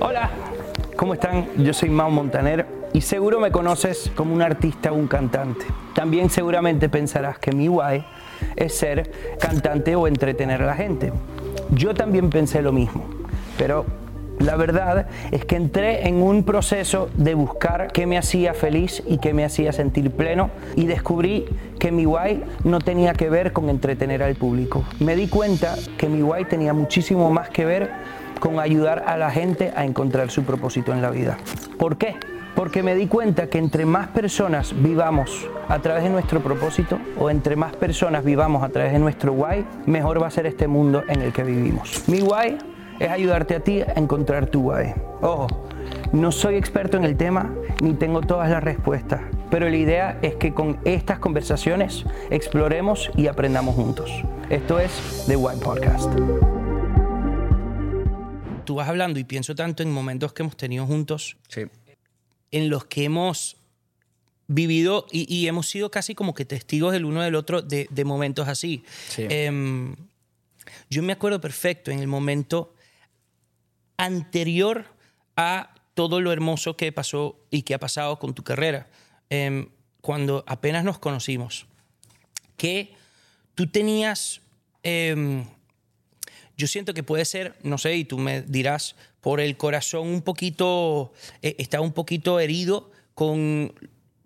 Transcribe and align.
Hola, 0.00 0.30
¿cómo 0.96 1.14
están? 1.14 1.46
Yo 1.56 1.72
soy 1.72 1.88
Mau 1.88 2.10
Montaner 2.10 2.66
y 2.92 3.00
seguro 3.00 3.40
me 3.40 3.50
conoces 3.50 4.10
como 4.14 4.34
un 4.34 4.42
artista 4.42 4.92
o 4.92 4.94
un 4.94 5.06
cantante. 5.06 5.66
También 5.94 6.30
seguramente 6.30 6.88
pensarás 6.88 7.38
que 7.38 7.52
mi 7.52 7.68
guay 7.68 8.04
es 8.56 8.74
ser 8.74 9.10
cantante 9.40 9.96
o 9.96 10.06
entretener 10.06 10.62
a 10.62 10.66
la 10.66 10.74
gente. 10.74 11.12
Yo 11.70 11.94
también 11.94 12.30
pensé 12.30 12.62
lo 12.62 12.72
mismo, 12.72 13.04
pero 13.56 13.86
la 14.38 14.56
verdad 14.56 15.06
es 15.30 15.44
que 15.44 15.56
entré 15.56 16.08
en 16.08 16.16
un 16.16 16.44
proceso 16.44 17.08
de 17.16 17.34
buscar 17.34 17.92
qué 17.92 18.06
me 18.06 18.18
hacía 18.18 18.54
feliz 18.54 19.02
y 19.06 19.18
qué 19.18 19.32
me 19.32 19.44
hacía 19.44 19.72
sentir 19.72 20.10
pleno 20.10 20.50
y 20.76 20.86
descubrí 20.86 21.46
que 21.78 21.92
mi 21.92 22.04
guay 22.04 22.42
no 22.64 22.80
tenía 22.80 23.14
que 23.14 23.30
ver 23.30 23.52
con 23.52 23.68
entretener 23.68 24.22
al 24.22 24.34
público. 24.34 24.84
Me 25.00 25.16
di 25.16 25.28
cuenta 25.28 25.76
que 25.96 26.08
mi 26.08 26.20
guay 26.20 26.44
tenía 26.46 26.72
muchísimo 26.72 27.30
más 27.30 27.50
que 27.50 27.64
ver 27.64 27.90
con 28.40 28.58
ayudar 28.58 29.04
a 29.06 29.16
la 29.16 29.30
gente 29.30 29.72
a 29.76 29.84
encontrar 29.84 30.30
su 30.30 30.42
propósito 30.42 30.92
en 30.92 31.00
la 31.00 31.10
vida. 31.10 31.38
¿Por 31.78 31.96
qué? 31.96 32.16
Porque 32.54 32.82
me 32.82 32.94
di 32.94 33.06
cuenta 33.06 33.48
que 33.48 33.58
entre 33.58 33.84
más 33.84 34.08
personas 34.08 34.74
vivamos 34.80 35.48
a 35.68 35.78
través 35.80 36.04
de 36.04 36.10
nuestro 36.10 36.40
propósito 36.40 36.98
o 37.18 37.30
entre 37.30 37.56
más 37.56 37.74
personas 37.74 38.24
vivamos 38.24 38.62
a 38.62 38.68
través 38.68 38.92
de 38.92 38.98
nuestro 38.98 39.32
guay, 39.32 39.64
mejor 39.86 40.22
va 40.22 40.28
a 40.28 40.30
ser 40.30 40.46
este 40.46 40.68
mundo 40.68 41.02
en 41.08 41.22
el 41.22 41.32
que 41.32 41.42
vivimos. 41.42 42.04
Mi 42.06 42.20
guay 42.20 42.58
es 43.00 43.08
ayudarte 43.10 43.56
a 43.56 43.60
ti 43.60 43.80
a 43.80 43.92
encontrar 43.96 44.46
tu 44.46 44.62
guay. 44.62 44.92
Ojo, 45.20 45.46
no 46.12 46.30
soy 46.32 46.56
experto 46.56 46.96
en 46.96 47.04
el 47.04 47.16
tema 47.16 47.52
ni 47.82 47.94
tengo 47.94 48.20
todas 48.20 48.48
las 48.50 48.62
respuestas, 48.62 49.20
pero 49.50 49.68
la 49.68 49.76
idea 49.76 50.18
es 50.22 50.34
que 50.36 50.54
con 50.54 50.78
estas 50.84 51.18
conversaciones 51.18 52.04
exploremos 52.30 53.10
y 53.16 53.26
aprendamos 53.26 53.74
juntos. 53.74 54.10
Esto 54.50 54.78
es 54.78 55.24
The 55.26 55.36
Why 55.36 55.56
Podcast. 55.60 56.10
Tú 58.64 58.76
vas 58.76 58.88
hablando 58.88 59.18
y 59.18 59.24
pienso 59.24 59.54
tanto 59.54 59.82
en 59.82 59.90
momentos 59.92 60.32
que 60.32 60.42
hemos 60.42 60.56
tenido 60.56 60.86
juntos, 60.86 61.36
Sí. 61.48 61.62
en 62.50 62.70
los 62.70 62.84
que 62.86 63.04
hemos 63.04 63.56
vivido 64.46 65.06
y, 65.10 65.32
y 65.34 65.48
hemos 65.48 65.68
sido 65.68 65.90
casi 65.90 66.14
como 66.14 66.34
que 66.34 66.44
testigos 66.44 66.92
del 66.92 67.04
uno 67.04 67.22
del 67.22 67.34
otro 67.34 67.60
de, 67.62 67.88
de 67.90 68.04
momentos 68.04 68.48
así. 68.48 68.84
Sí. 69.08 69.26
Em, 69.28 69.96
yo 70.88 71.02
me 71.02 71.12
acuerdo 71.12 71.40
perfecto 71.40 71.90
en 71.90 71.98
el 71.98 72.06
momento 72.06 72.73
anterior 73.96 74.86
a 75.36 75.74
todo 75.94 76.20
lo 76.20 76.32
hermoso 76.32 76.76
que 76.76 76.92
pasó 76.92 77.38
y 77.50 77.62
que 77.62 77.74
ha 77.74 77.78
pasado 77.78 78.18
con 78.18 78.34
tu 78.34 78.42
carrera, 78.42 78.88
em, 79.30 79.68
cuando 80.00 80.44
apenas 80.46 80.84
nos 80.84 80.98
conocimos, 80.98 81.66
que 82.56 82.94
tú 83.54 83.68
tenías, 83.68 84.40
em, 84.82 85.46
yo 86.56 86.66
siento 86.66 86.94
que 86.94 87.02
puede 87.02 87.24
ser, 87.24 87.56
no 87.62 87.78
sé, 87.78 87.96
y 87.96 88.04
tú 88.04 88.18
me 88.18 88.42
dirás, 88.42 88.96
por 89.20 89.40
el 89.40 89.56
corazón 89.56 90.08
un 90.08 90.22
poquito, 90.22 91.12
eh, 91.42 91.56
estaba 91.58 91.82
un 91.82 91.92
poquito 91.92 92.40
herido 92.40 92.90
con, 93.14 93.72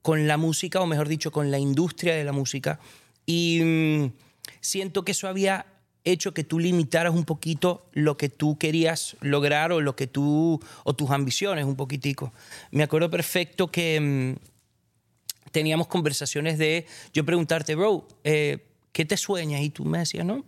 con 0.02 0.26
la 0.26 0.36
música, 0.36 0.80
o 0.80 0.86
mejor 0.86 1.08
dicho, 1.08 1.30
con 1.30 1.50
la 1.50 1.58
industria 1.58 2.14
de 2.16 2.24
la 2.24 2.32
música, 2.32 2.80
y 3.24 3.60
mm, 3.62 4.12
siento 4.60 5.04
que 5.04 5.12
eso 5.12 5.28
había 5.28 5.66
hecho 6.04 6.32
que 6.32 6.44
tú 6.44 6.58
limitaras 6.58 7.14
un 7.14 7.24
poquito 7.24 7.88
lo 7.92 8.16
que 8.16 8.28
tú 8.28 8.58
querías 8.58 9.16
lograr 9.20 9.72
o 9.72 9.80
lo 9.80 9.96
que 9.96 10.06
tú 10.06 10.60
o 10.84 10.94
tus 10.94 11.10
ambiciones 11.10 11.64
un 11.64 11.76
poquitico. 11.76 12.32
Me 12.70 12.82
acuerdo 12.82 13.10
perfecto 13.10 13.70
que 13.70 14.00
mm, 14.00 15.50
teníamos 15.50 15.88
conversaciones 15.88 16.58
de 16.58 16.86
yo 17.12 17.24
preguntarte, 17.24 17.74
bro, 17.74 18.06
eh, 18.24 18.66
¿qué 18.92 19.04
te 19.04 19.16
sueñas? 19.16 19.60
Y 19.62 19.70
tú 19.70 19.84
me 19.84 19.98
decías, 19.98 20.24
no. 20.24 20.44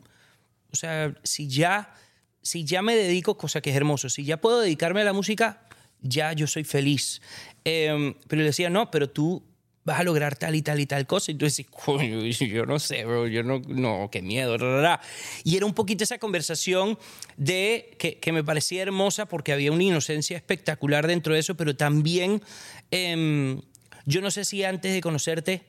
O 0.72 0.76
sea, 0.76 1.14
si 1.22 1.48
ya, 1.48 1.94
si 2.42 2.64
ya 2.64 2.82
me 2.82 2.94
dedico, 2.94 3.36
cosa 3.36 3.60
que 3.60 3.70
es 3.70 3.76
hermoso, 3.76 4.08
si 4.08 4.24
ya 4.24 4.40
puedo 4.40 4.60
dedicarme 4.60 5.00
a 5.00 5.04
la 5.04 5.12
música, 5.12 5.62
ya 6.00 6.32
yo 6.32 6.46
soy 6.46 6.64
feliz. 6.64 7.20
Eh, 7.64 8.14
pero 8.28 8.41
le 8.41 8.46
decía, 8.46 8.70
no, 8.70 8.91
pero 8.91 9.10
tú 9.10 9.42
vas 9.90 10.00
a 10.00 10.04
lograr 10.04 10.36
tal 10.36 10.54
y 10.54 10.62
tal 10.62 10.78
y 10.78 10.86
tal 10.86 11.06
cosa. 11.06 11.32
Y 11.32 11.34
tú 11.34 11.44
decís, 11.44 11.66
coño, 11.68 12.24
yo 12.24 12.64
no 12.66 12.78
sé, 12.78 13.04
bro, 13.04 13.26
yo 13.26 13.42
no, 13.42 13.60
no, 13.66 14.08
qué 14.10 14.22
miedo. 14.22 14.56
Y 15.44 15.56
era 15.56 15.66
un 15.66 15.74
poquito 15.74 16.04
esa 16.04 16.18
conversación 16.18 16.98
de 17.36 17.96
que, 17.98 18.32
me 18.32 18.44
parecía 18.44 18.82
hermosa 18.82 19.26
porque 19.26 19.52
había 19.52 19.72
una 19.72 19.82
inocencia 19.82 20.36
espectacular 20.36 21.06
dentro 21.06 21.34
de 21.34 21.40
eso, 21.40 21.56
pero 21.56 21.74
también, 21.74 22.40
em, 22.92 23.60
yo 24.06 24.20
no 24.20 24.30
sé 24.30 24.44
si 24.44 24.62
antes 24.62 24.94
de 24.94 25.00
conocerte, 25.00 25.62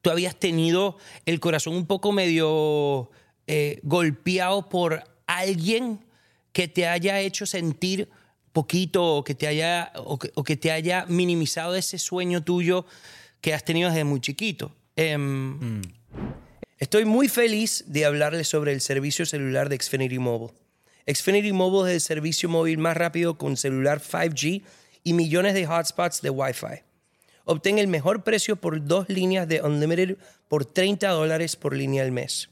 tú 0.00 0.10
habías 0.10 0.36
tenido 0.36 0.96
el 1.26 1.38
corazón 1.40 1.74
un 1.74 1.86
poco 1.86 2.12
medio 2.12 3.10
eh, 3.46 3.80
golpeado 3.82 4.70
por 4.70 5.04
alguien 5.26 6.00
que 6.52 6.68
te 6.68 6.86
haya 6.86 7.20
hecho 7.20 7.44
sentir 7.44 8.08
poquito 8.52 9.16
o 9.16 9.24
que 9.24 9.34
te 9.34 9.46
haya, 9.46 9.92
o 9.96 10.18
que 10.18 10.56
te 10.56 10.72
haya 10.72 11.04
minimizado 11.08 11.74
ese 11.74 11.98
sueño 11.98 12.42
tuyo 12.42 12.86
que 13.46 13.54
has 13.54 13.62
tenido 13.62 13.90
desde 13.90 14.02
muy 14.02 14.18
chiquito. 14.18 14.72
Em, 14.96 15.80
Estoy 16.78 17.04
muy 17.04 17.28
feliz 17.28 17.84
de 17.86 18.04
hablarles 18.04 18.48
sobre 18.48 18.72
el 18.72 18.80
servicio 18.80 19.24
celular 19.24 19.68
de 19.68 19.76
Xfinity 19.76 20.18
Mobile. 20.18 20.52
Xfinity 21.06 21.52
Mobile 21.52 21.88
es 21.90 21.94
el 21.94 22.00
servicio 22.00 22.48
móvil 22.48 22.78
más 22.78 22.96
rápido 22.96 23.38
con 23.38 23.56
celular 23.56 24.00
5G 24.00 24.64
y 25.04 25.12
millones 25.12 25.54
de 25.54 25.64
hotspots 25.64 26.22
de 26.22 26.30
Wi-Fi. 26.30 26.82
Obtén 27.44 27.78
el 27.78 27.86
mejor 27.86 28.24
precio 28.24 28.56
por 28.56 28.84
dos 28.84 29.08
líneas 29.08 29.46
de 29.46 29.62
Unlimited 29.62 30.16
por 30.48 30.64
30 30.64 31.08
dólares 31.10 31.54
por 31.54 31.76
línea 31.76 32.02
al 32.02 32.10
mes. 32.10 32.50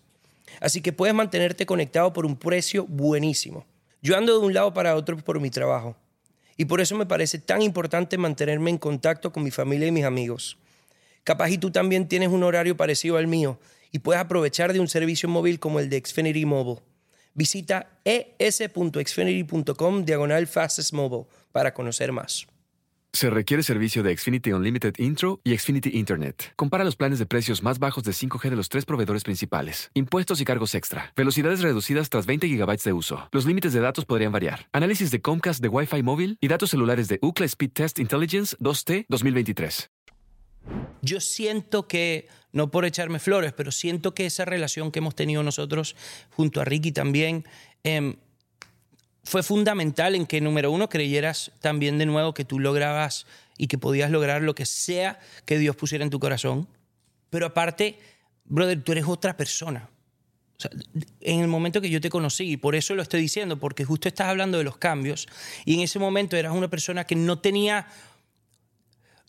Así 0.60 0.81
que 0.81 0.93
puedes 0.93 1.16
mantenerte 1.16 1.66
conectado 1.66 2.12
por 2.12 2.25
un 2.25 2.37
precio 2.37 2.87
buenísimo. 2.87 3.66
Yo 4.00 4.16
ando 4.16 4.38
de 4.38 4.47
un 4.47 4.54
lado 4.54 4.72
para 4.72 4.94
otro 4.94 5.16
por 5.16 5.41
mi 5.41 5.50
trabajo. 5.50 5.97
Y 6.56 6.66
por 6.66 6.81
eso 6.81 6.94
me 6.94 7.04
parece 7.04 7.41
tan 7.41 7.62
importante 7.62 8.16
mantenerme 8.16 8.71
en 8.71 8.78
contacto 8.78 9.33
con 9.33 9.43
mi 9.43 9.50
familia 9.50 9.88
y 9.88 9.91
mis 9.91 10.04
amigos. 10.04 10.56
Capaz 11.24 11.50
y 11.50 11.58
tú 11.58 11.70
también 11.70 12.06
tienes 12.06 12.28
un 12.28 12.42
horario 12.42 12.76
parecido 12.76 13.16
al 13.16 13.26
mío 13.26 13.58
y 13.90 14.00
puedes 14.00 14.20
aprovechar 14.20 14.72
de 14.72 14.80
un 14.80 14.88
servicio 14.88 15.28
móvil 15.28 15.58
como 15.58 15.80
el 15.80 15.88
de 15.88 16.02
Xfinity 16.04 16.44
Mobile. 16.44 16.80
Visita 17.32 17.98
es.xfinity.com 18.04 20.04
diagonal 20.04 20.46
fastest 20.46 20.92
mobile 20.92 21.24
para 21.50 21.74
conocer 21.74 22.12
más. 22.12 22.46
Se 23.12 23.30
requiere 23.30 23.62
servicio 23.62 24.02
de 24.02 24.16
Xfinity 24.16 24.52
Unlimited 24.52 24.94
Intro 24.98 25.40
y 25.44 25.56
Xfinity 25.56 25.96
Internet. 25.96 26.52
Compara 26.56 26.82
los 26.82 26.96
planes 26.96 27.20
de 27.20 27.26
precios 27.26 27.62
más 27.62 27.78
bajos 27.78 28.02
de 28.02 28.10
5G 28.10 28.50
de 28.50 28.56
los 28.56 28.68
tres 28.68 28.84
proveedores 28.84 29.22
principales. 29.22 29.92
Impuestos 29.94 30.41
y 30.41 30.44
cargos 30.44 30.74
extra. 30.74 31.12
Velocidades 31.16 31.62
reducidas 31.62 32.10
tras 32.10 32.26
20 32.26 32.48
GB 32.48 32.82
de 32.82 32.92
uso. 32.92 33.28
Los 33.30 33.46
límites 33.46 33.72
de 33.72 33.78
datos 33.78 34.04
podrían 34.04 34.32
variar. 34.32 34.68
Análisis 34.72 35.12
de 35.12 35.22
Comcast 35.22 35.62
de 35.62 35.68
Wi-Fi 35.68 36.02
móvil 36.02 36.38
y 36.41 36.48
datos 36.48 36.70
celulares 36.70 37.06
de 37.06 37.20
UCLA 37.22 37.46
Speed 37.46 37.70
Test 37.72 37.98
Intelligence 38.00 38.56
2T 38.58 39.06
2023. 39.08 39.91
Yo 41.02 41.20
siento 41.20 41.86
que, 41.86 42.28
no 42.52 42.70
por 42.70 42.84
echarme 42.84 43.19
flores, 43.19 43.52
pero 43.52 43.70
siento 43.70 44.14
que 44.14 44.26
esa 44.26 44.44
relación 44.44 44.91
que 44.91 45.00
hemos 45.00 45.14
tenido 45.14 45.42
nosotros 45.42 45.97
junto 46.30 46.60
a 46.60 46.64
Ricky 46.64 46.92
también 46.92 47.44
em, 47.82 48.16
fue 49.24 49.42
fundamental 49.42 50.14
en 50.14 50.26
que, 50.26 50.41
número 50.41 50.70
uno, 50.70 50.88
creyeras 50.88 51.53
también 51.60 51.98
de 51.98 52.06
nuevo 52.06 52.34
que 52.34 52.44
tú 52.44 52.58
lograbas 52.58 53.26
y 53.56 53.66
que 53.66 53.78
podías 53.78 54.10
lograr 54.10 54.42
lo 54.42 54.54
que 54.54 54.66
sea 54.66 55.19
que 55.44 55.58
Dios 55.58 55.76
pusiera 55.76 56.04
en 56.04 56.10
tu 56.10 56.20
corazón. 56.20 56.69
Pero 57.30 57.47
aparte, 57.47 57.98
brother, 58.44 58.82
tú 58.82 58.92
eres 58.92 59.04
otra 59.06 59.36
persona. 59.36 59.88
En 61.20 61.41
el 61.41 61.48
momento 61.48 61.80
que 61.80 61.91
yo 61.91 62.00
te 62.00 62.10
conocí, 62.10 62.53
y 62.53 62.56
por 62.56 62.74
eso 62.74 62.94
lo 62.94 63.03
estoy 63.03 63.20
diciendo, 63.20 63.58
porque 63.58 63.84
justo 63.84 64.08
estás 64.08 64.28
hablando 64.28 64.58
de 64.58 64.64
los 64.64 64.76
cambios, 64.76 65.26
y 65.64 65.74
en 65.74 65.80
ese 65.80 65.98
momento 65.98 66.36
eras 66.36 66.53
una 66.54 66.69
persona 66.69 67.04
que 67.04 67.16
no 67.16 67.38
tenía 67.41 67.88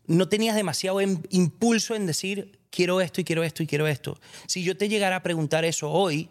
no 0.07 0.27
tenías 0.29 0.55
demasiado 0.55 1.01
em- 1.01 1.21
impulso 1.29 1.95
en 1.95 2.05
decir, 2.05 2.59
quiero 2.69 3.01
esto 3.01 3.21
y 3.21 3.23
quiero 3.23 3.43
esto 3.43 3.63
y 3.63 3.67
quiero 3.67 3.87
esto. 3.87 4.19
Si 4.47 4.63
yo 4.63 4.75
te 4.77 4.89
llegara 4.89 5.17
a 5.17 5.23
preguntar 5.23 5.65
eso 5.65 5.89
hoy, 5.91 6.29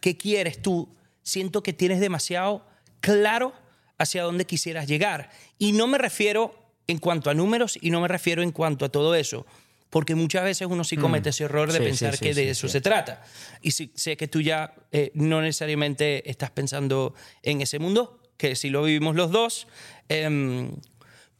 ¿qué 0.00 0.16
quieres 0.16 0.60
tú? 0.62 0.88
Siento 1.22 1.62
que 1.62 1.72
tienes 1.72 2.00
demasiado 2.00 2.66
claro 3.00 3.52
hacia 3.98 4.22
dónde 4.24 4.44
quisieras 4.46 4.86
llegar. 4.88 5.30
Y 5.58 5.72
no 5.72 5.86
me 5.86 5.98
refiero 5.98 6.54
en 6.88 6.98
cuanto 6.98 7.30
a 7.30 7.34
números 7.34 7.78
y 7.80 7.90
no 7.90 8.00
me 8.00 8.08
refiero 8.08 8.42
en 8.42 8.50
cuanto 8.50 8.84
a 8.84 8.88
todo 8.88 9.14
eso. 9.14 9.46
Porque 9.90 10.14
muchas 10.14 10.42
veces 10.44 10.66
uno 10.70 10.84
sí 10.84 10.96
comete 10.96 11.28
ese 11.28 11.44
error 11.44 11.70
de 11.70 11.78
Sí, 11.78 11.84
pensar 11.84 12.12
sí, 12.12 12.18
sí, 12.18 12.24
que 12.24 12.34
de 12.34 12.50
eso 12.50 12.66
se 12.66 12.80
trata. 12.80 13.22
Y 13.60 13.70
sé 13.72 14.16
que 14.16 14.26
tú 14.26 14.40
ya 14.40 14.74
eh, 14.90 15.10
no 15.14 15.42
necesariamente 15.42 16.28
estás 16.30 16.50
pensando 16.50 17.14
en 17.42 17.60
ese 17.60 17.78
mundo, 17.78 18.18
que 18.38 18.56
sí 18.56 18.70
lo 18.70 18.82
vivimos 18.82 19.14
los 19.14 19.30
dos. 19.30 19.68
em, 20.08 20.72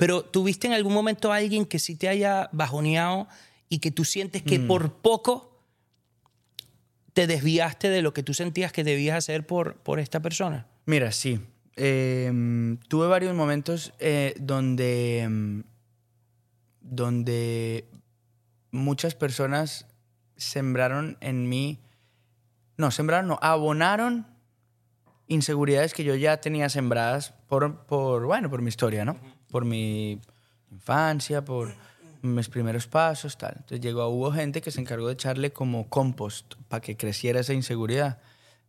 pero 0.03 0.25
¿tuviste 0.25 0.67
en 0.67 0.73
algún 0.73 0.95
momento 0.95 1.33
a 1.33 1.37
alguien 1.37 1.65
que 1.65 1.79
sí 1.79 1.95
te 1.95 2.09
haya 2.09 2.49
bajoneado 2.51 3.29
y 3.69 3.79
que 3.79 3.93
tú 3.93 4.05
sientes 4.05 4.43
Mm. 4.43 4.47
que 4.47 4.59
por 4.59 4.95
poco 4.95 5.63
te 7.13 7.29
desviaste 7.29 7.89
de 7.89 8.03
lo 8.03 8.13
que 8.13 8.25
tú 8.25 8.35
sentías 8.35 8.73
que 8.73 8.83
debías 8.83 9.17
hacer 9.17 9.47
por, 9.47 9.77
por 9.77 10.01
esta 10.01 10.19
persona? 10.19 10.67
Mira, 10.87 11.13
sí. 11.13 11.39
Eh, 11.77 12.77
tuve 12.89 13.07
varios 13.07 13.33
momentos 13.37 13.93
eh, 14.01 14.35
donde, 14.41 15.29
mm, 15.31 15.61
donde 16.81 17.85
muchas 18.73 19.15
personas 19.15 19.87
sembraron 20.37 21.17
en 21.21 21.49
mí 21.49 21.79
No, 22.77 22.91
sembraron, 22.91 23.29
no, 23.29 23.39
abonaron 23.41 24.27
inseguridades 25.29 25.95
que 25.95 26.03
yo 26.03 26.17
ya 26.17 26.41
tenía 26.41 26.69
sembradas 26.69 27.35
por, 27.47 27.85
por 27.87 28.27
bueno, 28.27 28.51
por 28.51 28.63
mi 28.63 28.69
historia, 28.69 29.05
¿no? 29.05 29.17
Por 29.53 29.65
mi 29.65 30.19
infancia, 30.73 31.45
por 31.45 31.73
mis 32.23 32.49
primeros 32.49 32.87
pasos, 32.87 33.37
tal. 33.37 33.53
Entonces 33.57 33.81
llegó, 33.81 34.09
hubo 34.09 34.33
gente 34.33 34.63
que 34.63 34.71
se 34.71 34.81
encargó 34.81 35.09
de 35.09 35.15
echarle 35.15 35.53
como 35.53 35.89
compost 35.89 36.55
para 36.69 36.81
que 36.81 36.97
creciera 36.97 37.41
esa 37.41 37.53
inseguridad. 37.53 38.19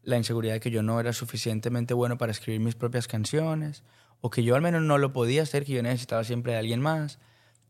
La 0.03 0.17
inseguridad 0.17 0.55
de 0.55 0.59
que 0.59 0.71
yo 0.71 0.83
no 0.83 0.99
era 0.99 1.13
suficientemente 1.13 1.93
bueno 1.93 2.17
para 2.17 2.31
escribir 2.31 2.59
mis 2.59 2.75
propias 2.75 3.07
canciones, 3.07 3.83
o 4.19 4.29
que 4.29 4.43
yo 4.43 4.55
al 4.55 4.61
menos 4.61 4.81
no 4.81 4.97
lo 4.97 5.13
podía 5.13 5.43
hacer, 5.43 5.63
que 5.63 5.71
yo 5.71 5.81
necesitaba 5.81 6.23
siempre 6.25 6.51
de 6.51 6.59
alguien 6.59 6.81
más, 6.81 7.19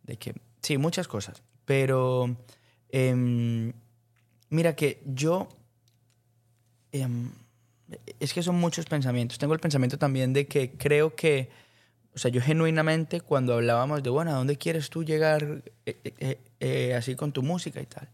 de 0.03 0.17
que, 0.17 0.33
sí, 0.61 0.77
muchas 0.77 1.07
cosas. 1.07 1.43
Pero, 1.65 2.35
em, 2.89 3.73
mira 4.49 4.75
que 4.75 5.03
yo, 5.05 5.47
em, 6.91 7.29
es 8.19 8.33
que 8.33 8.41
son 8.41 8.55
muchos 8.55 8.85
pensamientos. 8.85 9.37
Tengo 9.37 9.53
el 9.53 9.59
pensamiento 9.59 9.99
también 9.99 10.33
de 10.33 10.47
que 10.47 10.71
creo 10.71 11.15
que, 11.15 11.49
o 12.15 12.19
sea, 12.19 12.29
yo 12.29 12.41
genuinamente 12.41 13.21
cuando 13.21 13.53
hablábamos 13.53 14.03
de, 14.03 14.09
bueno, 14.09 14.31
¿a 14.31 14.35
dónde 14.35 14.57
quieres 14.57 14.89
tú 14.89 15.03
llegar 15.03 15.63
eh, 15.85 15.97
eh, 16.03 16.39
eh, 16.59 16.93
así 16.95 17.15
con 17.15 17.31
tu 17.31 17.41
música 17.41 17.81
y 17.81 17.85
tal? 17.85 18.07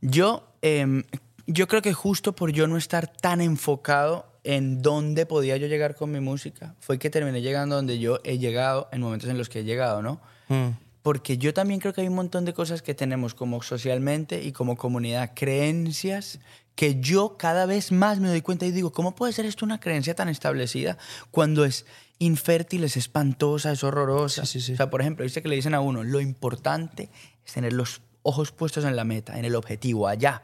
Yo, 0.00 0.48
em, 0.62 1.04
yo 1.46 1.68
creo 1.68 1.82
que 1.82 1.92
justo 1.92 2.34
por 2.34 2.52
yo 2.52 2.66
no 2.66 2.76
estar 2.76 3.06
tan 3.06 3.40
enfocado 3.40 4.26
en 4.44 4.82
dónde 4.82 5.26
podía 5.26 5.56
yo 5.56 5.66
llegar 5.66 5.94
con 5.94 6.10
mi 6.10 6.20
música, 6.20 6.74
fue 6.80 6.98
que 6.98 7.10
terminé 7.10 7.42
llegando 7.42 7.76
donde 7.76 7.98
yo 7.98 8.20
he 8.24 8.38
llegado 8.38 8.88
en 8.90 9.00
momentos 9.00 9.28
en 9.30 9.38
los 9.38 9.48
que 9.48 9.60
he 9.60 9.64
llegado, 9.64 10.02
¿no? 10.02 10.20
Mm. 10.48 10.70
Porque 11.02 11.36
yo 11.36 11.52
también 11.52 11.80
creo 11.80 11.92
que 11.92 12.00
hay 12.00 12.08
un 12.08 12.14
montón 12.14 12.44
de 12.44 12.52
cosas 12.54 12.80
que 12.80 12.94
tenemos 12.94 13.34
como 13.34 13.60
socialmente 13.62 14.42
y 14.42 14.52
como 14.52 14.76
comunidad, 14.76 15.32
creencias 15.34 16.38
que 16.74 17.00
yo 17.00 17.36
cada 17.36 17.66
vez 17.66 17.92
más 17.92 18.18
me 18.18 18.28
doy 18.28 18.40
cuenta 18.40 18.66
y 18.66 18.70
digo, 18.70 18.92
¿cómo 18.92 19.14
puede 19.14 19.32
ser 19.32 19.44
esto 19.44 19.64
una 19.64 19.80
creencia 19.80 20.14
tan 20.14 20.28
establecida 20.28 20.96
cuando 21.30 21.64
es 21.64 21.84
infértil, 22.24 22.84
es 22.84 22.96
espantosa, 22.96 23.72
es 23.72 23.84
horrorosa? 23.84 24.46
Sí, 24.46 24.60
sí, 24.60 24.66
sí. 24.66 24.72
O 24.74 24.76
sea, 24.76 24.90
por 24.90 25.00
ejemplo, 25.00 25.24
dice 25.24 25.42
que 25.42 25.48
le 25.48 25.56
dicen 25.56 25.74
a 25.74 25.80
uno, 25.80 26.02
lo 26.02 26.20
importante 26.20 27.10
es 27.44 27.52
tener 27.52 27.72
los 27.72 28.02
ojos 28.22 28.52
puestos 28.52 28.84
en 28.84 28.96
la 28.96 29.04
meta, 29.04 29.38
en 29.38 29.44
el 29.44 29.54
objetivo, 29.54 30.08
allá. 30.08 30.42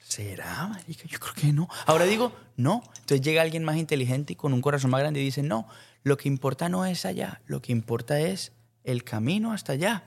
¿Será, 0.00 0.68
marica? 0.68 1.04
Yo 1.06 1.18
creo 1.18 1.34
que 1.34 1.52
no. 1.52 1.68
Ahora 1.86 2.04
digo, 2.04 2.32
no. 2.56 2.82
Entonces 3.00 3.20
llega 3.20 3.42
alguien 3.42 3.64
más 3.64 3.76
inteligente 3.76 4.34
y 4.34 4.36
con 4.36 4.52
un 4.52 4.60
corazón 4.60 4.90
más 4.90 5.00
grande 5.00 5.20
y 5.20 5.24
dice, 5.24 5.42
no, 5.42 5.66
lo 6.02 6.16
que 6.16 6.28
importa 6.28 6.68
no 6.68 6.84
es 6.84 7.04
allá, 7.04 7.40
lo 7.46 7.62
que 7.62 7.72
importa 7.72 8.20
es 8.20 8.52
el 8.84 9.02
camino 9.02 9.52
hasta 9.52 9.72
allá. 9.72 10.04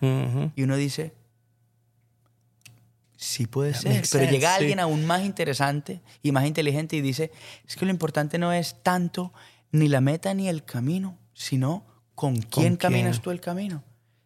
Y 0.56 0.64
uno 0.64 0.78
dice, 0.78 1.14
sí 3.18 3.48
puede 3.48 3.74
That 3.74 3.82
ser. 3.82 3.92
makes 3.94 4.10
Pero 4.12 4.24
sense, 4.24 4.32
llega 4.32 4.56
sí. 4.56 4.62
alguien 4.62 4.80
aún 4.80 5.06
más 5.06 5.26
interesante 5.26 6.02
y 6.22 6.32
más 6.32 6.46
inteligente 6.46 6.96
y 6.96 7.02
dice, 7.02 7.32
es 7.68 7.76
que 7.76 7.86
lo 7.86 7.92
importante 7.92 8.38
no 8.38 8.54
es 8.54 8.82
tanto 8.84 9.34
ni 9.72 9.90
la 9.90 10.00
meta 10.00 10.34
ni 10.34 10.48
el 10.48 10.64
camino, 10.64 11.18
sino 11.34 11.86
con 12.16 12.38
quién 12.38 12.78
caminas 12.78 13.18
quién? 13.18 13.24
tú 13.24 13.32
el 13.32 13.42
camino. 13.42 13.84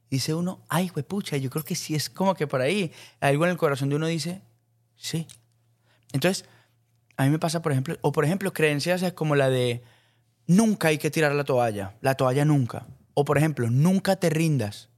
Dice 0.09 0.33
uno, 0.33 0.61
ay, 0.69 0.91
pucha, 0.91 1.37
yo 1.37 1.49
creo 1.49 1.63
que 1.63 1.73
sí 1.75 1.95
es 1.95 2.09
como 2.09 2.35
que 2.35 2.45
por 2.45 2.61
ahí. 2.61 2.91
Algo 3.21 3.45
en 3.45 3.51
el 3.51 3.57
corazón 3.57 3.89
de 3.89 3.95
uno 3.95 4.07
dice, 4.07 4.41
sí. 4.95 5.25
Entonces, 6.11 6.45
a 7.17 7.23
mí 7.23 7.29
me 7.29 7.39
pasa, 7.39 7.61
por 7.61 7.71
ejemplo, 7.71 7.97
o 8.01 8.11
por 8.11 8.25
ejemplo, 8.25 8.51
creencias 8.53 9.03
como 9.13 9.35
la 9.35 9.49
de 9.49 9.83
nunca 10.47 10.89
hay 10.89 10.97
que 10.97 11.09
tirar 11.09 11.33
la 11.33 11.45
toalla, 11.45 11.95
la 12.01 12.15
toalla 12.15 12.43
nunca. 12.45 12.87
O 13.13 13.23
por 13.25 13.37
ejemplo, 13.37 13.69
nunca 13.69 14.17
te 14.17 14.29
rindas, 14.29 14.89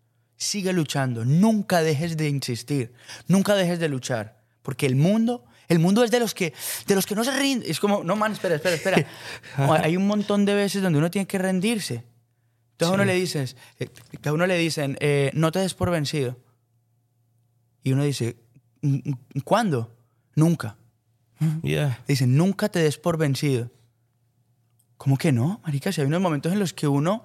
sigue 0.44 0.74
luchando, 0.74 1.26
nunca 1.26 1.82
dejes 1.82 2.18
de 2.18 2.30
insistir, 2.30 2.94
nunca 3.28 3.56
dejes 3.56 3.80
de 3.80 3.90
luchar, 3.90 4.42
porque 4.62 4.86
el 4.86 4.96
mundo, 4.96 5.46
el 5.68 5.80
mundo 5.80 6.04
es 6.04 6.12
de 6.12 6.20
los 6.20 6.34
que, 6.34 6.54
de 6.88 6.96
los 6.96 7.06
que 7.06 7.16
no 7.16 7.24
se 7.24 7.38
rinden. 7.38 7.70
Es 7.70 7.80
como, 7.80 8.04
no 8.04 8.16
man, 8.16 8.34
espera, 8.34 8.56
espera, 8.56 8.76
espera. 8.76 9.08
Hay 9.84 9.98
un 9.98 10.08
montón 10.08 10.46
de 10.46 10.54
veces 10.54 10.82
donde 10.82 11.00
uno 11.00 11.10
tiene 11.10 11.26
que 11.26 11.38
rendirse. 11.38 12.04
Entonces 12.74 12.92
a 12.92 12.96
uno 12.96 13.06
le 13.06 13.16
dices, 13.16 13.56
eh, 13.80 13.90
a 14.26 14.34
uno 14.34 14.46
le 14.48 14.58
dicen, 14.58 14.98
eh, 15.00 15.32
no 15.34 15.52
te 15.52 15.60
des 15.60 15.74
por 15.74 15.92
vencido. 15.92 16.38
Y 17.84 17.92
uno 17.92 18.04
dice, 18.04 18.38
"¿Mm, 18.82 19.10
mm, 19.10 19.40
¿cuándo? 19.44 19.96
Nunca. 20.36 20.78
Yeah. 21.62 22.00
Dicen, 22.08 22.38
nunca 22.38 22.70
te 22.70 22.80
des 22.80 22.98
por 22.98 23.18
vencido. 23.18 23.70
¿Cómo 24.98 25.18
que 25.18 25.32
no, 25.32 25.60
marica? 25.66 25.92
Si 25.92 26.02
hay 26.02 26.08
unos 26.08 26.22
momentos 26.22 26.54
en 26.54 26.60
los 26.60 26.74
que 26.74 26.88
uno 26.88 27.24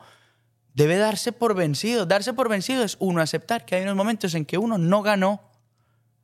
debe 0.78 0.96
darse 0.96 1.32
por 1.32 1.54
vencido. 1.56 2.06
Darse 2.06 2.32
por 2.32 2.48
vencido 2.48 2.84
es 2.84 2.96
uno 3.00 3.20
aceptar 3.20 3.64
que 3.64 3.74
hay 3.74 3.82
unos 3.82 3.96
momentos 3.96 4.34
en 4.34 4.46
que 4.46 4.58
uno 4.58 4.78
no 4.78 5.02
ganó 5.02 5.42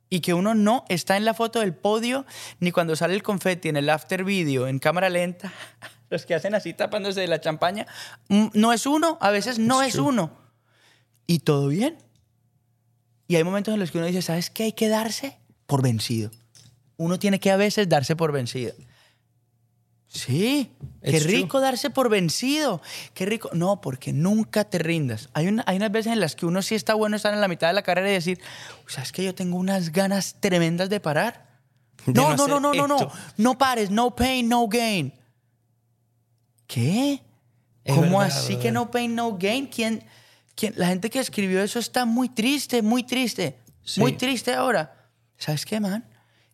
y 0.09 0.21
que 0.21 0.33
uno 0.33 0.55
no 0.55 0.85
está 0.87 1.17
en 1.17 1.25
la 1.25 1.33
foto 1.33 1.59
del 1.59 1.73
podio 1.75 2.25
ni 2.61 2.71
cuando 2.71 2.95
sale 2.95 3.13
el 3.15 3.21
confeti 3.21 3.67
en 3.67 3.75
el 3.75 3.89
after 3.89 4.23
video 4.23 4.67
en 4.67 4.79
cámara 4.79 5.09
lenta. 5.09 5.51
Los 6.09 6.25
que 6.25 6.35
hacen 6.35 6.55
así 6.55 6.73
tapándose 6.73 7.19
de 7.19 7.27
la 7.27 7.41
champaña. 7.41 7.85
mm, 8.29 8.47
No 8.53 8.71
es 8.71 8.85
uno, 8.85 9.17
a 9.19 9.29
veces 9.29 9.59
no 9.59 9.81
es 9.81 9.93
true. 9.93 10.07
uno. 10.07 10.31
Y 11.27 11.39
todo 11.39 11.67
bien. 11.67 11.97
Y 13.27 13.35
hay 13.35 13.43
momentos 13.43 13.73
en 13.73 13.79
los 13.79 13.89
que 13.91 13.97
uno 13.97 14.07
dice, 14.07 14.21
¿sabes 14.21 14.49
qué? 14.51 14.63
Hay 14.65 14.73
que 14.73 14.87
darse 14.87 15.37
por 15.65 15.81
vencido. 15.81 16.29
Uno 16.95 17.17
tiene 17.19 17.39
que 17.39 17.49
a 17.51 17.57
veces 17.57 17.89
darse 17.89 18.15
por 18.15 18.31
vencido. 18.31 18.73
Sí, 20.07 20.71
qué 21.03 21.11
It's 21.11 21.23
true. 21.23 21.35
rico 21.35 21.59
darse 21.59 21.89
por 21.89 22.09
vencido. 22.09 22.81
Qué 23.13 23.25
rico. 23.25 23.49
No, 23.53 23.81
porque 23.81 24.13
nunca 24.13 24.63
te 24.63 24.77
rindas. 24.77 25.29
Hay, 25.33 25.47
una- 25.47 25.63
hay 25.67 25.75
unas 25.77 25.91
veces 25.91 26.13
en 26.13 26.19
las 26.21 26.35
que 26.35 26.45
uno 26.45 26.61
sí 26.61 26.73
está 26.75 26.93
bueno 26.93 27.17
estar 27.17 27.33
en 27.33 27.41
la 27.41 27.47
mitad 27.49 27.67
de 27.67 27.73
la 27.73 27.81
carrera 27.83 28.09
y 28.09 28.13
decir, 28.13 28.39
¿sabes 28.87 29.11
que 29.11 29.23
yo 29.23 29.35
tengo 29.35 29.57
unas 29.57 29.91
ganas 29.91 30.37
tremendas 30.39 30.89
de 30.89 30.99
parar? 31.01 31.45
De 32.05 32.13
No, 32.13 32.35
no 32.35 32.47
no, 32.47 32.59
no, 32.59 32.73
no, 32.73 32.87
no, 32.87 32.99
no. 32.99 33.11
No 33.37 33.57
pares, 33.57 33.89
no 33.91 34.15
pain, 34.15 34.47
no 34.47 34.67
gain. 34.67 35.13
¿Qué? 36.67 37.21
Es 37.83 37.93
¿Cómo 37.95 38.19
verdad, 38.19 38.37
así 38.37 38.57
que 38.57 38.71
no 38.71 38.89
pain, 38.91 39.13
no 39.15 39.37
gain? 39.37 39.67
¿Quién, 39.67 40.03
quién? 40.55 40.73
La 40.77 40.87
gente 40.87 41.09
que 41.09 41.19
escribió 41.19 41.61
eso 41.61 41.77
está 41.79 42.05
muy 42.05 42.29
triste, 42.29 42.81
muy 42.81 43.03
triste. 43.03 43.59
Sí. 43.83 43.99
Muy 43.99 44.13
triste 44.13 44.53
ahora. 44.53 45.09
¿Sabes 45.37 45.65
qué, 45.65 45.79
man? 45.79 46.05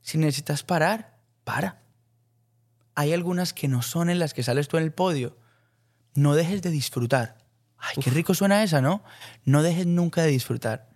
Si 0.01 0.17
necesitas 0.17 0.63
parar, 0.63 1.15
para. 1.43 1.79
Hay 2.95 3.13
algunas 3.13 3.53
que 3.53 3.67
no 3.67 3.81
son 3.81 4.09
en 4.09 4.19
las 4.19 4.33
que 4.33 4.43
sales 4.43 4.67
tú 4.67 4.77
en 4.77 4.83
el 4.83 4.91
podio. 4.91 5.37
No 6.13 6.35
dejes 6.35 6.61
de 6.61 6.69
disfrutar. 6.69 7.37
Ay, 7.77 7.95
qué 8.03 8.11
rico 8.11 8.33
suena 8.33 8.63
esa, 8.63 8.81
¿no? 8.81 9.03
No 9.43 9.63
dejes 9.63 9.87
nunca 9.87 10.21
de 10.21 10.29
disfrutar. 10.29 10.89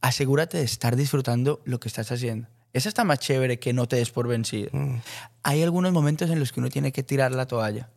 Asegúrate 0.00 0.58
de 0.58 0.64
estar 0.64 0.96
disfrutando 0.96 1.62
lo 1.64 1.80
que 1.80 1.88
estás 1.88 2.10
haciendo. 2.10 2.48
Esa 2.72 2.88
está 2.88 3.04
más 3.04 3.18
chévere 3.18 3.58
que 3.58 3.72
no 3.72 3.86
te 3.86 3.96
des 3.96 4.10
por 4.10 4.26
vencido. 4.26 4.70
Mm. 4.72 5.00
Hay 5.42 5.62
algunos 5.62 5.92
momentos 5.92 6.30
en 6.30 6.40
los 6.40 6.52
que 6.52 6.60
uno 6.60 6.70
tiene 6.70 6.90
que 6.92 7.02
tirar 7.02 7.32
la 7.32 7.46
toalla. 7.46 7.90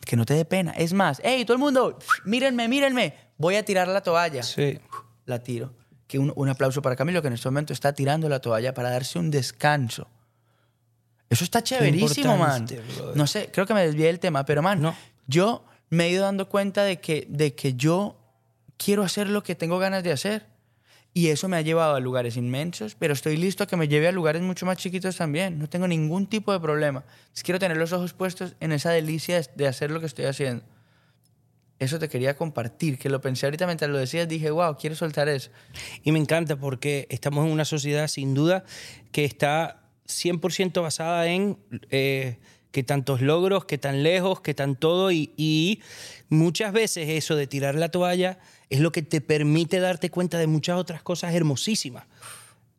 Que 0.00 0.16
no 0.16 0.24
te 0.24 0.34
dé 0.34 0.44
pena. 0.44 0.72
Es 0.72 0.92
más, 0.92 1.20
hey, 1.24 1.44
todo 1.44 1.54
el 1.54 1.60
mundo, 1.60 1.98
mírenme, 2.24 2.68
mírenme. 2.68 3.14
Voy 3.36 3.56
a 3.56 3.64
tirar 3.64 3.88
la 3.88 4.02
toalla. 4.02 4.42
Sí. 4.42 4.80
La 5.26 5.40
tiro. 5.40 5.74
Que 6.06 6.18
un, 6.18 6.32
un 6.34 6.48
aplauso 6.48 6.80
para 6.82 6.96
Camilo, 6.96 7.20
que 7.20 7.28
en 7.28 7.34
este 7.34 7.48
momento 7.48 7.72
está 7.72 7.92
tirando 7.92 8.28
la 8.28 8.40
toalla 8.40 8.72
para 8.72 8.90
darse 8.90 9.18
un 9.18 9.30
descanso. 9.30 10.08
Eso 11.30 11.44
está 11.44 11.62
chéverísimo, 11.62 12.36
man. 12.36 12.66
brother. 12.66 12.82
No 13.16 13.26
sé, 13.26 13.48
creo 13.52 13.64
que 13.66 13.72
me 13.74 13.86
desvié 13.86 14.06
del 14.08 14.18
tema, 14.18 14.44
pero, 14.44 14.62
man, 14.62 14.82
No. 14.82 14.94
yo 15.26 15.64
me 15.88 16.06
he 16.06 16.10
ido 16.10 16.24
dando 16.24 16.48
cuenta 16.48 16.84
de 16.84 17.00
que, 17.00 17.26
de 17.30 17.54
que 17.54 17.74
yo 17.74 18.16
quiero 18.76 19.02
hacer 19.04 19.28
lo 19.28 19.42
que 19.42 19.54
tengo 19.54 19.78
ganas 19.78 20.02
de 20.02 20.12
hacer. 20.12 20.46
Y 21.12 21.28
eso 21.28 21.48
me 21.48 21.56
ha 21.56 21.60
llevado 21.60 21.96
a 21.96 22.00
lugares 22.00 22.36
inmensos, 22.36 22.94
pero 22.96 23.14
estoy 23.14 23.36
listo 23.36 23.64
a 23.64 23.66
que 23.66 23.76
me 23.76 23.88
lleve 23.88 24.06
a 24.06 24.12
lugares 24.12 24.42
mucho 24.42 24.64
más 24.64 24.76
chiquitos 24.78 25.16
también. 25.16 25.58
No 25.58 25.68
tengo 25.68 25.88
ningún 25.88 26.28
tipo 26.28 26.52
de 26.52 26.60
problema. 26.60 27.02
Quiero 27.42 27.58
tener 27.58 27.76
los 27.78 27.92
ojos 27.92 28.12
puestos 28.12 28.54
en 28.60 28.70
esa 28.70 28.90
delicia 28.90 29.40
de 29.56 29.66
hacer 29.66 29.90
lo 29.90 29.98
que 29.98 30.06
estoy 30.06 30.26
haciendo. 30.26 30.62
Eso 31.80 31.98
te 31.98 32.08
quería 32.08 32.36
compartir, 32.36 32.96
que 32.98 33.08
lo 33.08 33.20
pensé 33.20 33.46
ahorita 33.46 33.66
mientras 33.66 33.90
lo 33.90 33.98
decías, 33.98 34.28
dije, 34.28 34.50
wow, 34.52 34.76
quiero 34.78 34.94
soltar 34.94 35.28
eso. 35.28 35.50
Y 36.04 36.12
me 36.12 36.18
encanta 36.20 36.54
porque 36.56 37.06
estamos 37.10 37.44
en 37.44 37.52
una 37.52 37.64
sociedad 37.64 38.06
sin 38.06 38.34
duda 38.34 38.64
que 39.10 39.24
está 39.24 39.82
100% 40.10 40.82
basada 40.82 41.26
en 41.26 41.58
eh, 41.90 42.38
que 42.70 42.82
tantos 42.82 43.20
logros, 43.20 43.64
que 43.64 43.78
tan 43.78 44.02
lejos, 44.02 44.40
que 44.40 44.54
tan 44.54 44.76
todo. 44.76 45.10
Y, 45.10 45.32
y 45.36 45.80
muchas 46.28 46.72
veces 46.72 47.08
eso 47.08 47.36
de 47.36 47.46
tirar 47.46 47.74
la 47.74 47.88
toalla 47.90 48.38
es 48.68 48.80
lo 48.80 48.92
que 48.92 49.02
te 49.02 49.20
permite 49.20 49.80
darte 49.80 50.10
cuenta 50.10 50.38
de 50.38 50.46
muchas 50.46 50.76
otras 50.78 51.02
cosas 51.02 51.34
hermosísimas. 51.34 52.04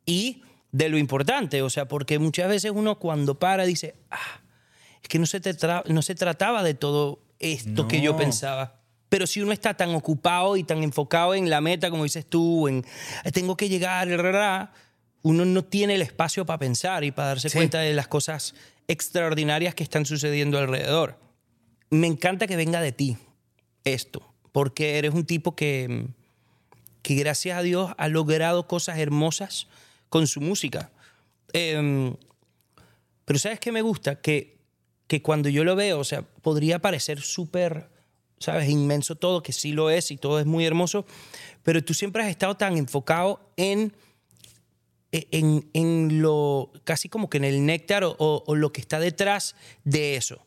Y 0.06 0.42
de 0.70 0.88
lo 0.88 0.96
importante, 0.96 1.60
o 1.62 1.68
sea, 1.68 1.86
porque 1.86 2.18
muchas 2.18 2.48
veces 2.48 2.72
uno 2.74 2.98
cuando 2.98 3.38
para 3.38 3.64
dice, 3.64 3.94
ah, 4.10 4.40
es 5.02 5.08
que 5.08 5.18
no 5.18 5.26
se, 5.26 5.40
te 5.40 5.54
no 5.88 6.00
se 6.02 6.14
trataba 6.14 6.62
de 6.62 6.74
todo 6.74 7.18
esto 7.38 7.86
que 7.88 8.00
yo 8.00 8.16
pensaba. 8.16 8.80
Pero 9.10 9.26
si 9.26 9.42
uno 9.42 9.52
está 9.52 9.74
tan 9.74 9.94
ocupado 9.94 10.56
y 10.56 10.64
tan 10.64 10.82
enfocado 10.82 11.34
en 11.34 11.50
la 11.50 11.60
meta, 11.60 11.90
como 11.90 12.04
dices 12.04 12.24
tú, 12.24 12.66
en 12.68 12.82
"Eh, 13.24 13.30
tengo 13.30 13.56
que 13.58 13.68
llegar, 13.68 14.08
ra, 14.08 14.16
ra, 14.16 14.32
ra", 14.32 14.72
uno 15.22 15.44
no 15.44 15.64
tiene 15.64 15.94
el 15.94 16.02
espacio 16.02 16.44
para 16.46 16.58
pensar 16.58 17.04
y 17.04 17.10
para 17.12 17.28
darse 17.28 17.48
Sí. 17.48 17.56
cuenta 17.58 17.78
de 17.80 17.94
las 17.94 18.08
cosas 18.08 18.54
extraordinarias 18.88 19.74
que 19.74 19.82
están 19.84 20.04
sucediendo 20.06 20.58
alrededor. 20.58 21.18
Me 21.90 22.06
encanta 22.06 22.46
que 22.46 22.56
venga 22.56 22.80
de 22.80 22.92
ti 22.92 23.16
esto, 23.84 24.22
porque 24.52 24.98
eres 24.98 25.14
un 25.14 25.24
tipo 25.24 25.54
que, 25.54 26.06
que 27.02 27.14
gracias 27.14 27.58
a 27.58 27.62
Dios 27.62 27.92
ha 27.96 28.08
logrado 28.08 28.66
cosas 28.66 28.98
hermosas 28.98 29.68
con 30.08 30.26
su 30.26 30.40
música. 30.40 30.90
Em, 31.52 32.14
pero 33.24 33.38
¿sabes 33.38 33.60
qué 33.60 33.72
me 33.72 33.82
gusta? 33.82 34.20
Que, 34.20 34.58
que 35.06 35.22
cuando 35.22 35.48
yo 35.48 35.64
lo 35.64 35.76
veo, 35.76 35.98
o 36.00 36.04
sea, 36.04 36.22
podría 36.22 36.80
parecer 36.80 37.20
súper, 37.20 37.88
¿sabes? 38.38 38.68
Inmenso 38.68 39.14
todo, 39.16 39.42
que 39.42 39.52
sí 39.52 39.72
lo 39.72 39.90
es 39.90 40.10
y 40.10 40.16
todo 40.16 40.40
es 40.40 40.46
muy 40.46 40.64
hermoso, 40.66 41.06
pero 41.62 41.84
tú 41.84 41.94
siempre 41.94 42.22
has 42.22 42.28
estado 42.30 42.56
tan 42.56 42.76
enfocado 42.76 43.52
en, 43.56 43.92
en, 45.12 45.68
en 45.74 46.22
lo, 46.22 46.72
casi 46.84 47.08
como 47.08 47.28
que 47.30 47.36
en 47.38 47.44
el 47.44 47.64
néctar 47.66 48.02
o, 48.04 48.16
o- 48.18 48.42
o 48.46 48.54
lo 48.54 48.72
que 48.72 48.80
está 48.80 48.98
detrás 48.98 49.54
de 49.84 50.16
eso. 50.16 50.46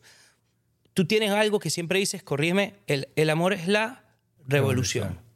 Tú 0.92 1.06
tienes 1.06 1.30
algo 1.30 1.58
que 1.60 1.70
siempre 1.70 1.98
dices, 1.98 2.22
corrígeme, 2.22 2.74
el, 2.86 3.08
el 3.16 3.30
amor 3.30 3.52
es 3.52 3.68
la 3.68 4.04
revolución. 4.46 5.08
Revolución. 5.08 5.26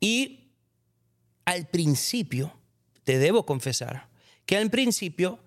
Y 0.00 0.50
al 1.44 1.66
principio, 1.68 2.52
te 3.04 3.18
debo 3.18 3.46
confesar, 3.46 4.08
que 4.46 4.56
al 4.56 4.70
principio, 4.70 5.38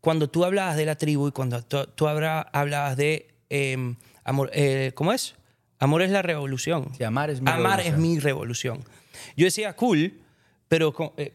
cuando 0.00 0.30
tú 0.30 0.44
hablabas 0.44 0.76
de 0.76 0.86
la 0.86 0.96
tribu 0.96 1.28
y 1.28 1.32
cuando 1.32 1.62
tú, 1.64 1.84
tú 1.94 2.06
habla- 2.08 2.42
hablabas 2.52 2.96
de 2.96 3.34
eh, 3.50 3.94
amor, 4.24 4.50
eh, 4.52 4.92
¿cómo 4.94 5.12
es? 5.12 5.34
Amor 5.80 6.02
es 6.02 6.10
la 6.10 6.22
revolución. 6.22 6.90
Sí, 6.96 7.04
amar 7.04 7.30
es 7.30 7.40
mi 7.40 7.50
Amar 7.50 7.78
revolución. 7.78 7.94
es 7.94 8.00
mi 8.00 8.18
revolución. 8.18 8.84
Yo 9.36 9.44
decía, 9.44 9.74
cool, 9.74 10.20
pero 10.68 10.94
eh, 11.16 11.32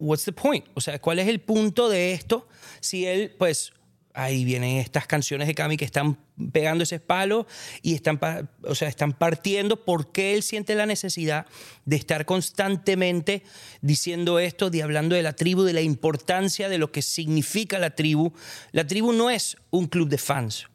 what's 0.00 0.24
the 0.24 0.32
point? 0.32 0.66
O 0.74 0.80
sea, 0.80 0.98
¿cuál 1.00 1.18
es 1.20 1.28
el 1.28 1.40
punto 1.40 1.88
de 1.88 2.12
esto? 2.12 2.48
Si 2.80 3.06
él, 3.06 3.32
pues, 3.38 3.72
ahí 4.12 4.44
vienen 4.44 4.78
estas 4.78 5.06
canciones 5.06 5.46
de 5.46 5.54
Cami 5.54 5.76
que 5.76 5.84
están 5.84 6.18
pegando 6.52 6.82
ese 6.82 6.98
palo 6.98 7.46
y 7.80 7.94
están, 7.94 8.18
o 8.64 8.74
sea, 8.74 8.88
están 8.88 9.12
partiendo 9.12 9.84
porque 9.84 10.34
él 10.34 10.42
siente 10.42 10.74
la 10.74 10.84
necesidad 10.84 11.46
de 11.84 11.94
estar 11.96 12.24
constantemente 12.26 13.42
diciendo 13.82 14.38
esto, 14.40 14.68
de 14.70 14.82
hablando 14.82 15.14
de 15.14 15.22
la 15.22 15.34
tribu, 15.34 15.62
de 15.62 15.72
la 15.74 15.80
importancia 15.80 16.68
de 16.68 16.78
lo 16.78 16.90
que 16.90 17.02
significa 17.02 17.78
la 17.78 17.90
tribu. 17.94 18.32
La 18.72 18.86
tribu 18.86 19.12
no 19.12 19.30
es 19.30 19.56
un 19.70 19.86
club 19.86 20.08
de 20.08 20.18
fans. 20.18 20.66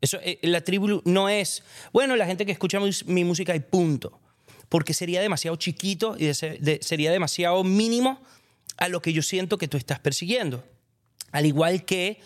Eso, 0.00 0.18
eh, 0.22 0.38
la 0.42 0.60
tribu 0.60 1.02
no 1.04 1.28
es, 1.28 1.62
bueno, 1.92 2.14
la 2.16 2.26
gente 2.26 2.44
que 2.46 2.52
escucha 2.52 2.78
mus- 2.78 3.06
mi 3.06 3.24
música 3.24 3.56
y 3.56 3.60
punto. 3.60 4.20
Porque 4.68 4.94
sería 4.94 5.20
demasiado 5.20 5.56
chiquito 5.56 6.16
y 6.18 6.26
de 6.26 6.58
de- 6.60 6.78
sería 6.82 7.10
demasiado 7.12 7.64
mínimo 7.64 8.20
a 8.76 8.88
lo 8.88 9.00
que 9.02 9.12
yo 9.12 9.22
siento 9.22 9.58
que 9.58 9.68
tú 9.68 9.76
estás 9.76 10.00
persiguiendo. 10.00 10.64
Al 11.32 11.46
igual 11.46 11.84
que 11.84 12.20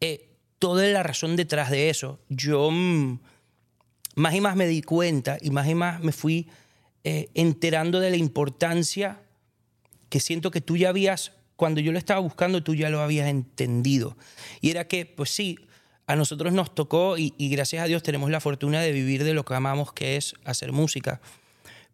eh, 0.00 0.30
toda 0.58 0.86
la 0.86 1.02
razón 1.02 1.36
detrás 1.36 1.70
de 1.70 1.90
eso. 1.90 2.20
Yo 2.28 2.70
mm, 2.70 3.20
más 4.16 4.34
y 4.34 4.40
más 4.40 4.56
me 4.56 4.66
di 4.66 4.82
cuenta 4.82 5.38
y 5.40 5.50
más 5.50 5.68
y 5.68 5.74
más 5.74 6.00
me 6.02 6.12
fui 6.12 6.48
eh, 7.04 7.30
enterando 7.34 8.00
de 8.00 8.10
la 8.10 8.16
importancia 8.16 9.20
que 10.08 10.20
siento 10.20 10.50
que 10.50 10.60
tú 10.60 10.76
ya 10.76 10.90
habías, 10.90 11.32
cuando 11.56 11.80
yo 11.80 11.92
lo 11.92 11.98
estaba 11.98 12.20
buscando, 12.20 12.62
tú 12.62 12.74
ya 12.74 12.90
lo 12.90 13.00
habías 13.00 13.28
entendido. 13.28 14.16
Y 14.60 14.70
era 14.70 14.86
que, 14.86 15.06
pues 15.06 15.30
sí, 15.30 15.58
a 16.06 16.16
nosotros 16.16 16.52
nos 16.52 16.74
tocó 16.74 17.16
y, 17.16 17.34
y 17.38 17.48
gracias 17.48 17.84
a 17.84 17.86
Dios 17.86 18.02
tenemos 18.02 18.30
la 18.30 18.40
fortuna 18.40 18.80
de 18.80 18.92
vivir 18.92 19.24
de 19.24 19.34
lo 19.34 19.44
que 19.44 19.54
amamos, 19.54 19.92
que 19.92 20.16
es 20.16 20.34
hacer 20.44 20.72
música. 20.72 21.20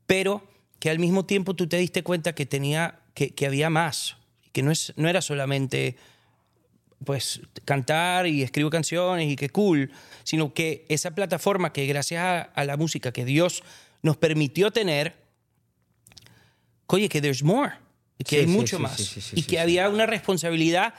Pero 0.07 0.49
que 0.81 0.91
al 0.91 0.99
mismo 0.99 1.27
tiempo 1.27 1.55
tú 1.55 1.69
te 1.69 1.77
diste 1.77 2.03
cuenta 2.03 2.35
que 2.35 2.47
tenía, 2.47 3.01
que, 3.17 3.31
que 3.35 3.47
había 3.47 3.71
más, 3.71 4.17
que 4.53 4.63
no, 4.63 4.71
es, 4.71 4.93
no 4.97 5.09
era 5.09 5.21
solamente 5.23 5.97
pues 7.05 7.41
cantar 7.65 8.27
y 8.27 8.43
escribo 8.43 8.71
canciones 8.71 9.29
y 9.31 9.37
qué 9.37 9.49
cool, 9.49 9.91
sino 10.23 10.53
que 10.55 10.85
esa 10.89 11.13
plataforma 11.15 11.73
que 11.73 11.87
gracias 11.87 12.23
a, 12.23 12.41
a 12.43 12.65
la 12.65 12.77
música 12.77 13.13
que 13.13 13.25
Dios 13.25 13.63
nos 14.03 14.17
permitió 14.17 14.71
tener, 14.71 15.15
oye, 16.87 17.09
que 17.09 17.21
there's 17.21 17.43
more, 17.43 17.73
que 18.19 18.25
Sí, 18.27 18.37
hay 18.37 18.47
sí, 18.47 18.53
mucho 18.53 18.77
sí, 18.77 18.83
más 18.83 18.97
sí, 18.97 19.05
sí, 19.05 19.21
sí, 19.21 19.37
y 19.37 19.41
sí, 19.43 19.47
que 19.47 19.57
sí. 19.57 19.59
había 19.59 19.89
una 19.89 20.07
responsabilidad 20.07 20.95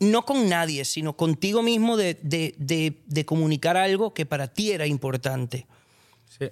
no 0.00 0.24
con 0.24 0.48
nadie, 0.48 0.84
sino 0.84 1.16
contigo 1.16 1.62
mismo 1.62 1.96
de, 1.96 2.18
de- 2.22 2.54
de- 2.58 2.94
de 3.06 3.24
comunicar 3.24 3.76
algo 3.76 4.12
que 4.14 4.24
para 4.26 4.48
ti 4.48 4.72
era 4.72 4.86
importante. 4.86 5.66
Sí. 6.38 6.46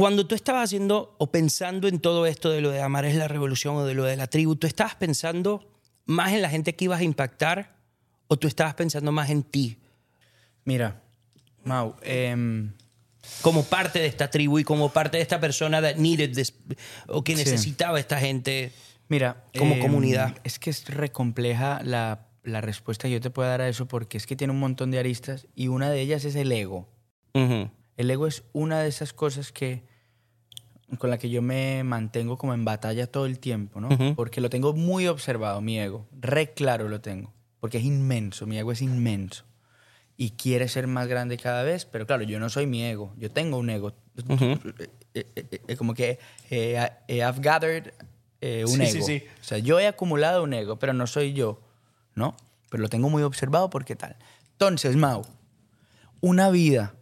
Cuando 0.00 0.26
tú 0.26 0.34
estabas 0.34 0.64
haciendo 0.64 1.14
o 1.18 1.30
pensando 1.30 1.86
en 1.86 2.00
todo 2.00 2.24
esto 2.24 2.48
de 2.48 2.62
lo 2.62 2.70
de 2.70 2.80
amar 2.80 3.04
es 3.04 3.16
la 3.16 3.28
revolución 3.28 3.76
o 3.76 3.84
de 3.84 3.92
lo 3.92 4.04
de 4.04 4.16
la 4.16 4.28
tribu, 4.28 4.56
¿tú 4.56 4.66
estabas 4.66 4.94
pensando 4.94 5.78
más 6.06 6.32
en 6.32 6.40
la 6.40 6.48
gente 6.48 6.74
que 6.74 6.86
ibas 6.86 7.00
a 7.00 7.04
impactar 7.04 7.76
o 8.26 8.38
tú 8.38 8.48
estabas 8.48 8.72
pensando 8.72 9.12
más 9.12 9.28
en 9.28 9.42
ti 9.42 9.76
Mira, 10.64 11.02
Mau, 11.64 11.96
em, 12.00 12.72
como 13.42 13.62
parte 13.64 13.98
de 13.98 14.06
esta 14.06 14.30
tribu 14.30 14.58
y 14.58 14.64
como 14.64 14.88
parte 14.90 15.18
de 15.18 15.22
esta 15.22 15.38
persona 15.38 15.82
that 15.82 15.96
needed 15.96 16.32
this, 16.34 16.54
o 17.06 17.22
que 17.22 17.32
Sí. 17.36 17.44
necesitaba 17.44 18.00
esta 18.00 18.18
gente? 18.18 18.72
mira. 19.08 19.44
Como 19.58 19.74
em, 19.74 19.80
comunidad. 19.82 20.34
Es 20.44 20.58
que 20.58 20.70
es 20.70 20.88
recompleja 20.88 21.82
la, 21.84 22.26
la 22.42 22.62
respuesta 22.62 23.06
que 23.06 23.12
yo 23.12 23.20
te 23.20 23.28
puedo 23.28 23.50
dar 23.50 23.60
a 23.60 23.68
eso 23.68 23.86
porque 23.86 24.16
es 24.16 24.26
que 24.26 24.34
tiene 24.34 24.54
un 24.54 24.60
montón 24.60 24.90
de 24.92 24.98
aristas 24.98 25.46
y 25.54 25.68
una 25.68 25.90
de 25.90 26.00
ellas 26.00 26.24
es 26.24 26.36
el 26.36 26.50
ego. 26.52 26.88
Ujú. 27.34 27.70
El 27.98 28.10
ego 28.10 28.26
es 28.26 28.44
una 28.54 28.80
de 28.80 28.88
esas 28.88 29.12
cosas 29.12 29.52
que 29.52 29.89
con 30.98 31.10
la 31.10 31.18
que 31.18 31.30
yo 31.30 31.40
me 31.42 31.82
mantengo 31.84 32.36
como 32.36 32.54
en 32.54 32.64
batalla 32.64 33.06
todo 33.06 33.26
el 33.26 33.38
tiempo, 33.38 33.80
¿no? 33.80 33.88
Porque 34.16 34.40
lo 34.40 34.50
tengo 34.50 34.72
muy 34.72 35.06
observado, 35.06 35.60
mi 35.60 35.78
ego. 35.78 36.06
Re 36.20 36.52
claro 36.52 36.88
lo 36.88 37.00
tengo. 37.00 37.32
Porque 37.60 37.78
es 37.78 37.84
inmenso, 37.84 38.46
mi 38.46 38.58
ego 38.58 38.72
es 38.72 38.82
inmenso. 38.82 39.44
Y 40.16 40.30
quiere 40.32 40.68
ser 40.68 40.86
más 40.86 41.06
grande 41.08 41.36
cada 41.38 41.62
vez, 41.62 41.84
pero 41.86 42.06
claro, 42.06 42.22
yo 42.24 42.38
no 42.40 42.50
soy 42.50 42.66
mi 42.66 42.82
ego. 42.84 43.12
Yo 43.16 43.30
tengo 43.30 43.56
un 43.58 43.70
ego. 43.70 43.92
Eh, 44.28 44.58
eh, 45.14 45.26
eh, 45.36 45.60
eh, 45.68 45.76
como 45.76 45.94
que 45.94 46.18
I've 46.50 47.40
gathered 47.40 47.92
un 48.42 48.68
Sí, 48.68 48.86
sí, 48.86 48.96
ego. 48.98 49.06
sí. 49.06 49.22
O 49.40 49.44
sea, 49.44 49.58
yo 49.58 49.78
he 49.80 49.86
acumulado 49.86 50.42
un 50.44 50.52
ego, 50.52 50.78
pero 50.78 50.92
no 50.92 51.06
soy 51.06 51.32
yo, 51.32 51.60
¿no? 52.14 52.36
Pero 52.68 52.82
lo 52.82 52.88
tengo 52.88 53.08
muy 53.08 53.22
observado 53.22 53.70
porque 53.70 53.96
tal. 53.96 54.16
Entonces, 54.52 54.96
Mau, 54.96 55.24
una 56.20 56.50
vida 56.50 56.94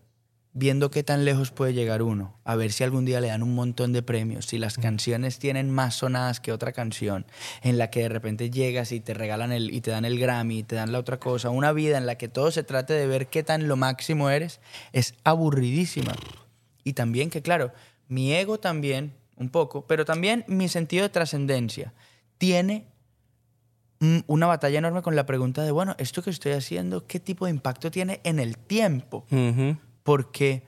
viendo 0.58 0.90
qué 0.90 1.04
tan 1.04 1.24
lejos 1.24 1.52
puede 1.52 1.72
llegar 1.72 2.02
uno, 2.02 2.34
a 2.44 2.56
ver 2.56 2.72
si 2.72 2.82
algún 2.82 3.04
día 3.04 3.20
le 3.20 3.28
dan 3.28 3.44
un 3.44 3.54
montón 3.54 3.92
de 3.92 4.02
premios, 4.02 4.46
si 4.46 4.58
las 4.58 4.76
canciones 4.76 5.38
tienen 5.38 5.70
más 5.70 5.94
sonadas 5.94 6.40
que 6.40 6.52
otra 6.52 6.72
canción, 6.72 7.26
en 7.62 7.78
la 7.78 7.90
que 7.90 8.00
de 8.00 8.08
repente 8.08 8.50
llegas 8.50 8.90
y 8.90 8.98
te 8.98 9.14
regalan 9.14 9.52
el 9.52 9.72
y 9.72 9.80
te 9.80 9.92
dan 9.92 10.04
el 10.04 10.18
Grammy 10.18 10.58
y 10.58 10.62
te 10.64 10.74
dan 10.74 10.90
la 10.90 10.98
otra 10.98 11.20
cosa, 11.20 11.50
una 11.50 11.72
vida 11.72 11.96
en 11.96 12.06
la 12.06 12.16
que 12.16 12.28
todo 12.28 12.50
se 12.50 12.64
trate 12.64 12.92
de 12.92 13.06
ver 13.06 13.28
qué 13.28 13.44
tan 13.44 13.68
lo 13.68 13.76
máximo 13.76 14.30
eres, 14.30 14.60
es 14.92 15.14
aburridísima. 15.22 16.14
Y 16.82 16.94
también 16.94 17.30
que 17.30 17.40
claro, 17.40 17.72
mi 18.08 18.32
ego 18.34 18.58
también 18.58 19.14
un 19.36 19.50
poco, 19.50 19.86
pero 19.86 20.04
también 20.04 20.44
mi 20.48 20.68
sentido 20.68 21.04
de 21.04 21.10
trascendencia 21.10 21.92
tiene 22.36 22.86
una 24.26 24.46
batalla 24.46 24.78
enorme 24.78 25.02
con 25.02 25.16
la 25.16 25.26
pregunta 25.26 25.62
de, 25.62 25.70
bueno, 25.70 25.94
esto 25.98 26.22
que 26.22 26.30
estoy 26.30 26.52
haciendo, 26.52 27.06
¿qué 27.06 27.20
tipo 27.20 27.46
de 27.46 27.50
impacto 27.50 27.90
tiene 27.90 28.20
en 28.24 28.38
el 28.38 28.56
tiempo? 28.56 29.24
Ujú. 29.30 29.76
Porque, 30.08 30.62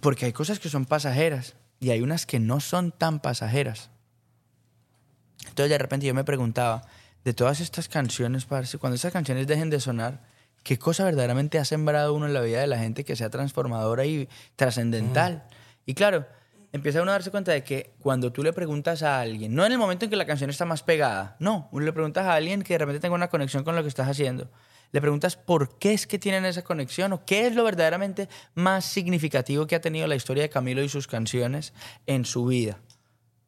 porque 0.00 0.26
hay 0.26 0.32
cosas 0.32 0.60
que 0.60 0.68
son 0.68 0.84
pasajeras 0.84 1.56
y 1.80 1.90
hay 1.90 2.00
unas 2.00 2.26
que 2.26 2.38
no 2.38 2.60
son 2.60 2.92
tan 2.92 3.18
pasajeras. 3.18 3.90
Entonces 5.48 5.68
de 5.68 5.78
repente 5.78 6.06
yo 6.06 6.14
me 6.14 6.22
preguntaba, 6.22 6.82
de 7.24 7.34
todas 7.34 7.58
estas 7.58 7.88
canciones, 7.88 8.44
parce, 8.44 8.78
cuando 8.78 8.94
esas 8.94 9.12
canciones 9.12 9.48
dejen 9.48 9.68
de 9.68 9.80
sonar, 9.80 10.22
¿qué 10.62 10.78
cosa 10.78 11.02
verdaderamente 11.02 11.58
ha 11.58 11.64
sembrado 11.64 12.14
uno 12.14 12.26
en 12.26 12.34
la 12.34 12.40
vida 12.40 12.60
de 12.60 12.68
la 12.68 12.78
gente 12.78 13.02
que 13.02 13.16
sea 13.16 13.30
transformadora 13.30 14.06
y 14.06 14.28
trascendental? 14.54 15.42
Y 15.86 15.94
claro, 15.94 16.24
empieza 16.70 17.02
uno 17.02 17.10
a 17.10 17.14
darse 17.14 17.32
cuenta 17.32 17.50
de 17.50 17.64
que 17.64 17.96
cuando 17.98 18.30
tú 18.30 18.44
le 18.44 18.52
preguntas 18.52 19.02
a 19.02 19.18
alguien, 19.18 19.56
no 19.56 19.66
en 19.66 19.72
el 19.72 19.78
momento 19.78 20.04
en 20.04 20.10
que 20.12 20.16
la 20.16 20.24
canción 20.24 20.50
está 20.50 20.66
más 20.66 20.84
pegada, 20.84 21.34
no, 21.40 21.68
uno 21.72 21.84
le 21.84 21.92
preguntas 21.92 22.26
a 22.26 22.34
alguien 22.34 22.62
que 22.62 22.74
de 22.74 22.78
repente 22.78 23.00
tenga 23.00 23.16
una 23.16 23.26
conexión 23.26 23.64
con 23.64 23.74
lo 23.74 23.82
que 23.82 23.88
estás 23.88 24.08
haciendo, 24.08 24.48
le 24.92 25.00
preguntas 25.00 25.36
por 25.36 25.78
qué 25.78 25.92
es 25.92 26.06
que 26.06 26.18
tienen 26.18 26.44
esa 26.44 26.62
conexión 26.62 27.12
o 27.12 27.24
qué 27.24 27.46
es 27.46 27.54
lo 27.54 27.64
verdaderamente 27.64 28.28
más 28.54 28.84
significativo 28.84 29.66
que 29.66 29.76
ha 29.76 29.80
tenido 29.80 30.06
la 30.06 30.16
historia 30.16 30.42
de 30.42 30.50
Camilo 30.50 30.82
y 30.82 30.88
sus 30.88 31.06
canciones 31.06 31.72
en 32.06 32.24
su 32.24 32.46
vida. 32.46 32.78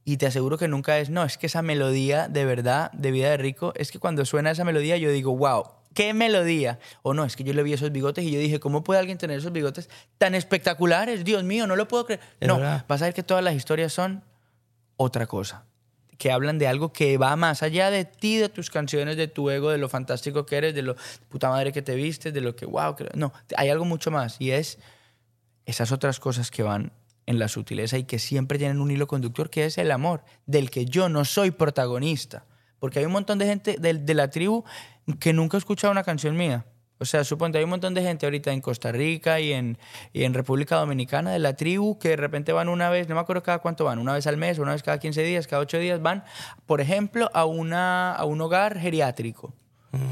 Y 0.04 0.18
te 0.18 0.26
aseguro 0.26 0.56
que 0.56 0.68
nunca 0.68 0.98
es, 0.98 1.10
no, 1.10 1.24
es 1.24 1.36
que 1.36 1.46
esa 1.46 1.62
melodía 1.62 2.28
de 2.28 2.44
verdad, 2.44 2.92
de 2.92 3.10
vida 3.10 3.30
de 3.30 3.36
rico, 3.36 3.72
es 3.76 3.90
que 3.90 3.98
cuando 3.98 4.24
suena 4.24 4.52
esa 4.52 4.64
melodía 4.64 4.96
yo 4.96 5.10
digo, 5.10 5.36
wow, 5.36 5.64
qué 5.94 6.14
melodía. 6.14 6.78
O 7.02 7.14
no, 7.14 7.24
es 7.24 7.34
que 7.34 7.42
yo 7.42 7.52
le 7.54 7.64
vi 7.64 7.72
esos 7.72 7.90
bigotes 7.90 8.24
y 8.24 8.30
yo 8.30 8.38
dije, 8.38 8.60
¿cómo 8.60 8.84
puede 8.84 9.00
alguien 9.00 9.18
tener 9.18 9.38
esos 9.38 9.50
bigotes 9.50 9.88
tan 10.18 10.36
espectaculares? 10.36 11.24
Dios 11.24 11.42
mío, 11.42 11.66
no 11.66 11.74
lo 11.74 11.88
puedo 11.88 12.06
creer. 12.06 12.20
No, 12.40 12.58
verdad. 12.58 12.84
vas 12.86 13.02
a 13.02 13.06
ver 13.06 13.14
que 13.14 13.24
todas 13.24 13.42
las 13.42 13.54
historias 13.54 13.92
son 13.92 14.22
otra 14.96 15.26
cosa. 15.26 15.64
Que 16.18 16.32
hablan 16.32 16.58
de 16.58 16.66
algo 16.66 16.92
que 16.92 17.18
va 17.18 17.36
más 17.36 17.62
allá 17.62 17.90
de 17.90 18.04
ti, 18.04 18.36
de 18.36 18.48
tus 18.48 18.70
canciones, 18.70 19.16
de 19.16 19.28
tu 19.28 19.50
ego, 19.50 19.70
de 19.70 19.78
lo 19.78 19.88
fantástico 19.88 20.46
que 20.46 20.56
eres, 20.56 20.74
de 20.74 20.82
lo 20.82 20.96
puta 21.28 21.50
madre 21.50 21.72
que 21.72 21.82
te 21.82 21.94
vistes, 21.94 22.32
de 22.32 22.40
lo 22.40 22.56
que, 22.56 22.66
wow, 22.66 22.96
no, 23.14 23.32
hay 23.56 23.68
algo 23.68 23.84
mucho 23.84 24.10
más. 24.10 24.36
Y 24.40 24.50
es 24.50 24.78
esas 25.66 25.92
otras 25.92 26.20
cosas 26.20 26.50
que 26.50 26.62
van 26.62 26.92
en 27.26 27.38
la 27.38 27.48
sutileza 27.48 27.98
y 27.98 28.04
que 28.04 28.18
siempre 28.18 28.58
tienen 28.58 28.80
un 28.80 28.90
hilo 28.90 29.06
conductor, 29.06 29.50
que 29.50 29.66
es 29.66 29.78
el 29.78 29.90
amor, 29.90 30.24
del 30.46 30.70
que 30.70 30.86
yo 30.86 31.08
no 31.08 31.24
soy 31.24 31.50
protagonista. 31.50 32.46
Porque 32.78 33.00
hay 33.00 33.04
un 33.04 33.12
montón 33.12 33.38
de 33.38 33.46
gente 33.46 33.76
de, 33.78 33.94
de 33.94 34.14
la 34.14 34.30
tribu 34.30 34.64
que 35.18 35.32
nunca 35.32 35.56
ha 35.56 35.58
escuchado 35.58 35.90
una 35.90 36.04
canción 36.04 36.36
mía, 36.36 36.66
O 36.98 37.04
sea, 37.04 37.24
suponte, 37.24 37.58
hay 37.58 37.64
un 37.64 37.70
montón 37.70 37.92
de 37.94 38.02
gente 38.02 38.26
ahorita 38.26 38.52
en 38.52 38.60
Costa 38.60 38.90
Rica 38.90 39.38
y 39.40 39.52
en, 39.52 39.78
y 40.12 40.24
en 40.24 40.32
República 40.32 40.76
Dominicana 40.76 41.30
de 41.32 41.38
la 41.38 41.54
tribu 41.54 41.98
que 41.98 42.10
de 42.10 42.16
repente 42.16 42.52
van 42.52 42.68
una 42.68 42.88
vez, 42.88 43.08
no 43.08 43.14
me 43.14 43.20
acuerdo 43.20 43.42
cada 43.42 43.58
cuánto 43.58 43.84
van, 43.84 43.98
una 43.98 44.14
vez 44.14 44.26
al 44.26 44.36
mes, 44.36 44.58
una 44.58 44.72
vez 44.72 44.82
cada 44.82 44.98
15 44.98 45.22
días, 45.22 45.46
cada 45.46 45.60
8 45.62 45.78
días, 45.78 46.00
van, 46.00 46.24
por 46.64 46.80
ejemplo, 46.80 47.30
a, 47.34 47.44
una, 47.44 48.14
a 48.14 48.24
un 48.24 48.40
hogar 48.40 48.78
geriátrico 48.78 49.52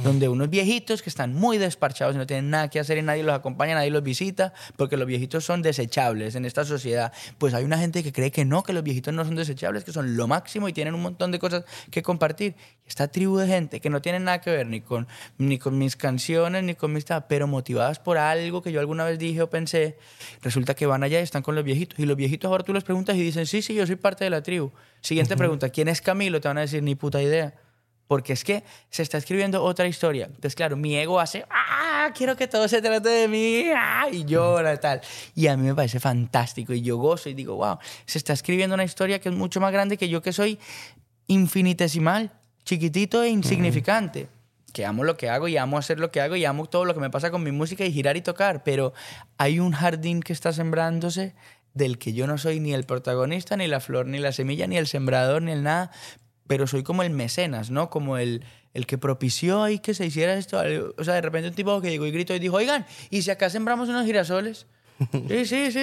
donde 0.02 0.28
unos 0.28 0.50
viejitos 0.50 1.02
que 1.02 1.10
están 1.10 1.34
muy 1.34 1.58
desparchados 1.58 2.14
y 2.14 2.18
no 2.18 2.26
tienen 2.26 2.50
nada 2.50 2.68
que 2.68 2.80
hacer 2.80 2.98
y 2.98 3.02
nadie 3.02 3.22
los 3.22 3.34
acompaña, 3.34 3.74
nadie 3.74 3.90
los 3.90 4.02
visita, 4.02 4.52
porque 4.76 4.96
los 4.96 5.06
viejitos 5.06 5.44
son 5.44 5.62
desechables 5.62 6.34
en 6.34 6.44
esta 6.44 6.64
sociedad. 6.64 7.12
Pues 7.38 7.54
hay 7.54 7.64
una 7.64 7.78
gente 7.78 8.02
que 8.02 8.12
cree 8.12 8.30
que 8.30 8.44
no, 8.44 8.62
que 8.62 8.72
los 8.72 8.82
viejitos 8.82 9.12
no 9.12 9.24
son 9.24 9.34
desechables, 9.36 9.84
que 9.84 9.92
son 9.92 10.16
lo 10.16 10.26
máximo 10.26 10.68
y 10.68 10.72
tienen 10.72 10.94
un 10.94 11.02
montón 11.02 11.32
de 11.32 11.38
cosas 11.38 11.64
que 11.90 12.02
compartir. 12.02 12.54
Esta 12.86 13.08
tribu 13.08 13.38
de 13.38 13.46
gente 13.46 13.80
que 13.80 13.90
no 13.90 14.02
tiene 14.02 14.20
nada 14.20 14.40
que 14.40 14.50
ver 14.50 14.66
ni 14.66 14.80
con, 14.80 15.06
ni 15.38 15.58
con 15.58 15.78
mis 15.78 15.96
canciones, 15.96 16.62
ni 16.64 16.74
con 16.74 16.92
mis... 16.92 17.04
pero 17.28 17.46
motivadas 17.46 17.98
por 17.98 18.18
algo 18.18 18.62
que 18.62 18.72
yo 18.72 18.80
alguna 18.80 19.04
vez 19.04 19.18
dije 19.18 19.42
o 19.42 19.50
pensé, 19.50 19.98
resulta 20.42 20.74
que 20.74 20.86
van 20.86 21.02
allá 21.02 21.20
y 21.20 21.22
están 21.22 21.42
con 21.42 21.54
los 21.54 21.64
viejitos. 21.64 21.98
Y 21.98 22.06
los 22.06 22.16
viejitos 22.16 22.50
ahora 22.50 22.64
tú 22.64 22.72
les 22.72 22.84
preguntas 22.84 23.16
y 23.16 23.22
dicen, 23.22 23.46
sí, 23.46 23.62
sí, 23.62 23.74
yo 23.74 23.86
soy 23.86 23.96
parte 23.96 24.24
de 24.24 24.30
la 24.30 24.42
tribu. 24.42 24.70
Siguiente 25.00 25.36
pregunta, 25.36 25.68
¿quién 25.70 25.88
es 25.88 26.00
Camilo? 26.00 26.40
Te 26.40 26.48
van 26.48 26.58
a 26.58 26.62
decir, 26.62 26.82
ni 26.82 26.94
puta 26.94 27.22
idea. 27.22 27.54
Porque 28.06 28.34
es 28.34 28.44
que 28.44 28.64
se 28.90 29.02
está 29.02 29.18
escribiendo 29.18 29.62
otra 29.62 29.86
historia. 29.86 30.26
Entonces, 30.26 30.54
claro, 30.54 30.76
mi 30.76 30.96
ego 30.96 31.20
hace, 31.20 31.44
¡ah! 31.50 32.10
Quiero 32.14 32.36
que 32.36 32.46
todo 32.46 32.68
se 32.68 32.82
trate 32.82 33.08
de 33.08 33.28
mí, 33.28 33.70
¡ah! 33.74 34.06
Y 34.12 34.24
llora 34.24 34.74
y 34.74 34.78
tal. 34.78 35.00
Y 35.34 35.46
a 35.46 35.56
mí 35.56 35.66
me 35.66 35.74
parece 35.74 36.00
fantástico. 36.00 36.74
Y 36.74 36.82
yo 36.82 36.98
gozo 36.98 37.28
y 37.28 37.34
digo, 37.34 37.56
wow, 37.56 37.78
se 38.04 38.18
está 38.18 38.32
escribiendo 38.34 38.74
una 38.74 38.84
historia 38.84 39.20
que 39.20 39.30
es 39.30 39.34
mucho 39.34 39.60
más 39.60 39.72
grande 39.72 39.96
que 39.96 40.08
yo, 40.08 40.20
que 40.20 40.32
soy 40.32 40.58
infinitesimal, 41.26 42.30
chiquitito 42.64 43.22
e 43.22 43.30
insignificante. 43.30 44.28
Que 44.72 44.84
amo 44.84 45.04
lo 45.04 45.16
que 45.16 45.30
hago 45.30 45.46
y 45.48 45.56
amo 45.56 45.78
hacer 45.78 46.00
lo 46.00 46.10
que 46.10 46.20
hago 46.20 46.34
y 46.36 46.44
amo 46.44 46.66
todo 46.66 46.84
lo 46.84 46.94
que 46.94 47.00
me 47.00 47.08
pasa 47.08 47.30
con 47.30 47.42
mi 47.42 47.52
música 47.52 47.84
y 47.84 47.92
girar 47.92 48.16
y 48.16 48.22
tocar. 48.22 48.64
Pero 48.64 48.92
hay 49.38 49.60
un 49.60 49.72
jardín 49.72 50.20
que 50.20 50.32
está 50.32 50.52
sembrándose 50.52 51.34
del 51.74 51.98
que 51.98 52.12
yo 52.12 52.26
no 52.26 52.38
soy 52.38 52.60
ni 52.60 52.72
el 52.72 52.84
protagonista, 52.84 53.56
ni 53.56 53.66
la 53.66 53.80
flor, 53.80 54.06
ni 54.06 54.18
la 54.18 54.32
semilla, 54.32 54.66
ni 54.66 54.76
el 54.76 54.86
sembrador, 54.86 55.42
ni 55.42 55.52
el 55.52 55.62
nada, 55.62 55.90
pero 56.46 56.66
soy 56.66 56.82
como 56.82 57.02
el 57.02 57.10
mecenas, 57.10 57.70
¿no? 57.70 57.90
Como 57.90 58.18
el, 58.18 58.44
el 58.74 58.86
que 58.86 58.98
propició 58.98 59.62
ahí 59.62 59.78
que 59.78 59.94
se 59.94 60.06
hiciera 60.06 60.34
esto. 60.34 60.60
O 60.98 61.04
sea, 61.04 61.14
de 61.14 61.20
repente 61.20 61.48
un 61.48 61.54
tipo 61.54 61.80
que 61.80 61.90
llegó 61.90 62.06
y 62.06 62.10
gritó 62.10 62.34
y 62.34 62.38
dijo, 62.38 62.56
oigan, 62.56 62.86
¿y 63.10 63.22
si 63.22 63.30
acá 63.30 63.48
sembramos 63.48 63.88
unos 63.88 64.04
girasoles? 64.04 64.66
sí, 65.28 65.44
sí, 65.44 65.72
sí, 65.72 65.80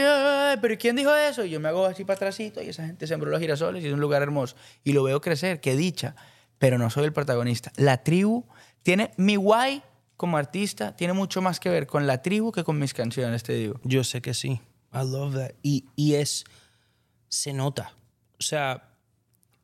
pero 0.62 0.78
¿quién 0.78 0.96
dijo 0.96 1.14
eso? 1.16 1.44
Y 1.44 1.50
yo 1.50 1.60
me 1.60 1.70
hago 1.70 1.86
así 1.86 2.06
para 2.06 2.16
atrásito 2.16 2.62
y 2.62 2.70
esa 2.70 2.86
gente 2.86 3.08
sembró 3.08 3.30
los 3.30 3.40
girasoles 3.40 3.84
y 3.84 3.88
es 3.88 3.94
un 3.94 4.00
lugar 4.00 4.22
hermoso. 4.22 4.56
Y 4.84 4.94
lo 4.94 5.04
veo 5.04 5.20
crecer, 5.20 5.60
qué 5.60 5.76
dicha, 5.76 6.16
pero 6.58 6.78
no 6.78 6.90
soy 6.90 7.06
el 7.06 7.14
protagonista. 7.14 7.72
La 7.76 8.04
tribu 8.04 8.46
tiene, 8.84 9.12
mi 9.18 9.36
guay 9.36 9.82
como 10.16 10.38
artista 10.38 10.96
tiene 10.96 11.14
mucho 11.14 11.42
más 11.42 11.60
que 11.60 11.70
ver 11.70 11.88
con 11.88 12.06
la 12.08 12.22
tribu 12.22 12.52
que 12.52 12.64
con 12.64 12.78
mis 12.78 12.94
canciones, 12.94 13.44
te 13.44 13.54
digo. 13.54 13.80
Yo 13.84 14.04
sé 14.04 14.22
que 14.22 14.34
sí. 14.34 14.62
I 14.94 15.00
love 15.06 15.36
that. 15.36 15.52
Y, 15.64 15.88
y 15.96 16.16
es, 16.16 16.46
se 17.28 17.54
nota. 17.54 17.94
O 18.40 18.44
sea, 18.44 18.90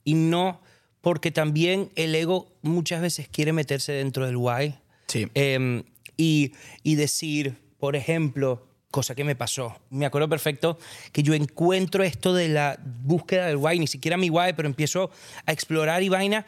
y 0.04 0.13
no 0.13 0.62
porque 1.08 1.32
también 1.32 1.90
el 1.96 2.14
ego 2.16 2.52
muchas 2.62 3.02
veces 3.02 3.30
quiere 3.30 3.54
meterse 3.54 3.94
dentro 3.94 4.26
del 4.26 4.36
why. 4.36 4.76
Sí. 5.08 5.26
Em, 5.36 5.84
y, 6.18 6.52
y 6.84 6.96
decir, 6.96 7.56
por 7.80 7.96
ejemplo, 7.96 8.68
cosa 8.92 9.16
que 9.16 9.24
me 9.24 9.34
pasó. 9.34 9.80
Me 9.90 10.06
acuerdo 10.06 10.28
perfecto 10.28 10.78
que 11.14 11.24
yo 11.24 11.34
encuentro 11.34 12.04
esto 12.04 12.34
de 12.34 12.50
la 12.50 12.78
búsqueda 12.84 13.46
del 13.46 13.56
why, 13.56 13.80
ni 13.80 13.88
siquiera 13.88 14.18
mi 14.18 14.30
why, 14.30 14.52
pero 14.54 14.68
empiezo 14.68 15.10
a 15.46 15.54
explorar 15.54 16.04
y 16.04 16.10
vaina. 16.10 16.46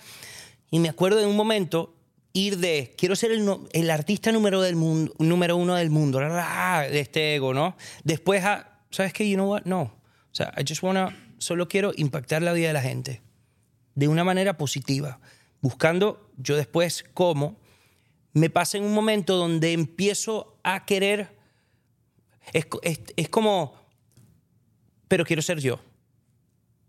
Y 0.70 0.80
me 0.80 0.90
acuerdo 0.90 1.20
de 1.20 1.26
un 1.26 1.38
momento 1.38 1.96
ir 2.34 2.58
de 2.58 2.94
quiero 2.98 3.16
ser 3.16 3.32
el, 3.32 3.50
el 3.72 3.90
artista 3.90 4.34
número, 4.34 4.60
del 4.60 4.76
mundo, 4.76 5.14
número 5.20 5.56
uno 5.56 5.76
del 5.76 5.90
mundo, 5.90 6.20
de 6.20 7.00
este 7.00 7.36
ego, 7.36 7.54
¿no? 7.54 7.78
Después 8.04 8.44
a, 8.44 8.82
¿sabes 8.92 9.14
qué? 9.14 9.30
You 9.30 9.38
know 9.38 9.52
what? 9.52 9.62
No. 9.64 9.84
O 9.84 10.34
sea, 10.34 10.54
I 10.58 10.66
just 10.68 10.84
wanna, 10.84 11.18
solo 11.38 11.70
quiero 11.70 11.94
impactar 11.96 12.42
la 12.42 12.52
vida 12.52 12.68
de 12.68 12.74
la 12.74 12.82
gente 12.82 13.22
de 13.96 14.08
una 14.08 14.24
manera 14.24 14.58
positiva, 14.58 15.20
buscando 15.62 16.30
yo 16.38 16.56
después 16.56 17.04
cómo 17.14 17.58
me 18.34 18.50
pasa 18.50 18.78
en 18.78 18.84
un 18.84 18.94
momento 18.94 19.36
donde 19.36 19.74
empiezo 19.74 20.60
a 20.64 20.86
querer, 20.86 21.30
es, 22.54 22.68
es, 23.16 23.30
como, 23.30 23.76
pero 25.08 25.26
quiero 25.26 25.42
ser 25.42 25.60
yo. 25.60 25.80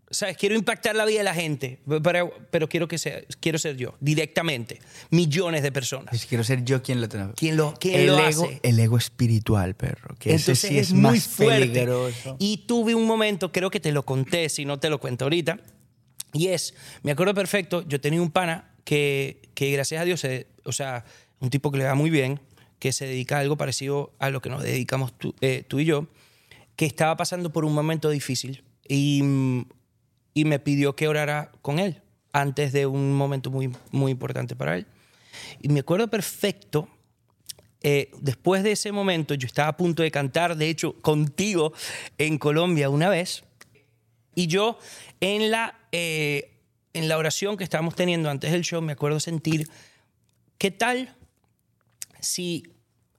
¿Sabes? 0.09 0.35
Quiero 0.35 0.55
impactar 0.55 0.93
la 0.93 1.05
vida 1.05 1.19
de 1.19 1.23
la 1.23 1.33
gente, 1.33 1.79
pero, 2.03 2.33
pero 2.51 2.67
quiero, 2.67 2.89
que 2.89 2.97
sea, 2.97 3.21
quiero 3.39 3.57
ser 3.57 3.77
yo, 3.77 3.95
directamente. 4.01 4.81
Millones 5.09 5.63
de 5.63 5.71
personas. 5.71 6.25
quiero 6.25 6.43
ser 6.43 6.65
yo 6.65 6.83
quien 6.83 6.99
lo 6.99 7.07
tenga. 7.07 7.31
¿Quién 7.33 7.55
lo, 7.55 7.73
quién 7.79 8.01
el 8.01 8.07
lo 8.07 8.19
ego, 8.19 8.43
hace? 8.43 8.59
El 8.61 8.77
ego 8.77 8.97
espiritual, 8.97 9.73
perro. 9.75 10.15
Que 10.19 10.31
Entonces 10.31 10.59
sí 10.59 10.77
es, 10.77 10.91
muy 10.91 11.01
más 11.01 11.27
fuerte. 11.29 11.67
peligroso. 11.67 12.35
Y 12.39 12.65
tuve 12.67 12.93
un 12.93 13.07
momento, 13.07 13.53
creo 13.53 13.69
que 13.69 13.79
te 13.79 13.93
lo 13.93 14.03
conté, 14.03 14.49
si 14.49 14.65
no 14.65 14.79
te 14.79 14.89
lo 14.89 14.99
cuento 14.99 15.25
ahorita, 15.25 15.59
y 16.33 16.47
es, 16.47 16.73
me 17.03 17.11
acuerdo 17.11 17.33
perfecto, 17.33 17.87
yo 17.87 17.99
tenía 17.99 18.21
un 18.21 18.31
pana 18.31 18.71
que, 18.83 19.41
que 19.53 19.71
gracias 19.71 20.01
a 20.01 20.05
Dios, 20.05 20.25
o 20.63 20.71
sea, 20.71 21.05
un 21.39 21.49
tipo 21.49 21.71
que 21.71 21.77
le 21.77 21.85
va 21.85 21.95
muy 21.95 22.09
bien, 22.09 22.39
que 22.79 22.91
se 22.91 23.05
dedica 23.05 23.37
a 23.37 23.41
algo 23.41 23.57
parecido 23.57 24.11
a 24.17 24.29
lo 24.31 24.41
que 24.41 24.49
nos 24.49 24.63
dedicamos 24.63 25.15
tú, 25.17 25.35
eh, 25.41 25.63
tú 25.67 25.79
y 25.79 25.85
yo, 25.85 26.07
que 26.75 26.85
estaba 26.85 27.15
pasando 27.15 27.51
por 27.51 27.63
un 27.63 27.73
momento 27.73 28.09
difícil 28.09 28.63
y, 28.87 29.21
y, 30.33 30.45
me 30.45 30.57
pidió 30.57 30.95
que 30.95 31.07
orara 31.07 31.51
con 31.61 31.77
él 31.77 32.01
antes 32.33 32.73
de 32.73 32.87
un 32.87 33.13
momento 33.13 33.51
muy, 33.51 33.71
muy 33.91 34.11
importante 34.11 34.55
para 34.55 34.77
él. 34.77 34.87
Y 35.61 35.69
me 35.69 35.81
acuerdo 35.81 36.09
perfecto, 36.09 36.87
eh, 37.83 38.09
después 38.19 38.63
de 38.63 38.71
ese 38.71 38.91
momento, 38.91 39.35
yo 39.35 39.45
estaba 39.45 39.69
a 39.69 39.77
punto 39.77 40.01
de 40.01 40.09
cantar, 40.09 40.57
de 40.57 40.69
hecho, 40.69 40.93
contigo 41.01 41.73
en 42.17 42.39
Colombia 42.39 42.89
una 42.89 43.09
vez, 43.09 43.43
y 44.35 44.47
yo 44.47 44.77
en 45.19 45.51
la, 45.51 45.79
eh, 45.91 46.51
en 46.93 47.07
la 47.07 47.17
oración 47.17 47.57
que 47.57 47.63
estábamos 47.63 47.95
teniendo 47.95 48.29
antes 48.29 48.51
del 48.51 48.63
show, 48.63 48.81
me 48.81 48.93
acuerdo 48.93 49.19
sentir, 49.19 49.69
¿qué 50.57 50.71
tal 50.71 51.15
si 52.19 52.63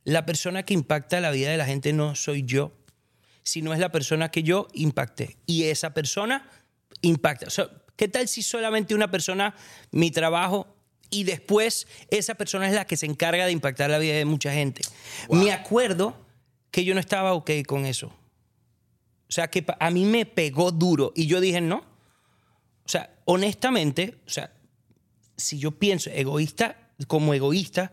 la 0.04 0.26
persona 0.26 0.64
que 0.64 0.74
impacta 0.74 1.20
la 1.20 1.30
vida 1.30 1.50
de 1.50 1.56
la 1.56 1.66
gente 1.66 1.92
no 1.92 2.14
soy 2.14 2.44
yo, 2.44 2.72
sino 3.42 3.72
es 3.72 3.80
la 3.80 3.92
persona 3.92 4.30
que 4.30 4.42
yo 4.42 4.68
impacté? 4.72 5.36
Y 5.46 5.64
esa 5.64 5.94
persona 5.94 6.48
impacta. 7.02 7.48
¿Qué 7.96 8.08
tal 8.08 8.28
si 8.28 8.42
solamente 8.42 8.94
una 8.94 9.10
persona, 9.10 9.54
mi 9.90 10.10
trabajo, 10.10 10.66
y 11.10 11.24
después 11.24 11.86
esa 12.08 12.34
persona 12.34 12.66
es 12.66 12.74
la 12.74 12.86
que 12.86 12.96
se 12.96 13.06
encarga 13.06 13.44
de 13.44 13.52
impactar 13.52 13.90
la 13.90 13.98
vida 13.98 14.14
de 14.14 14.24
mucha 14.24 14.52
gente? 14.52 14.82
Me 15.30 15.52
acuerdo 15.52 16.16
que 16.70 16.84
yo 16.84 16.94
no 16.94 17.00
estaba 17.00 17.34
ok 17.34 17.50
con 17.66 17.84
eso. 17.84 18.12
O 19.32 19.34
sea, 19.34 19.48
que 19.48 19.64
a 19.80 19.90
mí 19.90 20.04
me 20.04 20.26
pegó 20.26 20.72
duro 20.72 21.10
y 21.16 21.26
yo 21.26 21.40
dije, 21.40 21.62
no, 21.62 21.76
o 22.84 22.88
sea, 22.88 23.14
honestamente, 23.24 24.18
o 24.26 24.30
sea, 24.30 24.52
si 25.38 25.58
yo 25.58 25.70
pienso 25.70 26.10
egoísta, 26.10 26.90
como 27.06 27.32
egoísta, 27.32 27.92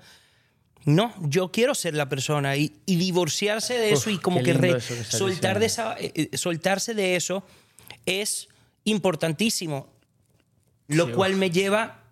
no, 0.84 1.14
yo 1.22 1.50
quiero 1.50 1.76
ser 1.76 1.94
la 1.94 2.10
persona 2.10 2.58
y, 2.58 2.74
divorciarse 2.86 3.76
de 3.76 3.94
eso 3.94 4.10
y 4.10 4.18
como 4.18 4.44
que, 4.44 4.82
soltar 5.08 5.60
de 5.60 5.68
esa, 5.68 5.98
eh, 5.98 6.12
eh, 6.14 6.38
soltarse 6.38 6.94
de 6.94 7.16
eso 7.16 7.46
es 8.06 8.50
importantísimo, 8.84 9.88
lo 10.90 11.16
cual 11.16 11.38
me 11.38 11.52
lleva 11.52 12.04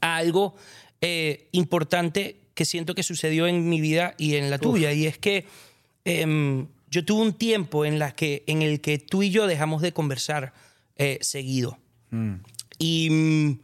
a 0.00 0.14
algo 0.14 0.54
eh, 1.00 1.48
importante 1.50 2.36
que 2.54 2.64
siento 2.64 2.94
que 2.94 3.02
sucedió 3.02 3.48
en 3.48 3.68
mi 3.68 3.80
vida 3.80 4.14
y 4.16 4.36
en 4.36 4.48
la 4.48 4.58
tuya, 4.58 4.92
y 4.92 5.06
es 5.06 5.18
que 5.18 5.44
em, 6.04 6.68
yo 6.94 7.04
tuve 7.04 7.22
un 7.22 7.32
tiempo 7.32 7.84
en, 7.84 7.98
la 7.98 8.14
que, 8.14 8.44
en 8.46 8.62
el 8.62 8.80
que 8.80 8.98
tú 8.98 9.24
y 9.24 9.30
yo 9.30 9.48
dejamos 9.48 9.82
de 9.82 9.92
conversar 9.92 10.52
seguido. 11.20 11.76
Mm. 12.10 12.34
Y 12.78 13.10
mm, 13.10 13.58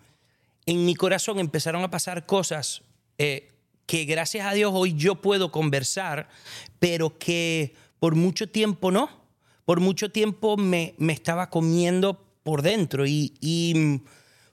en 0.66 0.84
mi 0.84 0.96
corazón 0.96 1.38
empezaron 1.38 1.84
a 1.84 1.90
pasar 1.90 2.26
cosas 2.26 2.82
eh, 3.18 3.52
que 3.86 4.04
gracias 4.04 4.48
a 4.48 4.52
Dios 4.52 4.72
hoy 4.74 4.94
yo 4.96 5.20
puedo 5.20 5.52
conversar, 5.52 6.28
pero 6.80 7.18
que 7.18 7.74
por 8.00 8.16
mucho 8.16 8.48
tiempo 8.48 8.90
no. 8.90 9.20
Por 9.64 9.78
mucho 9.78 10.10
tiempo 10.10 10.56
me, 10.56 10.94
me 10.98 11.12
estaba 11.12 11.50
comiendo 11.50 12.26
por 12.42 12.62
dentro 12.62 13.06
y, 13.06 13.34
y 13.40 13.74
mm, 13.76 14.00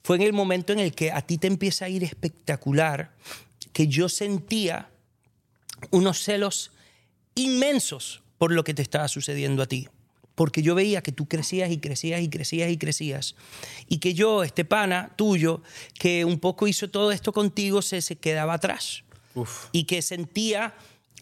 fue 0.03 0.17
en 0.17 0.21
el 0.21 0.33
momento 0.33 0.71
en 0.71 0.79
el 0.79 0.93
que 0.93 1.11
a 1.11 1.23
ti 1.23 1.39
te 1.39 1.47
empieza 1.47 1.85
a 1.85 1.89
ir 1.89 2.03
espectacular 2.03 3.15
que 3.73 3.87
yo 3.87 4.07
sentía 4.07 4.91
unos 5.89 6.21
celos 6.23 6.71
inmensos 7.33 8.21
por 8.37 8.51
lo 8.51 8.63
que 8.63 8.73
te 8.73 8.81
estaba 8.81 9.07
sucediendo 9.07 9.63
a 9.63 9.67
ti 9.67 9.87
porque 10.37 10.61
yo 10.61 10.75
veía 10.75 11.01
que 11.01 11.11
tú 11.11 11.27
crecías 11.27 11.71
y 11.71 11.79
crecías 11.79 12.21
y 12.21 12.29
crecías 12.29 12.69
y 12.69 12.77
crecías. 12.77 13.35
Y 13.87 13.97
que 13.97 14.13
yo, 14.13 14.43
este 14.43 14.65
pana 14.65 15.11
tuyo, 15.15 15.63
que 15.97 16.25
un 16.25 16.39
poco 16.39 16.67
hizo 16.67 16.91
todo 16.91 17.11
esto 17.11 17.33
contigo, 17.33 17.81
se, 17.81 18.03
se 18.03 18.17
quedaba 18.17 18.53
atrás. 18.53 19.03
Y 19.71 19.85
que 19.85 20.03
sentía 20.03 20.75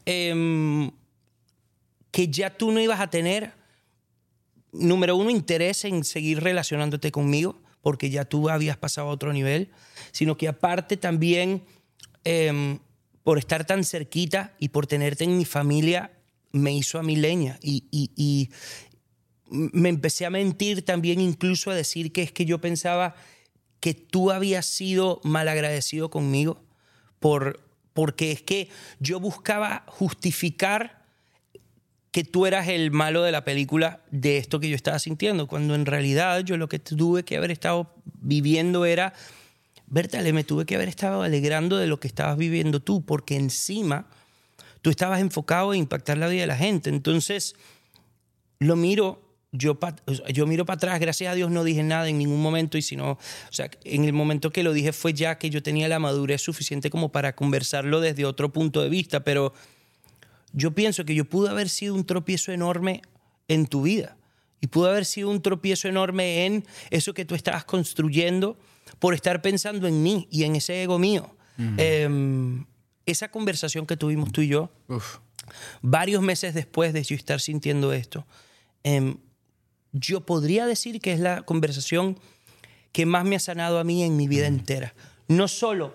em, 0.05 0.91
que 2.11 2.27
ya 2.27 2.57
tú 2.57 2.73
no 2.73 2.81
ibas 2.81 2.99
a 2.99 3.09
tener, 3.09 3.53
número 4.73 5.15
uno, 5.15 5.29
interés 5.29 5.85
en 5.85 6.03
seguir 6.03 6.43
relacionándote 6.43 7.09
conmigo, 7.09 7.61
porque 7.81 8.09
ya 8.09 8.25
tú 8.25 8.49
habías 8.49 8.75
pasado 8.75 9.07
a 9.07 9.11
otro 9.11 9.31
nivel, 9.31 9.71
sino 10.11 10.35
que 10.35 10.49
aparte 10.49 10.97
también... 10.97 11.63
Em, 12.25 12.79
por 13.23 13.39
estar 13.39 13.65
tan 13.65 13.83
cerquita 13.83 14.53
y 14.59 14.69
por 14.69 14.85
tenerte 14.85 15.23
en 15.23 15.35
mi 15.35 15.45
familia, 15.45 16.11
me 16.55 16.73
hizo 16.73 16.97
a 16.99 17.03
mi 17.03 17.15
leña. 17.15 17.59
Y, 17.61 17.85
y- 17.91 18.11
y 18.15 18.49
me 19.49 19.89
empecé 19.89 20.25
a 20.25 20.29
mentir 20.29 20.83
también, 20.83 21.21
incluso 21.21 21.69
a 21.71 21.75
decir 21.75 22.11
que 22.11 22.23
es 22.23 22.31
que 22.31 22.45
yo 22.45 22.59
pensaba 22.59 23.15
que 23.79 23.93
tú 23.93 24.31
habías 24.31 24.65
sido 24.65 25.21
malagradecido 25.23 26.09
conmigo, 26.09 26.63
por, 27.19 27.59
porque 27.93 28.31
es 28.31 28.41
que 28.41 28.69
yo 28.99 29.19
buscaba 29.19 29.83
justificar 29.87 31.05
que 32.11 32.23
tú 32.23 32.45
eras 32.45 32.69
el 32.69 32.91
malo 32.91 33.23
de 33.23 33.31
la 33.31 33.43
película 33.43 34.01
de 34.09 34.37
esto 34.37 34.59
que 34.59 34.69
yo 34.69 34.75
estaba 34.75 34.99
sintiendo, 34.99 35.47
cuando 35.47 35.75
en 35.75 35.85
realidad 35.85 36.39
yo 36.39 36.55
lo 36.57 36.69
que 36.69 36.79
tuve 36.79 37.23
que 37.23 37.35
haber 37.37 37.51
estado 37.51 37.93
viviendo 38.21 38.85
era, 38.85 39.13
Bertale, 39.87 40.33
me 40.33 40.43
tuve 40.43 40.65
que 40.65 40.75
haber 40.75 40.87
estado 40.87 41.21
alegrando 41.21 41.77
de 41.77 41.87
lo 41.87 41.99
que 41.99 42.07
estabas 42.07 42.37
viviendo 42.37 42.79
tú, 42.81 43.05
porque 43.05 43.35
encima 43.35 44.07
tú 44.85 44.91
estabas 44.91 45.19
enfocado 45.19 45.73
en 45.73 45.79
impactar 45.79 46.15
la 46.19 46.27
vida 46.27 46.41
de 46.41 46.47
la 46.47 46.55
gente. 46.57 46.91
Entonces, 46.91 47.55
lo 48.59 48.75
miro, 48.75 49.19
yo, 49.51 49.79
pa- 49.79 49.95
yo 50.31 50.45
miro 50.45 50.63
para 50.63 50.75
atrás, 50.75 50.99
gracias 50.99 51.31
a 51.31 51.33
Dios 51.33 51.49
no 51.49 51.63
dije 51.63 51.81
nada 51.81 52.07
en 52.07 52.19
ningún 52.19 52.39
momento 52.39 52.77
y 52.77 52.83
si 52.83 52.95
no, 52.95 53.13
o 53.13 53.17
sea, 53.49 53.71
en 53.83 54.03
el 54.03 54.13
momento 54.13 54.51
que 54.51 54.61
lo 54.61 54.73
dije 54.73 54.93
fue 54.93 55.13
ya 55.15 55.39
que 55.39 55.49
yo 55.49 55.63
tenía 55.63 55.87
la 55.87 55.97
madurez 55.97 56.43
suficiente 56.43 56.91
como 56.91 57.11
para 57.11 57.35
conversarlo 57.35 57.99
desde 57.99 58.25
otro 58.25 58.53
punto 58.53 58.79
de 58.83 58.89
vista, 58.89 59.23
pero 59.23 59.53
yo 60.53 60.75
pienso 60.75 61.03
que 61.03 61.15
yo 61.15 61.25
pude 61.25 61.49
haber 61.49 61.67
sido 61.69 61.95
un 61.95 62.05
tropiezo 62.05 62.51
enorme 62.51 63.01
en 63.47 63.65
tu 63.65 63.81
vida 63.81 64.17
y 64.61 64.67
pudo 64.67 64.91
haber 64.91 65.05
sido 65.05 65.31
un 65.31 65.41
tropiezo 65.41 65.87
enorme 65.87 66.45
en 66.45 66.63
eso 66.91 67.15
que 67.15 67.25
tú 67.25 67.33
estabas 67.33 67.65
construyendo 67.65 68.55
por 68.99 69.15
estar 69.15 69.41
pensando 69.41 69.87
en 69.87 70.03
mí 70.03 70.27
y 70.29 70.43
en 70.43 70.55
ese 70.57 70.83
ego 70.83 70.99
mío. 70.99 71.35
Esa 73.05 73.29
conversación 73.29 73.85
que 73.85 73.97
tuvimos 73.97 74.31
tú 74.31 74.41
y 74.41 74.47
yo, 74.47 74.71
Uf. 74.87 75.17
varios 75.81 76.21
meses 76.21 76.53
después 76.53 76.93
de 76.93 77.03
yo 77.03 77.15
estar 77.15 77.39
sintiendo 77.39 77.93
esto, 77.93 78.25
em, 78.83 79.17
yo 79.91 80.25
podría 80.25 80.65
decir 80.65 80.99
que 80.99 81.13
es 81.13 81.19
la 81.19 81.43
conversación 81.43 82.19
que 82.91 83.05
más 83.05 83.25
me 83.25 83.35
ha 83.35 83.39
sanado 83.39 83.79
a 83.79 83.83
mí 83.83 84.03
en 84.03 84.17
mi 84.17 84.27
vida 84.27 84.47
entera. 84.47 84.93
No 85.27 85.47
solo 85.47 85.93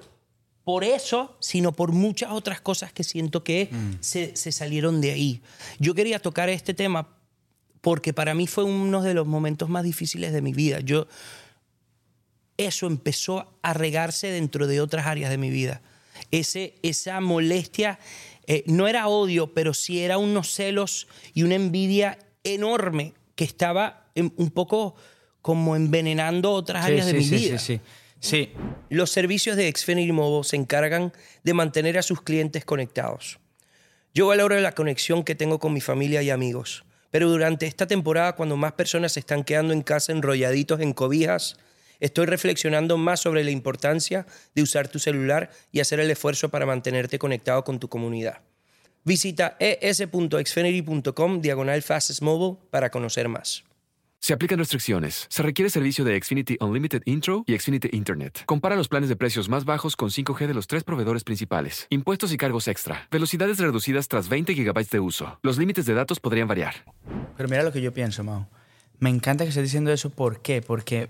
por 0.64 0.84
eso, 0.84 1.36
sino 1.40 1.72
por 1.72 1.92
muchas 1.92 2.30
otras 2.32 2.60
cosas 2.60 2.92
que 2.92 3.04
siento 3.04 3.42
que 3.42 3.70
se, 4.00 4.36
se 4.36 4.52
salieron 4.52 5.00
de 5.00 5.12
ahí. 5.12 5.42
Yo 5.78 5.94
quería 5.94 6.18
tocar 6.18 6.48
este 6.48 6.74
tema 6.74 7.08
porque 7.80 8.12
para 8.12 8.34
mí 8.34 8.46
fue 8.46 8.64
uno 8.64 9.02
de 9.02 9.14
los 9.14 9.26
momentos 9.26 9.68
más 9.68 9.84
difíciles 9.84 10.32
de 10.32 10.42
mi 10.42 10.52
vida. 10.52 10.80
Yo, 10.80 11.06
eso 12.56 12.86
empezó 12.86 13.58
a 13.62 13.72
regarse 13.72 14.28
dentro 14.28 14.66
de 14.66 14.80
otras 14.80 15.06
áreas 15.06 15.30
de 15.30 15.38
mi 15.38 15.50
vida. 15.50 15.80
Ese, 16.30 16.74
esa 16.82 17.20
molestia 17.20 17.98
eh, 18.46 18.62
no 18.66 18.88
era 18.88 19.08
odio, 19.08 19.52
pero 19.54 19.74
sí 19.74 20.00
era 20.00 20.18
unos 20.18 20.52
celos 20.52 21.06
y 21.34 21.42
una 21.42 21.54
envidia 21.54 22.18
enorme 22.44 23.14
que 23.34 23.44
estaba 23.44 24.10
en- 24.14 24.32
un 24.36 24.50
poco 24.50 24.94
como 25.42 25.76
envenenando 25.76 26.52
otras 26.52 26.84
Sí, 26.84 26.90
áreas 26.92 27.06
de 27.06 27.12
sí, 27.12 27.18
mi 27.18 27.24
sí, 27.24 27.36
vida. 27.36 27.58
sí, 27.58 27.74
sí. 27.76 27.80
Sí, 28.22 28.52
Los 28.90 29.10
servicios 29.10 29.56
de 29.56 29.70
Xfinity 29.70 30.12
Mobile 30.12 30.44
se 30.44 30.56
encargan 30.56 31.12
de 31.42 31.54
mantener 31.54 31.96
a 31.96 32.02
sus 32.02 32.20
clientes 32.22 32.64
conectados. 32.64 33.38
Yo 34.12 34.26
valoro 34.26 34.58
la 34.60 34.72
conexión 34.72 35.22
que 35.24 35.34
tengo 35.34 35.58
con 35.58 35.72
mi 35.72 35.80
familia 35.80 36.20
y 36.22 36.28
amigos, 36.30 36.84
pero 37.10 37.30
durante 37.30 37.66
esta 37.66 37.86
temporada, 37.86 38.34
cuando 38.36 38.56
más 38.56 38.72
personas 38.72 39.12
se 39.12 39.20
están 39.20 39.42
quedando 39.44 39.72
en 39.72 39.82
casa 39.82 40.12
enrolladitos 40.12 40.80
en 40.80 40.92
cobijas, 40.92 41.56
estoy 42.00 42.26
reflexionando 42.26 42.96
más 42.96 43.20
sobre 43.20 43.44
la 43.44 43.50
importancia 43.50 44.26
de 44.54 44.62
usar 44.62 44.88
tu 44.88 44.98
celular 44.98 45.50
y 45.70 45.80
hacer 45.80 46.00
el 46.00 46.10
esfuerzo 46.10 46.48
para 46.48 46.66
mantenerte 46.66 47.18
conectado 47.18 47.62
con 47.64 47.78
tu 47.78 47.88
comunidad. 47.88 48.40
Visita 49.04 49.56
es.xfinity.com 49.60 51.40
diagonal 51.40 51.82
fastest 51.82 52.22
mobile 52.22 52.58
para 52.70 52.90
conocer 52.90 53.28
más. 53.28 53.64
Se 54.22 54.34
aplican 54.34 54.58
restricciones. 54.58 55.26
Se 55.30 55.42
requiere 55.42 55.70
servicio 55.70 56.04
de 56.04 56.20
Xfinity 56.20 56.58
Unlimited 56.60 57.00
Intro 57.06 57.42
y 57.46 57.58
Xfinity 57.58 57.88
Internet. 57.92 58.42
Compara 58.44 58.76
los 58.76 58.88
planes 58.88 59.08
de 59.08 59.16
precios 59.16 59.48
más 59.48 59.64
bajos 59.64 59.96
con 59.96 60.10
5G 60.10 60.46
de 60.46 60.52
los 60.52 60.66
tres 60.66 60.84
proveedores 60.84 61.24
principales. 61.24 61.86
Impuestos 61.88 62.30
y 62.30 62.36
cargos 62.36 62.68
extra. 62.68 63.08
Velocidades 63.10 63.58
reducidas 63.58 64.08
tras 64.08 64.28
20 64.28 64.52
GB 64.52 64.88
de 64.90 65.00
uso. 65.00 65.38
Los 65.42 65.56
límites 65.56 65.86
de 65.86 65.94
datos 65.94 66.20
podrían 66.20 66.48
variar. 66.48 66.74
Pero 67.34 67.48
mira 67.48 67.62
lo 67.62 67.72
que 67.72 67.80
yo 67.80 67.94
pienso, 67.94 68.22
Mau. 68.22 68.46
Me 68.98 69.08
encanta 69.08 69.44
que 69.44 69.48
estés 69.48 69.64
diciendo 69.64 69.90
eso. 69.90 70.10
¿Por 70.10 70.42
qué? 70.42 70.60
Porque 70.60 71.08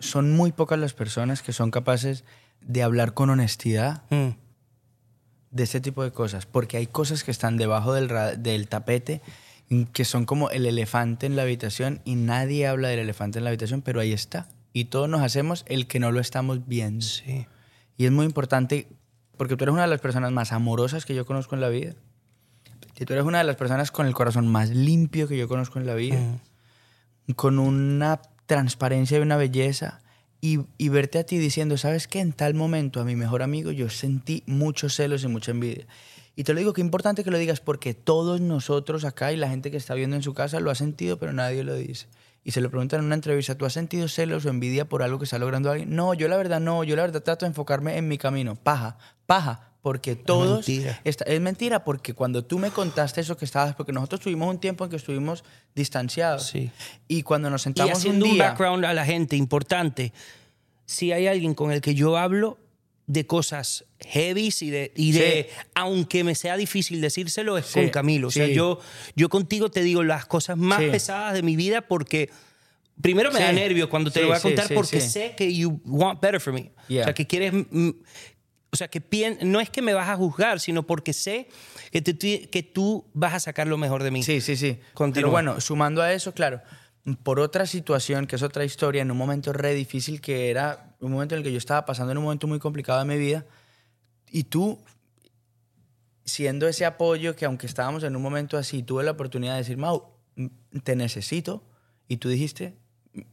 son 0.00 0.32
muy 0.32 0.50
pocas 0.52 0.78
las 0.78 0.92
personas 0.94 1.42
que 1.42 1.52
son 1.52 1.70
capaces 1.70 2.24
de 2.60 2.82
hablar 2.82 3.14
con 3.14 3.30
honestidad 3.30 4.02
Mm. 4.10 4.30
de 5.50 5.62
este 5.62 5.80
tipo 5.80 6.02
de 6.02 6.10
cosas. 6.12 6.46
Porque 6.46 6.76
hay 6.76 6.86
cosas 6.86 7.24
que 7.24 7.30
están 7.30 7.56
debajo 7.56 7.92
del, 7.94 8.08
del 8.42 8.68
tapete 8.68 9.20
que 9.92 10.04
son 10.04 10.26
como 10.26 10.50
el 10.50 10.66
elefante 10.66 11.26
en 11.26 11.36
la 11.36 11.42
habitación 11.42 12.00
y 12.04 12.16
nadie 12.16 12.66
habla 12.66 12.88
del 12.88 12.98
elefante 12.98 13.38
en 13.38 13.44
la 13.44 13.50
habitación, 13.50 13.82
pero 13.82 14.00
ahí 14.00 14.12
está. 14.12 14.48
Y 14.72 14.86
todos 14.86 15.08
nos 15.08 15.22
hacemos 15.22 15.64
el 15.68 15.86
que 15.86 16.00
no 16.00 16.10
lo 16.10 16.18
estamos 16.20 16.66
viendo. 16.66 17.04
Sí. 17.06 17.46
Y 17.96 18.06
es 18.06 18.10
muy 18.10 18.26
importante 18.26 18.88
porque 19.36 19.56
tú 19.56 19.64
eres 19.64 19.72
una 19.72 19.82
de 19.82 19.88
las 19.88 20.00
personas 20.00 20.32
más 20.32 20.50
amorosas 20.52 21.04
que 21.06 21.14
yo 21.14 21.24
conozco 21.24 21.54
en 21.54 21.60
la 21.60 21.68
vida. 21.68 21.94
Y 22.98 23.04
tú 23.04 23.12
eres 23.12 23.24
una 23.24 23.38
de 23.38 23.44
las 23.44 23.56
personas 23.56 23.90
con 23.90 24.06
el 24.06 24.12
corazón 24.14 24.46
más 24.48 24.70
limpio 24.70 25.28
que 25.28 25.36
yo 25.38 25.46
conozco 25.48 25.78
en 25.78 25.86
la 25.86 25.94
vida. 25.94 26.18
Con 27.36 27.58
una 27.60 28.20
transparencia 28.50 29.16
y 29.16 29.20
una 29.22 29.36
belleza. 29.36 30.02
Y, 30.40 30.60
y 30.76 30.88
verte 30.88 31.20
a 31.20 31.24
ti 31.24 31.38
diciendo, 31.38 31.76
¿sabes 31.76 32.08
qué? 32.08 32.18
En 32.18 32.32
tal 32.32 32.54
momento 32.54 33.00
a 33.00 33.04
mi 33.04 33.14
mejor 33.14 33.42
amigo 33.42 33.70
yo 33.70 33.88
sentí 33.88 34.42
muchos 34.46 34.96
celos 34.96 35.22
y 35.22 35.28
mucha 35.28 35.52
envidia. 35.52 35.86
Y 36.34 36.42
te 36.42 36.52
lo 36.52 36.58
digo, 36.58 36.72
que 36.72 36.80
importante 36.80 37.22
que 37.22 37.30
lo 37.30 37.38
digas 37.38 37.60
porque 37.60 37.94
todos 37.94 38.40
nosotros 38.40 39.04
acá 39.04 39.32
y 39.32 39.36
la 39.36 39.48
gente 39.48 39.70
que 39.70 39.76
está 39.76 39.94
viendo 39.94 40.16
en 40.16 40.22
su 40.22 40.34
casa 40.34 40.58
lo 40.58 40.72
ha 40.72 40.74
sentido, 40.74 41.16
pero 41.16 41.32
nadie 41.32 41.62
lo 41.62 41.76
dice. 41.76 42.08
Y 42.42 42.50
se 42.50 42.60
lo 42.60 42.70
preguntan 42.70 43.00
en 43.00 43.06
una 43.06 43.14
entrevista, 43.14 43.54
¿tú 43.56 43.66
has 43.66 43.72
sentido 43.72 44.08
celos 44.08 44.44
o 44.46 44.48
envidia 44.48 44.88
por 44.88 45.04
algo 45.04 45.18
que 45.18 45.24
está 45.26 45.38
logrando 45.38 45.70
alguien? 45.70 45.94
No, 45.94 46.12
yo 46.14 46.26
la 46.26 46.36
verdad 46.36 46.58
no, 46.58 46.82
yo 46.82 46.96
la 46.96 47.02
verdad 47.02 47.22
trato 47.22 47.44
de 47.44 47.50
enfocarme 47.50 47.98
en 47.98 48.08
mi 48.08 48.18
camino. 48.18 48.56
Paja, 48.56 48.98
paja, 49.26 49.69
porque 49.82 50.14
todos... 50.16 50.66
mentira. 50.68 51.00
Esta- 51.04 51.24
es 51.24 51.40
mentira, 51.40 51.84
porque 51.84 52.12
cuando 52.14 52.44
tú 52.44 52.58
me 52.58 52.70
contaste 52.70 53.20
eso 53.22 53.36
que 53.36 53.44
estabas, 53.44 53.74
porque 53.74 53.92
nosotros 53.92 54.20
tuvimos 54.20 54.48
un 54.52 54.60
tiempo 54.60 54.84
en 54.84 54.90
que 54.90 54.96
estuvimos 54.96 55.42
distanciados. 55.74 56.46
Sí. 56.48 56.70
Y 57.08 57.22
cuando 57.22 57.48
nos 57.50 57.62
Y 57.62 57.64
sentamos 57.64 57.98
haciendo 57.98 58.24
un 58.26 58.30
un, 58.32 58.36
día... 58.36 58.48
background 58.50 58.84
a 58.84 58.92
la 58.92 59.04
gente 59.06 59.36
importante, 59.36 60.12
si 60.86 61.12
hay 61.12 61.26
alguien 61.28 61.54
con 61.54 61.72
el 61.72 61.80
que 61.80 61.94
yo 61.94 62.16
hablo 62.18 62.58
de 63.06 63.26
cosas 63.26 63.84
heavy 64.00 64.52
y 64.60 64.70
de, 64.70 64.92
y 64.94 65.12
de 65.12 65.48
Sí. 65.50 65.56
aunque 65.74 66.22
me 66.24 66.34
sea 66.34 66.56
difícil 66.56 67.00
decírselo, 67.00 67.58
es 67.58 67.66
Sí, 67.66 67.80
con 67.80 67.88
Camilo. 67.88 68.28
O 68.28 68.30
sea, 68.30 68.46
yo, 68.46 68.78
yo 69.16 69.28
contigo 69.28 69.70
te 69.70 69.82
digo 69.82 70.04
las 70.04 70.26
cosas 70.26 70.56
más 70.56 70.80
pesadas 70.80 71.34
de 71.34 71.42
mi 71.42 71.56
vida 71.56 71.80
porque 71.80 72.30
primero 73.00 73.32
me 73.32 73.38
Sí. 73.38 73.44
da 73.44 73.52
nervios 73.52 73.88
cuando 73.88 74.10
te 74.10 74.20
Sí, 74.20 74.22
lo 74.22 74.28
voy 74.28 74.36
a 74.36 74.40
contar 74.40 74.68
sí, 74.68 74.74
porque 74.74 75.00
sé 75.00 75.34
que 75.36 75.52
you 75.52 75.80
want 75.86 76.20
better 76.20 76.40
for 76.40 76.52
me. 76.52 76.70
Yeah. 76.86 77.00
O 77.00 77.04
sea, 77.04 77.14
que 77.14 77.26
quieres... 77.26 77.52
O 78.72 78.76
sea, 78.76 78.88
que 78.88 79.00
pien- 79.02 79.38
no 79.42 79.60
es 79.60 79.68
que 79.70 79.82
me 79.82 79.94
vas 79.94 80.08
a 80.08 80.16
juzgar, 80.16 80.60
sino 80.60 80.84
porque 80.86 81.12
sé 81.12 81.48
que, 81.90 82.00
te- 82.02 82.48
que 82.48 82.62
tú 82.62 83.04
vas 83.14 83.34
a 83.34 83.40
sacar 83.40 83.66
lo 83.66 83.76
mejor 83.78 84.02
de 84.02 84.10
mí. 84.12 84.22
Sí, 84.22 84.40
sí, 84.40 84.56
sí. 84.56 84.78
Continúa. 84.94 85.22
Pero 85.22 85.30
bueno, 85.32 85.60
sumando 85.60 86.02
a 86.02 86.12
eso, 86.12 86.32
claro, 86.32 86.60
por 87.24 87.40
otra 87.40 87.66
situación, 87.66 88.26
que 88.26 88.36
es 88.36 88.42
otra 88.42 88.64
historia, 88.64 89.02
en 89.02 89.10
un 89.10 89.16
momento 89.16 89.52
re 89.52 89.74
difícil 89.74 90.20
que 90.20 90.50
era 90.50 90.94
un 91.00 91.10
momento 91.12 91.34
en 91.34 91.38
el 91.40 91.44
que 91.44 91.50
yo 91.50 91.58
estaba 91.58 91.84
pasando 91.84 92.12
en 92.12 92.18
un 92.18 92.24
momento 92.24 92.46
muy 92.46 92.58
complicado 92.60 92.98
de 93.00 93.06
mi 93.06 93.18
vida, 93.18 93.44
y 94.30 94.44
tú, 94.44 94.78
siendo 96.24 96.68
ese 96.68 96.84
apoyo 96.84 97.34
que 97.34 97.44
aunque 97.46 97.66
estábamos 97.66 98.04
en 98.04 98.14
un 98.14 98.22
momento 98.22 98.56
así, 98.56 98.82
tuve 98.82 99.02
la 99.02 99.10
oportunidad 99.12 99.54
de 99.54 99.58
decir, 99.58 99.76
Mau, 99.76 100.04
te 100.84 100.94
necesito, 100.94 101.64
y 102.06 102.18
tú 102.18 102.28
dijiste, 102.28 102.74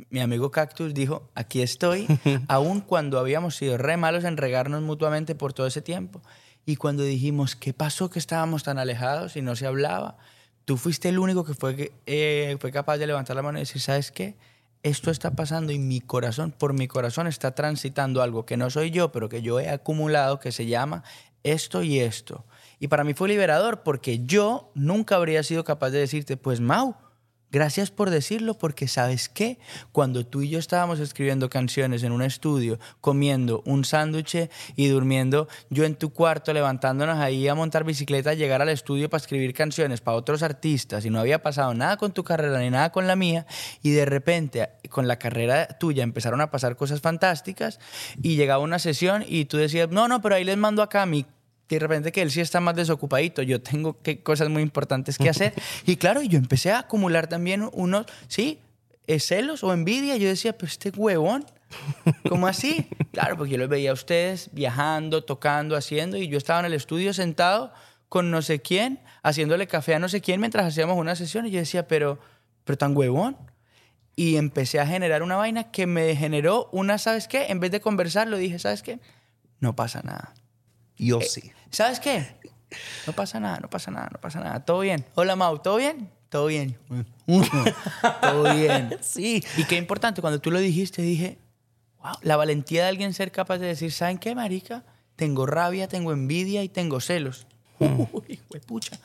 mi 0.10 0.20
amigo 0.20 0.52
Cactus 0.52 0.94
dijo, 0.94 1.30
aquí 1.36 1.62
estoy, 1.62 2.08
aun 2.48 2.82
cuando 2.82 3.20
habíamos 3.20 3.56
sido 3.56 3.78
re 3.78 3.98
malos 3.98 4.24
en 4.24 4.38
regarnos 4.38 4.82
mutuamente 4.82 5.36
por 5.36 5.54
todo 5.54 5.68
ese 5.68 5.82
tiempo. 5.82 6.22
Y 6.66 6.76
cuando 6.76 7.04
dijimos, 7.04 7.56
¿qué 7.56 7.74
pasó 7.74 8.10
que 8.10 8.20
estábamos 8.20 8.64
tan 8.64 8.78
alejados 8.78 9.38
y 9.38 9.42
no 9.42 9.56
se 9.56 9.68
hablaba? 9.68 10.18
Tú 10.66 10.76
fuiste 10.76 11.10
el 11.10 11.20
único 11.20 11.46
que 11.46 11.54
fue, 11.54 11.94
eh, 12.06 12.58
fue 12.60 12.72
capaz 12.72 12.98
de 12.98 13.08
levantar 13.08 13.36
la 13.36 13.42
mano 13.42 13.58
y 13.58 13.62
decir, 13.62 13.82
¿sabes 13.82 14.12
qué? 14.12 14.36
Esto 14.84 15.12
está 15.12 15.32
pasando 15.32 15.72
y 15.72 15.80
mi 15.80 16.02
corazón, 16.02 16.52
por 16.52 16.74
mi 16.74 16.88
corazón 16.88 17.28
está 17.28 17.56
transitando 17.56 18.22
algo 18.22 18.46
que 18.46 18.58
no 18.58 18.70
soy 18.70 18.92
yo, 18.92 19.12
pero 19.12 19.30
que 19.30 19.42
yo 19.42 19.60
he 19.60 19.70
acumulado, 19.70 20.40
que 20.40 20.52
se 20.52 20.66
llama 20.66 21.04
esto 21.44 21.84
y 21.84 22.00
esto. 22.00 22.46
Y 22.80 22.90
para 22.90 23.04
mí 23.04 23.14
fue 23.14 23.30
liberador 23.30 23.84
porque 23.84 24.20
yo 24.26 24.72
nunca 24.76 25.16
habría 25.16 25.44
sido 25.44 25.64
capaz 25.64 25.92
de 25.92 26.00
decirte, 26.00 26.38
pues 26.38 26.60
Mau, 26.60 26.96
Gracias 27.50 27.92
por 27.92 28.10
decirlo 28.10 28.56
porque 28.56 28.90
sabes 28.90 29.30
qué, 29.30 29.58
cuando 29.94 30.26
tú 30.26 30.42
y 30.42 30.50
yo 30.50 30.60
estábamos 30.60 31.00
escribiendo 31.00 31.50
canciones 31.50 32.04
en 32.04 32.12
un 32.12 32.22
estudio, 32.22 32.78
comiendo 33.00 33.64
un 33.66 33.86
sándwich 33.86 34.50
y 34.76 34.88
durmiendo, 34.90 35.48
yo 35.70 35.86
en 35.86 35.96
tu 35.96 36.12
cuarto 36.12 36.52
levantándonos 36.52 37.18
ahí 37.20 37.48
a 37.48 37.56
montar 37.56 37.86
bicicleta, 37.86 38.32
a 38.32 38.34
llegar 38.34 38.62
al 38.62 38.68
estudio 38.68 39.10
para 39.10 39.22
escribir 39.22 39.54
canciones 39.54 40.02
para 40.02 40.18
otros 40.18 40.44
artistas 40.44 41.06
y 41.06 41.10
no 41.10 41.22
había 41.22 41.42
pasado 41.42 41.74
nada 41.74 41.96
con 41.96 42.12
tu 42.12 42.26
carrera 42.26 42.60
ni 42.60 42.70
nada 42.70 42.92
con 42.92 43.08
la 43.08 43.16
mía 43.16 43.46
y 43.82 43.92
de 43.92 44.06
repente 44.06 44.70
con 44.90 45.08
la 45.08 45.18
carrera 45.18 45.68
tuya 45.80 46.04
empezaron 46.04 46.42
a 46.42 46.52
pasar 46.52 46.76
cosas 46.76 47.00
fantásticas 47.00 47.80
y 48.22 48.36
llegaba 48.36 48.62
una 48.62 48.78
sesión 48.78 49.24
y 49.26 49.46
tú 49.46 49.56
decías, 49.56 49.90
no, 49.90 50.10
no, 50.10 50.22
pero 50.22 50.36
ahí 50.36 50.44
les 50.44 50.58
mando 50.58 50.82
acá 50.82 51.06
mi 51.06 51.26
de 51.70 51.80
repente 51.80 52.12
que 52.12 52.22
él 52.22 52.32
sí 52.32 52.42
está 52.42 52.60
más 52.60 52.76
desocupadito, 52.76 53.42
yo 53.42 53.62
tengo 53.62 54.02
que, 54.02 54.22
cosas 54.22 54.50
muy 54.50 54.62
importantes 54.62 55.18
que 55.18 55.30
hacer. 55.30 55.54
y 55.86 55.98
claro, 55.98 56.22
yo 56.22 56.38
empecé 56.38 56.72
a 56.72 56.80
acumular 56.80 57.28
también 57.28 57.70
unos, 57.74 58.06
sí, 58.28 58.60
eh, 59.08 59.20
celos 59.20 59.64
o 59.64 59.74
envidia. 59.74 60.18
Yo 60.18 60.28
decía, 60.28 60.58
pero 60.58 60.68
este 60.68 60.90
huevón, 60.90 61.46
¿cómo 62.30 62.48
así? 62.48 62.88
claro, 63.12 63.38
porque 63.38 63.54
yo 63.54 63.58
los 63.58 63.70
veía 63.70 63.92
a 63.92 63.94
ustedes 63.94 64.50
viajando, 64.54 65.24
tocando, 65.24 65.76
haciendo, 65.76 66.18
y 66.18 66.28
yo 66.28 66.38
estaba 66.38 66.60
en 66.60 66.68
el 66.68 66.74
estudio 66.74 67.14
sentado 67.14 67.74
con 68.10 68.32
no 68.32 68.42
sé 68.42 68.62
quién, 68.62 69.02
haciéndole 69.22 69.68
café 69.68 69.96
a 69.96 70.00
no 70.00 70.08
sé 70.08 70.22
quién 70.22 70.40
mientras 70.40 70.66
hacíamos 70.66 70.98
una 70.98 71.16
sesión, 71.16 71.46
y 71.46 71.52
yo 71.52 71.60
decía, 71.60 71.88
pero, 71.88 72.20
pero 72.64 72.78
tan 72.78 72.96
huevón. 72.96 73.38
Y 74.16 74.38
empecé 74.38 74.80
a 74.80 74.88
generar 74.88 75.22
una 75.22 75.36
vaina 75.36 75.70
que 75.70 75.86
me 75.86 76.16
generó 76.16 76.70
una, 76.72 76.98
¿sabes 76.98 77.28
qué? 77.28 77.48
En 77.50 77.60
vez 77.60 77.70
de 77.70 77.82
conversar, 77.82 78.28
lo 78.28 78.38
dije, 78.38 78.58
¿sabes 78.58 78.82
qué? 78.82 79.00
No 79.60 79.76
pasa 79.76 80.02
nada. 80.04 80.34
Yo 80.98 81.20
Eh, 81.20 81.26
sí. 81.26 81.52
¿Sabes 81.72 82.00
qué? 82.00 82.38
No 83.06 83.14
pasa 83.14 83.40
nada, 83.40 83.60
no 83.60 83.70
pasa 83.70 83.92
nada, 83.92 84.10
no 84.12 84.20
pasa 84.20 84.40
nada. 84.40 84.66
¿Todo 84.66 84.80
bien? 84.80 85.06
Hola, 85.16 85.36
Mau, 85.36 85.60
¿todo 85.60 85.78
bien? 85.78 86.10
Todo 86.30 86.48
bien. 86.48 86.78
Todo 88.22 88.56
bien. 88.56 88.98
Sí. 89.02 89.44
Y 89.56 89.64
qué 89.64 89.78
importante, 89.78 90.22
cuando 90.22 90.40
tú 90.40 90.52
lo 90.52 90.60
dijiste, 90.60 91.02
dije, 91.02 91.38
wow, 92.02 92.16
la 92.22 92.36
valentía 92.36 92.84
de 92.84 92.90
alguien 92.90 93.14
ser 93.14 93.32
capaz 93.32 93.60
de 93.60 93.68
decir, 93.68 93.92
¿saben 93.92 94.18
qué, 94.18 94.36
marica? 94.36 94.84
Tengo 95.16 95.46
rabia, 95.46 95.88
tengo 95.88 96.12
envidia 96.12 96.64
y 96.64 96.70
tengo 96.70 97.00
celos. 97.00 97.48
Uy, 97.80 98.40
pucha. 98.66 99.00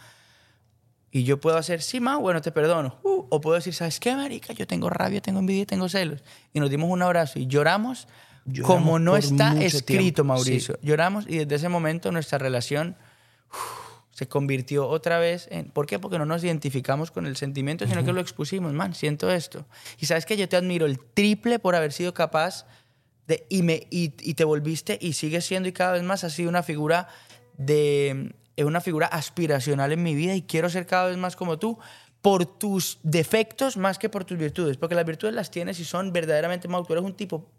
Y 1.14 1.25
yo 1.25 1.40
puedo 1.40 1.59
hacer, 1.59 1.83
sí, 1.83 2.01
Mau, 2.01 2.20
bueno, 2.20 2.40
te 2.40 2.51
perdono. 2.51 2.98
Uh, 3.05 3.27
o 3.29 3.40
puedo 3.40 3.55
decir, 3.57 3.75
¿sabes 3.75 4.01
qué, 4.01 4.16
marica? 4.16 4.53
Yo 4.55 4.66
tengo 4.66 4.88
rabia, 4.90 5.20
tengo 5.20 5.40
envidia 5.40 5.62
y 5.62 5.66
tengo 5.66 5.88
celos. 5.88 6.25
Y 6.53 6.61
nos 6.61 6.70
dimos 6.70 6.90
un 6.90 7.03
abrazo 7.03 7.38
y 7.38 7.46
lloramos, 7.46 8.09
Lloramos 8.44 8.78
como 8.78 8.98
no 8.98 9.16
está 9.16 9.61
escrito, 9.62 10.02
tiempo, 10.02 10.24
Mauricio. 10.24 10.78
Lloramos 10.83 11.26
y 11.28 11.38
desde 11.38 11.55
ese 11.57 11.68
momento 11.68 12.11
nuestra 12.11 12.38
relación 12.38 12.96
se 14.12 14.28
convirtió 14.28 14.88
otra 14.88 15.18
vez 15.18 15.48
en... 15.50 15.70
¿Por 15.70 15.87
qué? 15.87 15.98
Porque 15.98 16.18
no 16.18 16.26
nos 16.26 16.44
identificamos 16.44 17.11
con 17.11 17.26
el 17.26 17.37
sentimiento, 17.37 17.87
sino 17.87 18.05
que 18.05 18.12
lo 18.12 18.20
expusimos. 18.20 18.72
Man, 18.72 18.94
siento 18.94 19.31
esto. 19.31 19.64
Y 19.98 20.07
sabes 20.07 20.26
que 20.26 20.37
yo 20.37 20.48
te 20.48 20.57
admiro 20.57 20.87
el 20.87 20.98
triple 20.98 21.59
por 21.59 21.74
haber 21.74 21.92
sido 21.92 22.12
capaz 22.12 22.66
de... 23.26 23.46
Y, 23.48 23.62
me, 23.62 23.87
y, 23.90 24.12
y 24.20 24.35
te 24.35 24.44
volviste 24.44 24.98
y 25.00 25.14
sigues 25.14 25.46
siendo 25.46 25.68
y 25.68 25.72
cada 25.72 25.92
vez 25.92 26.02
más 26.02 26.24
has 26.24 26.35
sido 26.35 26.50
una 26.50 26.62
figura 26.62 27.09
de... 27.57 28.35
Es 28.55 28.66
una 28.66 28.83
figura 28.83 29.07
aspiracional 29.07 29.92
en 29.92 30.02
mi 30.02 30.14
vida 30.14 30.35
y 30.35 30.42
quiero 30.42 30.68
ser 30.68 30.87
cada 30.87 31.07
vez 31.07 31.16
más 31.16 31.35
como 31.35 31.59
tú 31.59 31.78
por 32.20 32.44
tus 32.44 32.98
defectos 33.02 33.78
más 33.78 33.98
que 33.98 34.11
por 34.11 34.24
tus 34.24 34.37
virtudes. 34.37 34.76
Porque 34.76 34.94
las 34.94 35.07
virtudes 35.07 35.35
las 35.35 35.50
tienes 35.50 35.81
y 35.81 35.87
son 35.87 36.12
verdaderamente, 36.12 36.68
Mau, 36.68 36.85
tú 36.85 36.92
eres 36.92 37.05
un 37.05 37.14
tipo 37.14 37.50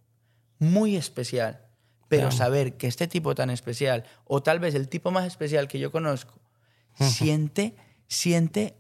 muy 0.60 0.96
especial. 0.96 1.62
Pero 2.10 2.24
Claro. 2.30 2.38
saber 2.38 2.78
que 2.78 2.88
este 2.88 3.08
tipo 3.08 3.34
tan 3.34 3.50
especial, 3.50 4.04
o 4.26 4.44
tal 4.44 4.60
vez 4.60 4.76
el 4.76 4.88
tipo 4.88 5.10
más 5.12 5.26
especial 5.26 5.68
que 5.68 5.80
yo 5.80 5.92
conozco, 5.92 6.40
siente, 7.00 7.76
siente 8.08 8.76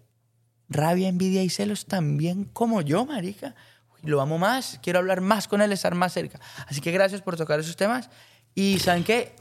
rabia, 0.69 1.07
envidia 1.07 1.43
y 1.43 1.49
celos 1.49 1.85
también 1.85 2.45
como 2.45 2.81
yo, 2.81 3.05
marica. 3.05 3.55
Lo 4.03 4.21
amo 4.21 4.37
más, 4.37 4.79
quiero 4.83 4.99
hablar 4.99 5.21
más 5.21 5.47
con 5.47 5.61
él, 5.61 5.71
estar 5.71 5.95
más 5.95 6.13
cerca. 6.13 6.39
Así 6.67 6.81
que 6.81 6.91
gracias 6.91 7.21
por 7.21 7.37
tocar 7.37 7.59
esos 7.59 7.75
temas. 7.75 8.09
Y 8.53 8.79
¿saben 8.79 9.03
qué? 9.03 9.33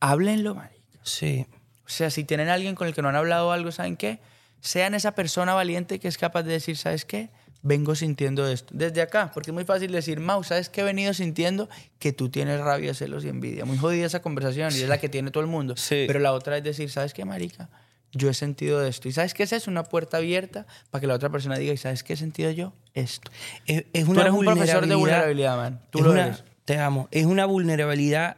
Háblenlo, 0.00 0.54
marica. 0.54 0.98
Sí. 1.02 1.46
O 1.86 1.88
sea, 1.88 2.10
si 2.10 2.24
tienen 2.24 2.48
a 2.48 2.54
alguien 2.54 2.74
con 2.74 2.86
el 2.88 2.94
que 2.94 3.00
no 3.00 3.08
han 3.08 3.16
hablado 3.16 3.52
algo, 3.52 3.70
¿saben 3.72 3.96
qué? 3.96 4.20
Sean 4.60 4.94
esa 4.94 5.14
persona 5.14 5.54
valiente 5.54 6.00
que 6.00 6.08
es 6.08 6.18
capaz 6.18 6.42
de 6.42 6.52
decir, 6.52 6.76
¿sabes 6.76 7.04
qué? 7.04 7.30
Vengo 7.62 7.94
sintiendo 7.96 8.46
esto. 8.46 8.72
Desde 8.76 9.02
acá, 9.02 9.30
porque 9.34 9.50
es 9.50 9.54
muy 9.54 9.64
fácil 9.64 9.90
decir, 9.90 10.20
Mau, 10.20 10.44
¿sabes 10.44 10.68
qué 10.68 10.82
he 10.82 10.84
venido 10.84 11.12
sintiendo? 11.12 11.68
Que 11.98 12.12
tú 12.12 12.28
tienes 12.28 12.60
rabia, 12.60 12.94
celos 12.94 13.24
y 13.24 13.28
envidia. 13.28 13.64
Muy 13.64 13.76
jodida 13.76 14.06
esa 14.06 14.22
conversación 14.22 14.72
y 14.74 14.82
es 14.82 14.88
la 14.88 14.98
que 14.98 15.08
tiene 15.08 15.30
todo 15.32 15.42
el 15.42 15.48
mundo. 15.50 15.76
Sí. 15.76 16.04
Pero 16.06 16.20
la 16.20 16.32
otra 16.32 16.56
es 16.56 16.62
decir, 16.64 16.88
¿sabes 16.90 17.12
qué, 17.14 17.24
marica? 17.24 17.68
Yo 18.12 18.30
he 18.30 18.34
sentido 18.34 18.82
esto. 18.86 19.08
¿Y 19.08 19.12
sabes 19.12 19.34
qué 19.34 19.42
es 19.42 19.52
eso? 19.52 19.70
Una 19.70 19.82
puerta 19.84 20.16
abierta 20.18 20.66
para 20.90 21.00
que 21.00 21.06
la 21.08 21.14
otra 21.14 21.30
persona 21.30 21.58
diga, 21.58 21.72
¿y 21.72 21.76
sabes 21.76 22.02
qué 22.04 22.12
he 22.14 22.16
sentido 22.16 22.50
yo? 22.52 22.72
Esto. 22.94 23.30
Es, 23.66 23.84
es 23.92 24.04
Tú 24.04 24.12
una 24.12 24.22
eres 24.22 24.32
un 24.32 24.44
profesor 24.44 24.86
de 24.86 24.94
vulnerabilidad- 24.94 25.56
man. 25.56 25.80
Tú 25.90 26.00
lo 26.02 26.12
una- 26.12 26.26
eres. 26.28 26.44
Te 26.64 26.78
amo. 26.78 27.08
Es 27.10 27.26
una 27.26 27.44
vulnerabilidad. 27.44 28.36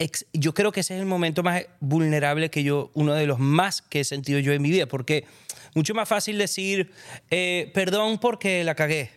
ex- 0.00 0.26
yo 0.32 0.54
creo 0.54 0.70
que 0.72 0.80
ese 0.80 0.94
es 0.94 1.00
el 1.00 1.06
momento 1.06 1.42
más 1.42 1.62
vulnerable 1.80 2.50
que 2.50 2.62
yo, 2.62 2.90
uno 2.94 3.14
de 3.14 3.26
los 3.26 3.38
más 3.40 3.82
que 3.82 4.00
he 4.00 4.04
sentido 4.04 4.38
yo 4.38 4.52
en 4.52 4.62
mi 4.62 4.70
vida, 4.70 4.86
porque 4.86 5.24
mucho 5.74 5.94
más 5.94 6.08
fácil 6.08 6.38
decir, 6.38 6.90
eh, 7.30 7.70
perdón 7.74 8.18
porque 8.18 8.64
la 8.64 8.74
cagué. 8.74 9.10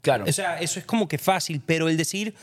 Claro. 0.00 0.24
O 0.26 0.32
sea, 0.32 0.60
eso 0.60 0.78
es 0.78 0.84
como 0.84 1.06
que 1.06 1.18
fácil, 1.18 1.62
pero 1.64 1.88
el 1.88 1.96
decir, 1.96 2.34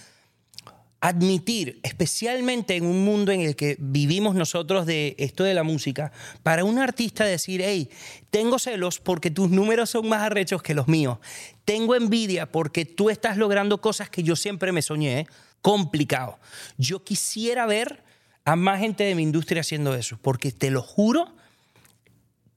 admitir, 1.02 1.80
especialmente 1.84 2.76
en 2.76 2.86
un 2.86 3.06
mundo 3.06 3.32
en 3.32 3.41
el 3.41 3.56
que 3.56 3.78
vivimos 3.80 4.36
nosotros 4.36 4.86
de 4.86 5.15
esto 5.17 5.43
de 5.43 5.54
la 5.54 5.63
música, 5.63 6.12
para 6.43 6.65
un 6.65 6.78
artista 6.78 7.26
decir, 7.26 7.62
hey, 7.63 7.89
tengo 8.30 8.60
celos 8.60 9.00
porque 9.00 9.32
tus 9.32 9.50
números 9.50 9.89
son 9.89 10.10
más 10.10 10.22
arrechos 10.22 10.62
que 10.62 10.74
los 10.74 10.88
míos, 10.88 11.19
tengo 11.63 11.95
envidia 11.95 12.52
porque 12.52 12.86
tú 12.86 13.10
estás 13.10 13.38
logrando 13.38 13.80
cosas 13.80 14.10
que 14.10 14.24
yo 14.24 14.36
siempre 14.36 14.72
me 14.72 14.82
soñé, 14.82 15.28
complicado. 15.62 16.38
Yo 16.78 17.04
quisiera 17.04 17.65
ver 17.65 18.04
a 18.43 18.56
más 18.56 18.80
gente 18.80 19.04
de 19.04 19.15
mi 19.15 19.24
industria 19.24 19.62
haciendo 19.62 19.95
eso, 19.95 20.17
porque 20.22 20.52
te 20.52 20.69
lo 20.69 20.82
juro 20.82 21.34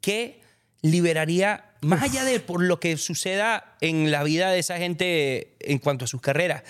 que 0.01 0.42
liberaría, 0.83 1.65
más 1.81 2.03
allá 2.03 2.25
de 2.25 2.41
por 2.41 2.63
lo 2.63 2.79
que 2.81 2.97
suceda 2.97 3.77
en 3.81 4.11
la 4.11 4.23
vida 4.25 4.51
de 4.51 4.59
esa 4.59 4.77
gente 4.79 5.57
en 5.61 5.79
cuanto 5.79 6.05
a 6.05 6.09
sus 6.09 6.21
carreras, 6.21 6.63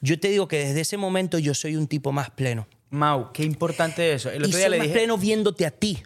yo 0.00 0.18
te 0.18 0.28
digo 0.28 0.48
que 0.48 0.58
desde 0.58 0.80
ese 0.80 0.96
momento 0.96 1.38
yo 1.38 1.54
soy 1.54 1.76
un 1.76 1.88
tipo 1.88 2.12
más 2.12 2.30
pleno. 2.30 2.68
Mau, 2.90 3.32
qué 3.32 3.42
importante 3.44 4.12
eso. 4.12 4.30
El 4.30 4.42
Y 4.42 4.44
otro 4.46 4.56
día 4.58 4.66
soy 4.66 4.70
le 4.70 4.78
más 4.78 4.86
dije... 4.86 4.98
pleno 4.98 5.18
viéndote 5.18 5.66
a 5.66 5.70
ti, 5.70 6.02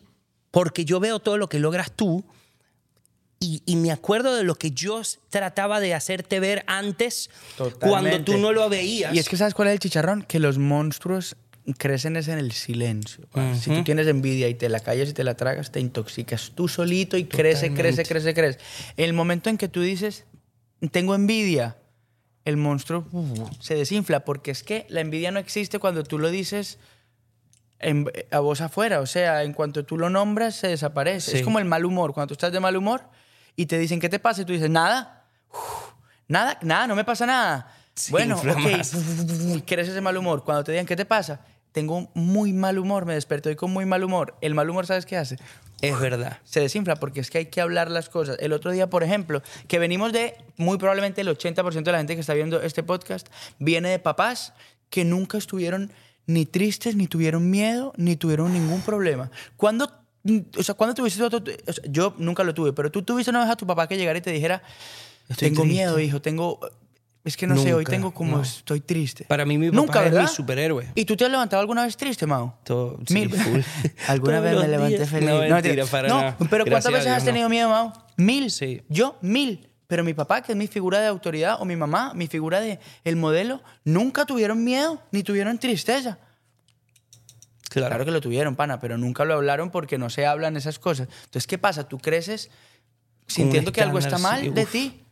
porque 0.50 0.84
yo 0.84 0.98
veo 0.98 1.20
todo 1.20 1.36
lo 1.38 1.48
que 1.48 1.58
logras 1.58 1.92
tú 1.92 2.24
y, 3.38 3.62
y 3.66 3.76
me 3.76 3.90
acuerdo 3.92 4.34
de 4.34 4.44
lo 4.44 4.54
que 4.54 4.70
yo 4.70 5.02
trataba 5.28 5.80
de 5.80 5.94
hacerte 5.94 6.40
ver 6.40 6.64
antes 6.66 7.28
cuando 7.80 8.22
tú 8.24 8.38
no 8.38 8.52
lo 8.52 8.68
veías. 8.68 9.14
Y 9.14 9.18
es 9.18 9.28
que 9.28 9.36
¿sabes 9.36 9.52
cuál 9.52 9.68
es 9.68 9.74
el 9.74 9.80
chicharrón? 9.80 10.22
Que 10.22 10.38
los 10.38 10.58
monstruos 10.58 11.36
crecen 11.78 12.16
es 12.16 12.28
en 12.28 12.38
el 12.38 12.52
silencio. 12.52 13.26
Si 13.60 13.70
tú 13.70 13.84
tienes 13.84 14.06
envidia 14.06 14.48
y 14.48 14.54
te 14.54 14.68
la 14.68 14.80
callas 14.80 15.08
y 15.10 15.12
te 15.12 15.24
la 15.24 15.34
tragas, 15.34 15.70
te 15.70 15.80
intoxicas 15.80 16.52
tú 16.54 16.68
solito 16.68 17.16
y 17.16 17.24
crece, 17.24 17.72
crece, 17.74 18.04
crece, 18.04 18.34
crece. 18.34 18.58
El 18.96 19.12
momento 19.12 19.48
en 19.50 19.58
que 19.58 19.68
tú 19.68 19.80
dices, 19.80 20.24
tengo 20.90 21.14
envidia, 21.14 21.76
el 22.44 22.56
monstruo 22.56 23.06
se 23.60 23.74
desinfla 23.76 24.24
porque 24.24 24.50
es 24.50 24.62
que 24.64 24.86
la 24.88 25.00
envidia 25.00 25.30
no 25.30 25.38
existe 25.38 25.78
cuando 25.78 26.02
tú 26.02 26.18
lo 26.18 26.30
dices 26.30 26.78
en- 27.78 28.10
a 28.30 28.38
voz 28.40 28.60
afuera. 28.60 29.00
O 29.00 29.06
sea, 29.06 29.42
en 29.44 29.52
cuanto 29.52 29.84
tú 29.84 29.96
lo 29.98 30.10
nombras, 30.10 30.56
se 30.56 30.68
desaparece. 30.68 31.30
Sí. 31.32 31.36
Es 31.38 31.42
como 31.44 31.58
el 31.58 31.64
mal 31.64 31.84
humor. 31.84 32.12
Cuando 32.14 32.28
tú 32.28 32.34
estás 32.34 32.52
de 32.52 32.60
mal 32.60 32.76
humor 32.76 33.02
y 33.56 33.66
te 33.66 33.78
dicen, 33.78 34.00
¿qué 34.00 34.08
te 34.08 34.18
pasa? 34.18 34.42
Y 34.42 34.44
tú 34.44 34.52
dices, 34.52 34.70
nada. 34.70 35.24
Uf, 35.52 35.92
nada, 36.28 36.58
nada, 36.62 36.86
no 36.86 36.96
me 36.96 37.04
pasa 37.04 37.26
nada. 37.26 37.72
Bueno, 38.10 38.36
ok. 38.36 39.64
crees 39.66 39.88
ese 39.88 40.00
mal 40.00 40.16
humor. 40.16 40.44
Cuando 40.44 40.64
te 40.64 40.72
digan, 40.72 40.86
¿qué 40.86 40.96
te 40.96 41.04
pasa? 41.04 41.44
Tengo 41.72 42.10
muy 42.14 42.52
mal 42.52 42.78
humor, 42.78 43.06
me 43.06 43.14
desperté 43.14 43.50
hoy 43.50 43.56
con 43.56 43.70
muy 43.70 43.86
mal 43.86 44.04
humor. 44.04 44.36
El 44.40 44.54
mal 44.54 44.68
humor, 44.68 44.86
¿sabes 44.86 45.06
qué 45.06 45.16
hace? 45.16 45.38
Es 45.80 45.98
verdad. 45.98 46.38
se 46.44 46.60
desinfla 46.60 46.96
porque 46.96 47.20
es 47.20 47.30
que 47.30 47.38
hay 47.38 47.46
que 47.46 47.60
hablar 47.60 47.90
las 47.90 48.08
cosas. 48.08 48.36
El 48.40 48.52
otro 48.52 48.70
día, 48.70 48.88
por 48.88 49.02
ejemplo, 49.02 49.42
que 49.66 49.78
venimos 49.80 50.12
de, 50.12 50.36
muy 50.56 50.78
probablemente 50.78 51.22
el 51.22 51.28
80% 51.28 51.82
de 51.82 51.92
la 51.92 51.98
gente 51.98 52.14
que 52.14 52.20
está 52.20 52.34
viendo 52.34 52.62
este 52.62 52.82
podcast 52.82 53.26
viene 53.58 53.88
de 53.88 53.98
papás 53.98 54.52
que 54.90 55.04
nunca 55.04 55.38
estuvieron 55.38 55.90
ni 56.26 56.46
tristes, 56.46 56.94
ni 56.94 57.08
tuvieron 57.08 57.50
miedo, 57.50 57.92
ni 57.96 58.14
tuvieron 58.16 58.52
ningún 58.52 58.82
problema. 58.82 59.30
¿Cuándo, 59.56 59.90
o 60.56 60.62
sea, 60.62 60.74
¿cuándo 60.76 60.94
tuviste 60.94 61.20
otro, 61.22 61.40
o 61.40 61.72
sea, 61.72 61.84
yo 61.88 62.14
nunca 62.18 62.44
lo 62.44 62.54
tuve, 62.54 62.72
pero 62.72 62.92
tú 62.92 63.02
tuviste 63.02 63.30
una 63.30 63.40
vez 63.40 63.50
a 63.50 63.56
tu 63.56 63.66
papá 63.66 63.88
que 63.88 63.96
llegara 63.96 64.18
y 64.18 64.22
te 64.22 64.30
dijera, 64.30 64.62
Estoy 65.28 65.48
tengo 65.48 65.62
triste". 65.62 65.78
miedo, 65.78 65.98
hijo, 65.98 66.22
tengo... 66.22 66.60
Es 67.24 67.36
que 67.36 67.46
no 67.46 67.56
sé, 67.56 67.72
hoy 67.72 67.84
Nunca, 67.84 67.90
tengo 67.92 68.12
como 68.12 68.38
no. 68.38 68.42
estoy 68.42 68.80
triste. 68.80 69.24
Para 69.26 69.44
mí 69.44 69.56
mi 69.56 69.68
papá 69.70 69.76
Nunca, 69.80 70.06
es 70.06 70.12
mi 70.12 70.26
superhéroe. 70.26 70.88
¿Y 70.96 71.04
tú 71.04 71.16
te 71.16 71.24
has 71.24 71.30
levantado 71.30 71.60
alguna 71.60 71.84
vez 71.84 71.96
triste, 71.96 72.26
Mao? 72.26 72.58
Todo- 72.64 72.98
sí, 73.06 73.14
Mil. 73.14 73.30
full. 73.32 73.60
Alguna 74.08 74.38
Todos 74.38 74.50
vez 74.50 74.60
me 74.62 74.68
levanté 74.68 74.96
días. 74.96 75.08
feliz. 75.08 75.28
No, 75.28 75.38
mentira, 75.38 75.54
mentira. 75.54 75.86
para 75.86 76.08
No, 76.08 76.16
nada. 76.20 76.36
pero 76.50 76.64
¿cuántas 76.64 76.66
Gracias 76.90 76.92
veces 76.94 77.12
has 77.12 77.22
no. 77.22 77.26
tenido 77.26 77.48
miedo, 77.48 77.68
Mao? 77.68 77.92
Mil. 78.16 78.50
Sí. 78.50 78.82
Yo, 78.88 79.16
mil. 79.20 79.68
Pero 79.86 80.02
mi 80.02 80.14
papá, 80.14 80.42
que 80.42 80.50
es 80.52 80.58
mi 80.58 80.66
figura 80.66 81.00
de 81.00 81.06
autoridad, 81.06 81.58
o 81.60 81.64
mi 81.64 81.76
mamá, 81.76 82.12
mi 82.14 82.26
figura 82.26 82.60
de 82.60 82.80
el 83.04 83.14
modelo, 83.14 83.62
nunca 83.84 84.24
tuvieron 84.26 84.64
miedo 84.64 85.00
ni 85.12 85.22
tuvieron 85.22 85.58
tristeza. 85.58 86.18
Claro. 87.68 87.88
Claro 87.88 88.04
que 88.04 88.10
lo 88.10 88.20
tuvieron, 88.20 88.56
pana, 88.56 88.80
pero 88.80 88.98
nunca 88.98 89.24
lo 89.24 89.34
hablaron 89.34 89.70
porque 89.70 89.96
no 89.96 90.10
se 90.10 90.26
hablan 90.26 90.56
esas 90.56 90.78
cosas. 90.78 91.08
Entonces, 91.24 91.46
¿qué 91.46 91.56
pasa? 91.56 91.88
Tú 91.88 91.98
creces 91.98 92.50
sintiendo 93.26 93.70
que 93.72 93.80
algo 93.80 93.98
está 93.98 94.18
mal 94.18 94.40
sí, 94.40 94.48
de 94.50 94.66
ti. 94.66 95.04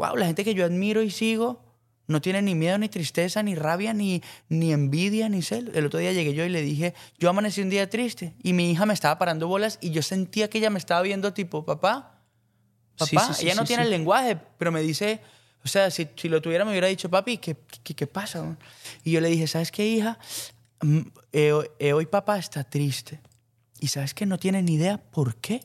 Wow, 0.00 0.16
la 0.16 0.24
gente 0.24 0.44
que 0.44 0.54
yo 0.54 0.64
admiro 0.64 1.02
y 1.02 1.10
sigo 1.10 1.62
no 2.06 2.22
tiene 2.22 2.40
ni 2.40 2.54
miedo, 2.54 2.78
ni 2.78 2.88
tristeza, 2.88 3.42
ni 3.42 3.54
rabia, 3.54 3.92
ni, 3.92 4.22
ni 4.48 4.72
envidia, 4.72 5.28
ni 5.28 5.42
celo. 5.42 5.72
El 5.74 5.84
otro 5.84 6.00
día 6.00 6.10
llegué 6.14 6.32
yo 6.32 6.42
y 6.42 6.48
le 6.48 6.62
dije, 6.62 6.94
yo 7.18 7.28
amanecí 7.28 7.60
un 7.60 7.68
día 7.68 7.90
triste 7.90 8.32
y 8.42 8.54
mi 8.54 8.70
hija 8.70 8.86
me 8.86 8.94
estaba 8.94 9.18
parando 9.18 9.46
bolas 9.46 9.76
y 9.82 9.90
yo 9.90 10.00
sentía 10.00 10.48
que 10.48 10.56
ella 10.56 10.70
me 10.70 10.78
estaba 10.78 11.02
viendo 11.02 11.34
tipo, 11.34 11.66
papá, 11.66 12.18
papá, 12.96 13.26
sí, 13.26 13.34
sí, 13.34 13.44
ella 13.44 13.56
no 13.56 13.66
tiene 13.66 13.82
el 13.82 13.90
lenguaje, 13.90 14.38
pero 14.56 14.72
me 14.72 14.80
dice, 14.80 15.20
o 15.62 15.68
sea, 15.68 15.90
si, 15.90 16.08
si 16.16 16.30
lo 16.30 16.40
tuviera 16.40 16.64
me 16.64 16.70
hubiera 16.70 16.86
dicho, 16.86 17.10
papi, 17.10 17.36
¿qué, 17.36 17.54
qué, 17.84 17.94
qué 17.94 18.06
pasa? 18.06 18.40
man?" 18.40 18.58
Y 19.04 19.10
yo 19.10 19.20
le 19.20 19.28
dije, 19.28 19.46
¿sabes 19.46 19.70
qué, 19.70 19.86
hija? 19.86 20.18
Mm, 20.80 21.00
eh, 21.34 21.52
eh, 21.78 21.92
hoy 21.92 22.06
papá 22.06 22.38
está 22.38 22.64
triste. 22.64 23.20
y 23.78 23.88
sabes 23.88 24.14
que 24.14 24.24
no 24.24 24.38
tiene 24.38 24.62
ni 24.62 24.76
idea 24.76 24.96
por 24.96 25.36
qué 25.36 25.60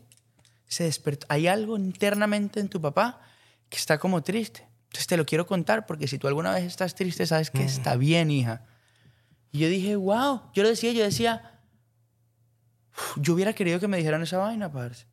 se 0.67 0.83
despertó. 0.83 1.25
Hay 1.29 1.47
algo 1.47 1.77
internamente 1.77 2.59
en 2.59 2.67
tu 2.67 2.81
papá 2.81 3.21
que 3.69 3.77
está 3.77 3.97
como 3.97 4.23
triste. 4.23 4.67
Entonces 4.85 5.07
te 5.07 5.17
lo 5.17 5.25
quiero 5.25 5.45
contar 5.45 5.85
porque 5.85 6.07
si 6.07 6.17
tú 6.17 6.27
alguna 6.27 6.53
vez 6.53 6.63
estás 6.63 6.95
triste, 6.95 7.25
sabes 7.25 7.51
que 7.51 7.63
está 7.63 7.95
bien, 7.95 8.31
hija. 8.31 8.65
Y 9.51 9.59
yo 9.59 9.69
dije, 9.69 9.95
wow. 9.95 10.41
Yo 10.53 10.63
lo 10.63 10.69
decía, 10.69 10.91
yo 10.91 11.03
decía, 11.03 11.59
"Uf, 12.91 13.17
yo 13.17 13.33
hubiera 13.33 13.53
querido 13.53 13.79
que 13.79 13.87
me 13.87 13.97
dijeran 13.97 14.21
esa 14.21 14.37
vaina, 14.37 14.71
parce. 14.71 15.05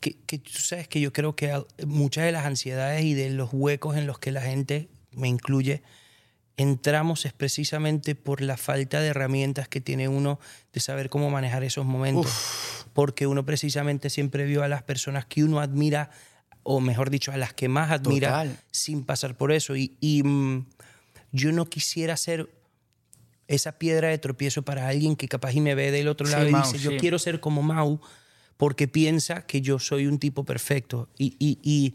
Que, 0.00 0.18
que 0.24 0.38
tú 0.38 0.52
sabes 0.52 0.88
que 0.88 1.00
yo 1.00 1.12
creo 1.12 1.36
que 1.36 1.62
muchas 1.86 2.24
de 2.24 2.32
las 2.32 2.44
ansiedades 2.44 3.04
y 3.04 3.14
de 3.14 3.30
los 3.30 3.50
huecos 3.52 3.96
en 3.96 4.06
los 4.06 4.18
que 4.18 4.32
la 4.32 4.42
gente, 4.42 4.90
me 5.12 5.28
incluye, 5.28 5.82
entramos 6.56 7.24
es 7.24 7.32
precisamente 7.32 8.14
por 8.14 8.40
la 8.40 8.56
falta 8.56 9.00
de 9.00 9.08
herramientas 9.08 9.68
que 9.68 9.80
tiene 9.80 10.08
uno 10.08 10.38
de 10.72 10.80
saber 10.80 11.08
cómo 11.08 11.30
manejar 11.30 11.64
esos 11.64 11.84
momentos. 11.84 12.32
Porque 12.92 13.26
uno 13.26 13.44
precisamente 13.44 14.10
siempre 14.10 14.44
vio 14.44 14.62
a 14.62 14.68
las 14.68 14.82
personas 14.82 15.24
que 15.26 15.44
uno 15.44 15.60
admira, 15.60 16.10
o 16.62 16.80
mejor 16.80 17.10
dicho, 17.10 17.32
a 17.32 17.36
las 17.36 17.52
que 17.52 17.68
más 17.68 17.90
admira, 17.90 18.28
Total. 18.28 18.58
sin 18.70 19.04
pasar 19.04 19.36
por 19.36 19.52
eso. 19.52 19.76
Y, 19.76 19.96
y, 20.00 20.22
mm, 20.22 20.66
yo 21.32 21.52
no 21.52 21.66
quisiera 21.66 22.16
ser 22.16 22.48
esa 23.48 23.78
piedra 23.78 24.08
de 24.08 24.18
tropiezo 24.18 24.62
para 24.62 24.88
alguien 24.88 25.16
que 25.16 25.28
capaz 25.28 25.52
y 25.54 25.60
me 25.60 25.74
ve 25.74 25.90
del 25.90 26.08
otro 26.08 26.26
Sí, 26.26 26.32
lado 26.32 26.48
y 26.48 26.52
Mau, 26.52 26.62
dice, 26.62 26.78
yo 26.82 26.90
sí. 26.92 26.96
quiero 26.98 27.18
ser 27.18 27.40
como 27.40 27.62
Mau 27.62 28.00
porque 28.56 28.86
piensa 28.88 29.44
que 29.46 29.60
yo 29.60 29.78
soy 29.78 30.06
un 30.06 30.18
tipo 30.18 30.44
perfecto. 30.44 31.08
Y, 31.18 31.34
y- 31.38 31.58
y 31.62 31.94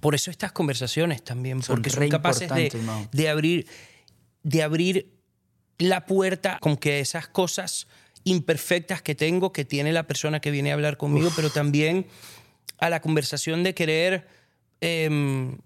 por 0.00 0.14
eso 0.14 0.30
estas 0.30 0.52
conversaciones 0.52 1.22
también, 1.22 1.62
Son 1.62 1.76
porque 1.76 1.90
son 1.90 2.08
capaces 2.08 2.48
de, 2.48 2.70
de 3.12 3.28
abrir, 3.28 3.66
de 4.42 4.62
abrir 4.62 5.12
la 5.78 6.06
puerta 6.06 6.58
con 6.60 6.76
que 6.76 7.00
esas 7.00 7.28
cosas 7.28 7.86
imperfectas 8.24 9.02
que 9.02 9.14
tengo, 9.14 9.52
que 9.52 9.64
tiene 9.64 9.92
la 9.92 10.06
persona 10.06 10.40
que 10.40 10.50
viene 10.50 10.70
a 10.70 10.74
hablar 10.74 10.96
conmigo, 10.96 11.30
pero 11.34 11.50
también 11.50 12.06
a 12.82 12.90
la 12.90 13.00
conversación 13.00 13.62
de 13.62 13.74
querer... 13.74 14.26
em, 14.80 15.56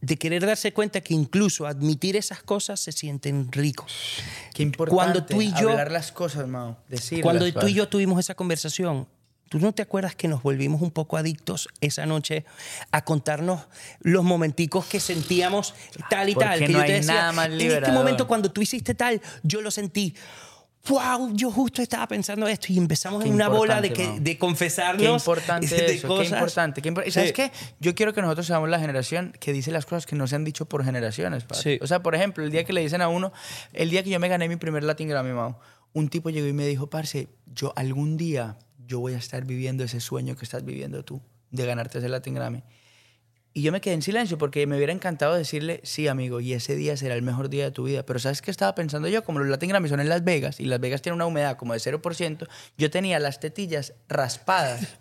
de 0.00 0.16
querer 0.18 0.44
darse 0.44 0.70
cuenta 0.74 1.00
que 1.00 1.14
incluso 1.14 1.66
admitir 1.66 2.14
esas 2.14 2.42
cosas 2.42 2.78
se 2.78 2.92
sienten 2.92 3.50
ricos. 3.50 4.18
Qué 4.52 4.62
importante 4.62 4.94
Cuando 4.94 5.24
tú 5.24 5.40
y 5.40 5.50
yo- 5.58 5.70
hablar 5.70 5.90
las 5.90 6.12
cosas, 6.12 6.46
Mao. 6.46 6.76
Decirlas, 6.90 7.22
Cuando 7.22 7.50
tú 7.54 7.66
y 7.68 7.72
yo 7.72 7.88
tuvimos 7.88 8.18
esa 8.20 8.34
conversación, 8.34 9.08
¿tú 9.48 9.58
no 9.60 9.72
te 9.72 9.80
acuerdas 9.80 10.14
que 10.14 10.28
nos 10.28 10.42
volvimos 10.42 10.82
un 10.82 10.90
poco 10.90 11.16
adictos 11.16 11.68
esa 11.80 12.04
noche 12.04 12.44
a 12.90 13.02
contarnos 13.02 13.62
los 14.00 14.24
momenticos 14.24 14.84
que 14.84 15.00
sentíamos 15.00 15.74
tal 16.10 16.28
y 16.28 16.34
Porque 16.34 16.48
tal? 16.50 16.58
Que 16.58 16.68
no 16.68 16.72
yo 16.80 16.84
te 16.84 16.92
hay 16.92 17.00
decía, 17.00 17.14
nada 17.14 17.32
más 17.32 17.46
en 17.46 17.52
este 17.52 17.64
liberador". 17.64 17.94
momento 17.94 18.26
cuando 18.28 18.52
tú 18.52 18.60
hiciste 18.60 18.94
tal, 18.94 19.22
yo 19.42 19.62
lo 19.62 19.70
sentí. 19.70 20.14
¡Wow! 20.88 21.30
Yo 21.34 21.50
justo 21.50 21.80
estaba 21.80 22.06
pensando 22.06 22.46
esto 22.46 22.66
y 22.72 22.76
empezamos 22.78 23.22
Qué 23.22 23.28
en 23.28 23.34
una 23.34 23.48
bola 23.48 23.80
de, 23.80 23.92
que, 23.92 24.20
de 24.20 24.36
confesarnos. 24.38 25.02
Qué 25.02 25.08
importante 25.10 25.74
de 25.74 25.94
eso, 25.94 26.08
cosas. 26.08 26.28
qué 26.28 26.34
importante. 26.34 26.82
qué 26.82 26.92
impor- 26.92 27.10
¿Sabes 27.10 27.30
Sí. 27.30 27.34
qué? 27.34 27.50
Yo 27.80 27.94
quiero 27.94 28.12
que 28.12 28.20
nosotros 28.20 28.46
seamos 28.46 28.68
la 28.68 28.78
generación 28.78 29.32
que 29.40 29.52
dice 29.54 29.70
las 29.72 29.86
cosas 29.86 30.04
que 30.04 30.14
no 30.14 30.26
se 30.26 30.36
han 30.36 30.44
dicho 30.44 30.66
por 30.66 30.84
generaciones. 30.84 31.44
Sí. 31.52 31.78
O 31.80 31.86
sea, 31.86 32.02
por 32.02 32.14
ejemplo, 32.14 32.44
el 32.44 32.50
día 32.50 32.64
que 32.64 32.72
le 32.74 32.82
dicen 32.82 33.00
a 33.00 33.08
uno, 33.08 33.32
el 33.72 33.88
día 33.88 34.02
que 34.02 34.10
yo 34.10 34.20
me 34.20 34.28
gané 34.28 34.46
mi 34.48 34.56
primer 34.56 34.84
Latin 34.84 35.08
Grammy, 35.08 35.32
Mau, 35.32 35.56
un 35.94 36.08
tipo 36.08 36.28
llegó 36.28 36.46
y 36.48 36.52
me 36.52 36.66
dijo, 36.66 36.88
parce, 36.90 37.28
yo 37.54 37.72
algún 37.76 38.16
día 38.18 38.58
yo 38.86 39.00
voy 39.00 39.14
a 39.14 39.18
estar 39.18 39.44
viviendo 39.46 39.84
ese 39.84 40.00
sueño 40.00 40.36
que 40.36 40.44
estás 40.44 40.64
viviendo 40.66 41.02
tú, 41.02 41.22
de 41.50 41.64
ganarte 41.64 41.98
ese 41.98 42.10
Latin 42.10 42.34
Grammy. 42.34 42.62
Y 43.56 43.62
yo 43.62 43.70
me 43.70 43.80
quedé 43.80 43.94
en 43.94 44.02
silencio 44.02 44.36
porque 44.36 44.66
me 44.66 44.76
hubiera 44.76 44.92
encantado 44.92 45.34
decirle, 45.34 45.80
sí, 45.84 46.08
amigo, 46.08 46.40
y 46.40 46.54
ese 46.54 46.74
día 46.74 46.96
será 46.96 47.14
el 47.14 47.22
mejor 47.22 47.48
día 47.48 47.62
de 47.62 47.70
tu 47.70 47.84
vida. 47.84 48.04
Pero 48.04 48.18
¿sabes 48.18 48.42
qué 48.42 48.50
estaba 48.50 48.74
pensando 48.74 49.06
yo? 49.06 49.22
Como 49.22 49.38
los 49.38 49.48
Latin 49.48 49.68
Grammy 49.68 49.88
son 49.88 50.00
en 50.00 50.08
Las 50.08 50.24
Vegas 50.24 50.58
y 50.58 50.64
Las 50.64 50.80
Vegas 50.80 51.02
tiene 51.02 51.14
una 51.14 51.26
humedad 51.26 51.56
como 51.56 51.72
de 51.72 51.78
0%, 51.78 52.48
yo 52.76 52.90
tenía 52.90 53.20
las 53.20 53.38
tetillas 53.38 53.94
raspadas. 54.08 54.98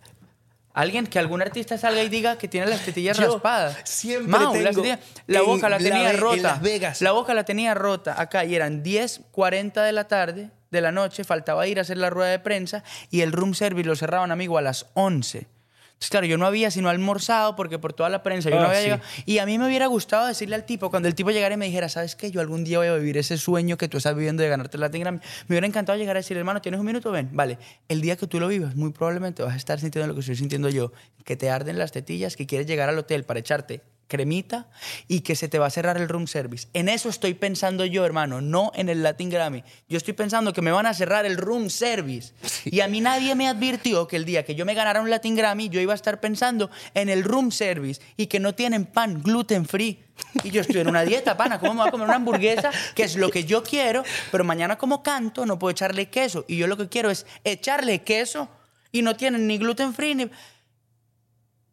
Alguien, 0.76 1.06
que 1.08 1.18
algún 1.20 1.42
artista 1.42 1.78
salga 1.80 2.04
y 2.04 2.10
diga 2.10 2.38
que 2.38 2.48
tiene 2.48 2.68
las 2.68 2.84
tetillas 2.86 3.18
Yo 3.18 3.26
raspadas. 3.34 3.78
siempre 3.86 4.32
Mau, 4.32 4.56
las 4.56 4.76
tetillas- 4.76 5.00
la 5.28 5.42
boca 5.42 5.70
la 5.70 5.78
la 5.80 5.84
tenía 5.90 6.12
en 6.12 6.18
rota. 6.20 6.42
Las 6.42 6.62
Vegas. 6.62 7.02
La 7.02 7.12
boca 7.12 7.34
la 7.34 7.46
tenía 7.46 7.74
rota 7.74 8.20
acá 8.22 8.46
y 8.46 8.56
eran 8.56 8.82
10, 8.84 9.22
40 9.32 9.84
de 9.84 9.92
la 9.92 10.08
tarde, 10.08 10.50
de 10.72 10.82
la 10.82 10.92
noche, 10.92 11.24
faltaba 11.24 11.68
ir 11.68 11.78
a 11.80 11.82
hacer 11.84 11.98
la 11.98 12.10
rueda 12.12 12.30
de 12.32 12.40
prensa 12.40 12.84
y 13.12 13.22
el 13.22 13.32
room 13.32 13.54
service 13.56 13.88
lo 13.88 13.96
cerraban, 13.96 14.32
amigo, 14.32 14.58
a 14.58 14.62
las 14.64 14.88
11. 14.94 15.48
Entonces, 15.94 16.10
claro, 16.10 16.26
yo 16.26 16.38
no 16.38 16.46
había 16.46 16.70
sino 16.70 16.90
almorzado 16.90 17.56
porque 17.56 17.80
por 17.80 17.94
toda 17.94 18.10
la 18.10 18.24
prensa 18.24 18.50
yo 18.50 18.58
no 18.58 18.64
Ah, 18.64 18.68
había 18.68 18.80
sí. 18.80 18.84
llegado. 18.86 19.02
Y 19.26 19.38
a 19.38 19.46
mí 19.46 19.58
me 19.58 19.68
hubiera 19.68 19.88
gustado 19.88 20.28
decirle 20.28 20.56
al 20.56 20.66
tipo, 20.66 20.90
cuando 20.90 21.08
el 21.08 21.16
tipo 21.16 21.32
llegara 21.32 21.56
y 21.56 21.58
me 21.58 21.66
dijera, 21.66 21.88
¿sabes 21.88 22.16
qué? 22.18 22.30
Yo 22.30 22.42
algún 22.42 22.66
día 22.66 22.80
voy 22.80 22.88
a 22.88 22.96
vivir 22.96 23.18
ese 23.18 23.38
sueño 23.38 23.78
que 23.78 23.88
tú 23.88 23.98
estás 23.98 24.14
viviendo 24.14 24.44
de 24.44 24.50
ganarte 24.50 24.76
el 24.76 24.82
Latin 24.82 25.00
Grammy. 25.02 25.20
Me 25.48 25.54
hubiera 25.54 25.66
encantado 25.66 25.98
llegar 25.98 26.18
a 26.18 26.20
decirle, 26.20 26.40
hermano, 26.40 26.62
¿tienes 26.62 26.80
un 26.82 26.86
minuto? 26.86 27.10
Ven, 27.12 27.30
vale. 27.32 27.58
El 27.88 28.02
día 28.02 28.18
que 28.18 28.28
tú 28.28 28.40
lo 28.42 28.50
vivas, 28.50 28.76
muy 28.76 28.92
probablemente 28.92 29.44
vas 29.44 29.54
a 29.54 29.58
estar 29.58 29.80
sintiendo 29.80 30.08
lo 30.08 30.14
que 30.14 30.20
estoy 30.20 30.36
sintiendo 30.36 30.68
yo, 30.68 30.92
que 31.24 31.38
te 31.38 31.50
arden 31.50 31.78
las 31.78 31.94
tetillas, 31.94 32.36
que 32.36 32.46
quieres 32.48 32.68
llegar 32.68 32.90
al 32.90 32.98
hotel 33.00 33.24
para 33.24 33.40
echarte 33.40 33.82
cremita 34.14 34.68
y 35.08 35.22
que 35.22 35.36
se 35.36 35.48
te 35.48 35.58
va 35.58 35.66
a 35.66 35.70
cerrar 35.72 35.98
el 35.98 36.08
room 36.08 36.28
service. 36.28 36.68
En 36.74 36.88
eso 36.88 37.10
estoy 37.10 37.34
pensando 37.34 37.84
yo, 37.84 38.06
hermano, 38.06 38.42
no 38.42 38.72
en 38.76 38.88
el 38.88 39.02
Latin 39.02 39.32
Grammy. 39.32 39.64
Yo 39.90 39.98
estoy 39.98 40.14
pensando 40.14 40.54
que 40.54 40.62
me 40.62 40.72
van 40.72 40.86
a 40.86 40.94
cerrar 40.94 41.26
el 41.26 41.36
room 41.36 41.72
service. 41.72 42.32
Y 42.66 42.82
a 42.82 42.88
mí 42.88 43.02
nadie 43.02 43.34
me 43.34 43.48
advirtió 43.48 44.08
que 44.08 44.18
el 44.18 44.26
día 44.26 44.46
que 44.46 44.54
yo 44.54 44.68
me 44.68 44.76
ganara 44.76 45.02
un 45.02 45.10
Latin 45.10 45.36
Grammy, 45.36 45.68
yo 45.70 45.82
iba 45.82 45.94
a 45.94 45.96
estar 45.96 46.20
pensando 46.20 46.70
en 46.94 47.10
el 47.10 47.24
room 47.24 47.52
service 47.52 48.00
y 48.16 48.28
que 48.28 48.40
no 48.40 48.54
tienen 48.54 48.86
pan 48.86 49.24
gluten 49.24 49.66
free. 49.66 50.00
Y 50.44 50.52
yo 50.52 50.62
estoy 50.62 50.82
en 50.82 50.90
una 50.90 51.02
dieta, 51.02 51.36
pana, 51.36 51.58
¿cómo 51.58 51.74
me 51.74 51.80
voy 51.80 51.88
a 51.88 51.92
comer 51.92 52.06
una 52.06 52.18
hamburguesa? 52.18 52.70
Que 52.94 53.02
es 53.02 53.16
lo 53.16 53.32
que 53.32 53.46
yo 53.46 53.64
quiero, 53.64 54.04
pero 54.32 54.44
mañana 54.44 54.78
como 54.78 55.02
canto 55.02 55.48
no 55.48 55.58
puedo 55.58 55.72
echarle 55.72 56.10
queso. 56.10 56.46
Y 56.48 56.58
yo 56.58 56.68
lo 56.68 56.78
que 56.78 56.88
quiero 56.88 57.10
es 57.10 57.26
echarle 57.44 58.04
queso 58.04 58.48
y 58.92 59.02
no 59.02 59.16
tienen 59.16 59.48
ni 59.48 59.58
gluten 59.58 59.96
free 59.96 60.14
ni... 60.14 60.30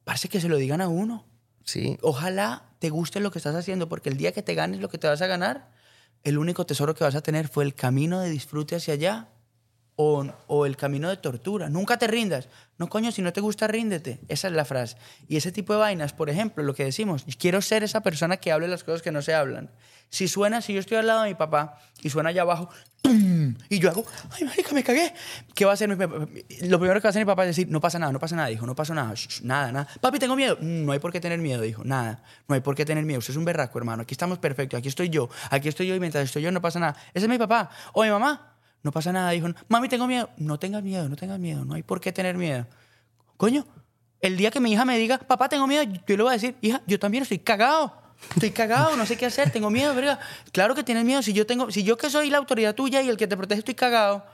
Parece 0.05 0.31
que 0.31 0.40
se 0.40 0.48
lo 0.48 0.57
digan 0.57 0.81
a 0.81 0.88
uno 0.88 1.29
Sí. 1.64 1.98
ojalá 2.02 2.64
te 2.78 2.90
guste 2.90 3.20
lo 3.20 3.30
que 3.30 3.38
estás 3.38 3.54
haciendo, 3.54 3.88
porque 3.88 4.08
el 4.08 4.16
día 4.16 4.32
que 4.32 4.42
te 4.42 4.54
ganes 4.54 4.80
lo 4.80 4.88
que 4.88 4.98
te 4.98 5.06
vas 5.06 5.22
a 5.22 5.26
ganar, 5.26 5.70
el 6.24 6.38
único 6.38 6.66
tesoro 6.66 6.94
que 6.94 7.04
vas 7.04 7.14
a 7.14 7.22
tener 7.22 7.48
fue 7.48 7.64
el 7.64 7.74
camino 7.74 8.20
de 8.20 8.30
disfrute 8.30 8.76
hacia 8.76 8.94
allá 8.94 9.28
o, 10.02 10.66
el 10.66 10.76
camino 10.76 11.08
de 11.08 11.16
tortura. 11.16 11.68
Nunca 11.68 11.98
te 11.98 12.06
rindas. 12.06 12.48
No, 12.78 12.88
coño, 12.88 13.12
si 13.12 13.22
no 13.22 13.32
te 13.32 13.40
gusta, 13.40 13.66
ríndete. 13.66 14.20
Esa 14.28 14.48
es 14.48 14.54
la 14.54 14.64
frase. 14.64 14.96
Y 15.28 15.36
ese 15.36 15.52
tipo 15.52 15.72
de 15.74 15.80
vainas, 15.80 16.12
por 16.12 16.30
ejemplo, 16.30 16.62
lo 16.62 16.74
que 16.74 16.84
decimos, 16.84 17.24
quiero 17.38 17.60
ser 17.60 17.82
esa 17.82 18.00
persona 18.00 18.38
que 18.38 18.52
hable 18.52 18.68
las 18.68 18.84
cosas 18.84 19.02
que 19.02 19.12
no 19.12 19.20
se 19.22 19.34
hablan. 19.34 19.70
Si 20.08 20.26
suena, 20.26 20.60
si 20.60 20.72
yo 20.72 20.80
estoy 20.80 20.96
al 20.96 21.06
lado 21.06 21.22
de 21.22 21.28
mi 21.28 21.34
papá 21.34 21.78
y 22.02 22.10
suena 22.10 22.30
allá 22.30 22.42
abajo, 22.42 22.68
¡tum! 23.00 23.54
y 23.68 23.78
yo 23.78 23.90
hago, 23.90 24.04
ay, 24.32 24.44
marica, 24.44 24.72
me 24.72 24.82
cagué. 24.82 25.12
¿Qué 25.54 25.64
va 25.64 25.70
a 25.72 25.74
hacer 25.74 25.88
mi 25.88 25.94
papá? 25.94 26.26
Lo 26.62 26.78
primero 26.80 27.00
que 27.00 27.04
va 27.04 27.08
a 27.08 27.10
hacer 27.10 27.20
mi 27.24 27.26
papá 27.26 27.44
es 27.44 27.50
decir, 27.50 27.68
no 27.70 27.80
pasa 27.80 27.98
nada, 27.98 28.10
no 28.10 28.18
pasa 28.18 28.34
nada, 28.34 28.50
hijo, 28.50 28.66
no 28.66 28.74
pasa 28.74 28.92
nada, 28.94 29.14
nada, 29.42 29.70
nada. 29.70 29.88
Papi, 30.00 30.18
tengo 30.18 30.34
miedo. 30.34 30.56
"Mm, 30.60 30.84
No 30.84 30.92
hay 30.92 30.98
por 30.98 31.12
qué 31.12 31.20
tener 31.20 31.38
miedo, 31.38 31.60
dijo, 31.62 31.84
nada. 31.84 32.24
No 32.48 32.54
hay 32.56 32.60
por 32.60 32.74
qué 32.74 32.84
tener 32.84 33.04
miedo. 33.04 33.18
Usted 33.20 33.32
es 33.32 33.36
un 33.36 33.44
berraco, 33.44 33.78
hermano. 33.78 34.02
Aquí 34.02 34.14
estamos 34.14 34.38
perfectos, 34.38 34.78
aquí 34.78 34.88
estoy 34.88 35.10
yo, 35.10 35.28
aquí 35.50 35.68
estoy 35.68 35.86
yo 35.86 35.94
y 35.94 36.00
mientras 36.00 36.24
estoy 36.24 36.42
yo 36.42 36.50
no 36.50 36.60
pasa 36.62 36.80
nada. 36.80 36.96
Ese 37.14 37.26
es 37.26 37.30
mi 37.30 37.38
papá. 37.38 37.70
O 37.92 38.02
mi 38.02 38.10
mamá, 38.10 38.56
no 38.82 38.92
pasa 38.92 39.12
nada, 39.12 39.30
dijo, 39.30 39.48
mami, 39.68 39.88
tengo 39.88 40.06
miedo. 40.06 40.30
No 40.38 40.58
tengas 40.58 40.82
miedo, 40.82 41.08
no 41.08 41.16
tengas 41.16 41.38
miedo, 41.38 41.64
no 41.64 41.74
hay 41.74 41.82
por 41.82 42.00
qué 42.00 42.12
tener 42.12 42.36
miedo. 42.36 42.66
Coño, 43.36 43.66
el 44.20 44.36
día 44.36 44.50
que 44.50 44.60
mi 44.60 44.72
hija 44.72 44.84
me 44.84 44.98
diga, 44.98 45.18
papá, 45.18 45.48
tengo 45.48 45.66
miedo, 45.66 45.82
yo 45.84 46.16
le 46.16 46.22
voy 46.22 46.30
a 46.30 46.34
decir, 46.34 46.56
hija, 46.60 46.82
yo 46.86 46.98
también 46.98 47.22
estoy 47.22 47.38
cagado. 47.38 47.94
Estoy 48.34 48.50
cagado, 48.50 48.96
no 48.96 49.06
sé 49.06 49.16
qué 49.16 49.24
hacer, 49.26 49.50
tengo 49.50 49.70
miedo, 49.70 49.94
verga. 49.94 50.18
Claro 50.52 50.74
que 50.74 50.82
tienes 50.84 51.04
miedo. 51.04 51.22
Si 51.22 51.32
yo 51.32 51.46
tengo, 51.46 51.70
si 51.70 51.82
yo 51.84 51.96
que 51.96 52.10
soy 52.10 52.28
la 52.28 52.36
autoridad 52.36 52.74
tuya 52.74 53.00
y 53.00 53.08
el 53.08 53.16
que 53.16 53.26
te 53.26 53.34
protege 53.36 53.60
estoy 53.60 53.74
cagado, 53.74 54.26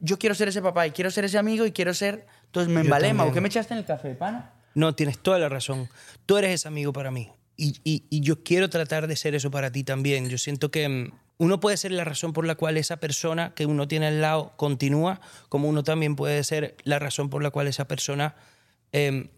yo 0.00 0.18
quiero 0.18 0.34
ser 0.34 0.48
ese 0.48 0.60
papá 0.62 0.86
y 0.86 0.90
quiero 0.90 1.10
ser 1.12 1.24
ese 1.24 1.38
amigo 1.38 1.64
y 1.64 1.70
quiero 1.70 1.94
ser. 1.94 2.26
Entonces 2.46 2.72
me 2.72 2.80
embalema. 2.80 3.24
¿O 3.24 3.32
qué 3.32 3.40
me 3.40 3.46
echaste 3.48 3.74
en 3.74 3.78
el 3.78 3.84
café, 3.86 4.14
pana? 4.16 4.52
No, 4.74 4.94
tienes 4.96 5.18
toda 5.20 5.38
la 5.38 5.48
razón. 5.48 5.88
Tú 6.26 6.36
eres 6.38 6.50
ese 6.52 6.66
amigo 6.66 6.92
para 6.92 7.10
mí. 7.12 7.30
Y, 7.56 7.76
y- 7.84 8.04
y 8.10 8.20
yo 8.20 8.42
quiero 8.42 8.68
tratar 8.68 9.06
de 9.06 9.14
ser 9.16 9.34
eso 9.36 9.50
para 9.50 9.70
ti 9.70 9.84
también. 9.84 10.28
Yo 10.28 10.38
siento 10.38 10.70
que 10.72 10.88
mm, 10.88 11.12
uno 11.38 11.60
puede 11.60 11.76
ser 11.76 11.92
la 11.92 12.04
razón 12.04 12.32
por 12.32 12.46
la 12.46 12.56
cual 12.56 12.76
esa 12.76 12.98
persona 12.98 13.54
que 13.54 13.64
uno 13.66 13.86
tiene 13.88 14.06
al 14.08 14.20
lado 14.20 14.52
continúa, 14.56 15.20
como 15.48 15.68
uno 15.68 15.84
también 15.84 16.16
puede 16.16 16.42
ser 16.44 16.76
la 16.84 16.98
razón 16.98 17.30
por 17.30 17.42
la 17.42 17.50
cual 17.50 17.68
esa 17.68 17.86
persona 17.86 18.34
em, 18.92 19.28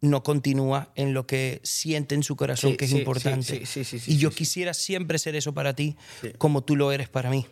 no 0.00 0.22
continúa 0.22 0.92
en 0.96 1.14
lo 1.14 1.26
que 1.26 1.60
siente 1.62 2.14
en 2.14 2.22
su 2.24 2.36
corazón 2.36 2.72
Sí, 2.72 2.76
que 2.76 2.84
es 2.86 2.90
sí, 2.90 2.98
importante. 2.98 3.66
sí, 3.66 3.82
y 4.06 4.16
yo 4.18 4.30
quisiera 4.30 4.74
siempre 4.74 5.18
ser 5.18 5.36
eso 5.36 5.54
para 5.54 5.74
ti, 5.74 5.96
como 6.38 6.62
tú 6.62 6.76
lo 6.76 6.90
eres 6.92 7.08
para 7.08 7.30
mí. 7.30 7.46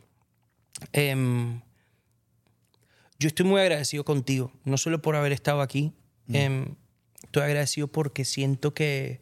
Em, 0.92 1.60
yo 3.18 3.28
estoy 3.28 3.46
muy 3.46 3.60
agradecido 3.60 4.04
contigo, 4.04 4.52
no 4.64 4.76
solo 4.78 5.00
por 5.00 5.14
haber 5.16 5.32
estado 5.32 5.60
aquí, 5.60 5.92
em, 6.32 6.74
estoy 7.22 7.44
agradecido 7.44 7.86
porque 7.88 8.24
siento 8.24 8.74
que 8.74 9.20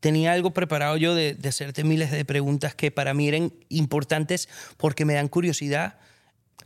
tenía 0.00 0.32
algo 0.32 0.52
preparado 0.52 0.96
yo 0.96 1.14
de, 1.14 1.34
de 1.34 1.48
hacerte 1.48 1.84
miles 1.84 2.10
de 2.10 2.24
preguntas 2.24 2.74
que 2.74 2.90
para 2.90 3.14
mí 3.14 3.28
eran 3.28 3.52
importantes 3.68 4.48
porque 4.76 5.04
me 5.04 5.14
dan 5.14 5.28
curiosidad, 5.28 5.98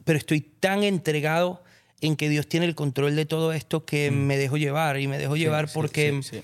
pero 0.05 0.19
estoy 0.19 0.41
tan 0.41 0.83
entregado 0.83 1.63
en 2.01 2.17
que 2.17 2.29
Dios 2.29 2.49
tiene 2.49 2.67
el 2.67 2.75
control 2.75 3.17
de 3.17 3.27
todo 3.27 3.53
esto 3.53 3.85
que 3.85 4.11
me 4.11 4.37
dejo 4.37 4.57
llevar 4.57 5.01
y 5.01 5.09
me 5.09 5.19
dejo 5.19 5.37
llevar 5.37 5.69
sí, 5.69 5.75
porque 5.75 6.21
sí, 6.23 6.37
sí. 6.37 6.43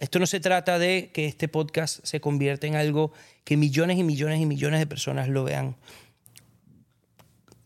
esto 0.00 0.18
no 0.18 0.26
se 0.26 0.40
trata 0.40 0.78
de 0.78 1.10
que 1.12 1.26
este 1.26 1.48
podcast 1.48 2.04
se 2.04 2.20
convierta 2.20 2.66
en 2.66 2.76
algo 2.76 3.12
que 3.44 3.56
millones 3.56 3.98
y 3.98 4.02
millones 4.02 4.40
y 4.40 4.46
millones 4.46 4.80
de 4.80 4.86
personas 4.86 5.28
lo 5.28 5.44
vean. 5.44 5.76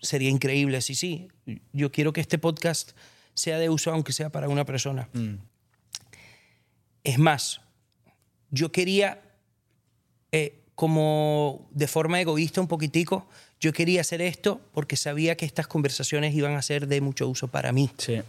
sería 0.01 0.31
increíble. 0.31 0.81
Sí, 0.83 0.95
sí, 0.95 1.29
yo 1.73 1.91
quiero 1.91 2.13
que 2.13 2.21
este 2.21 2.39
podcast 2.39 2.93
sea 3.35 3.59
de 3.59 3.69
uso, 3.69 3.93
aunque 3.93 4.13
sea 4.13 4.31
para 4.31 4.49
una 4.49 4.65
persona. 4.65 5.09
Es 7.05 7.19
más, 7.19 7.61
yo 8.57 8.73
quería, 8.73 9.21
eh, 10.33 10.61
como 10.75 11.69
de 11.71 11.87
forma 11.87 12.21
egoísta 12.21 12.61
un 12.61 12.69
poquitico, 12.69 13.27
yo 13.61 13.73
quería 13.73 14.01
hacer 14.03 14.21
esto 14.21 14.61
porque 14.73 14.97
sabía 14.97 15.37
que 15.37 15.47
estas 15.47 15.67
conversaciones 15.67 16.35
iban 16.35 16.55
a 16.55 16.63
ser 16.63 16.87
de 16.89 17.01
mucho 17.01 17.29
uso 17.29 17.49
para 17.49 17.73
mí. 17.73 17.91
Sí. 17.99 18.21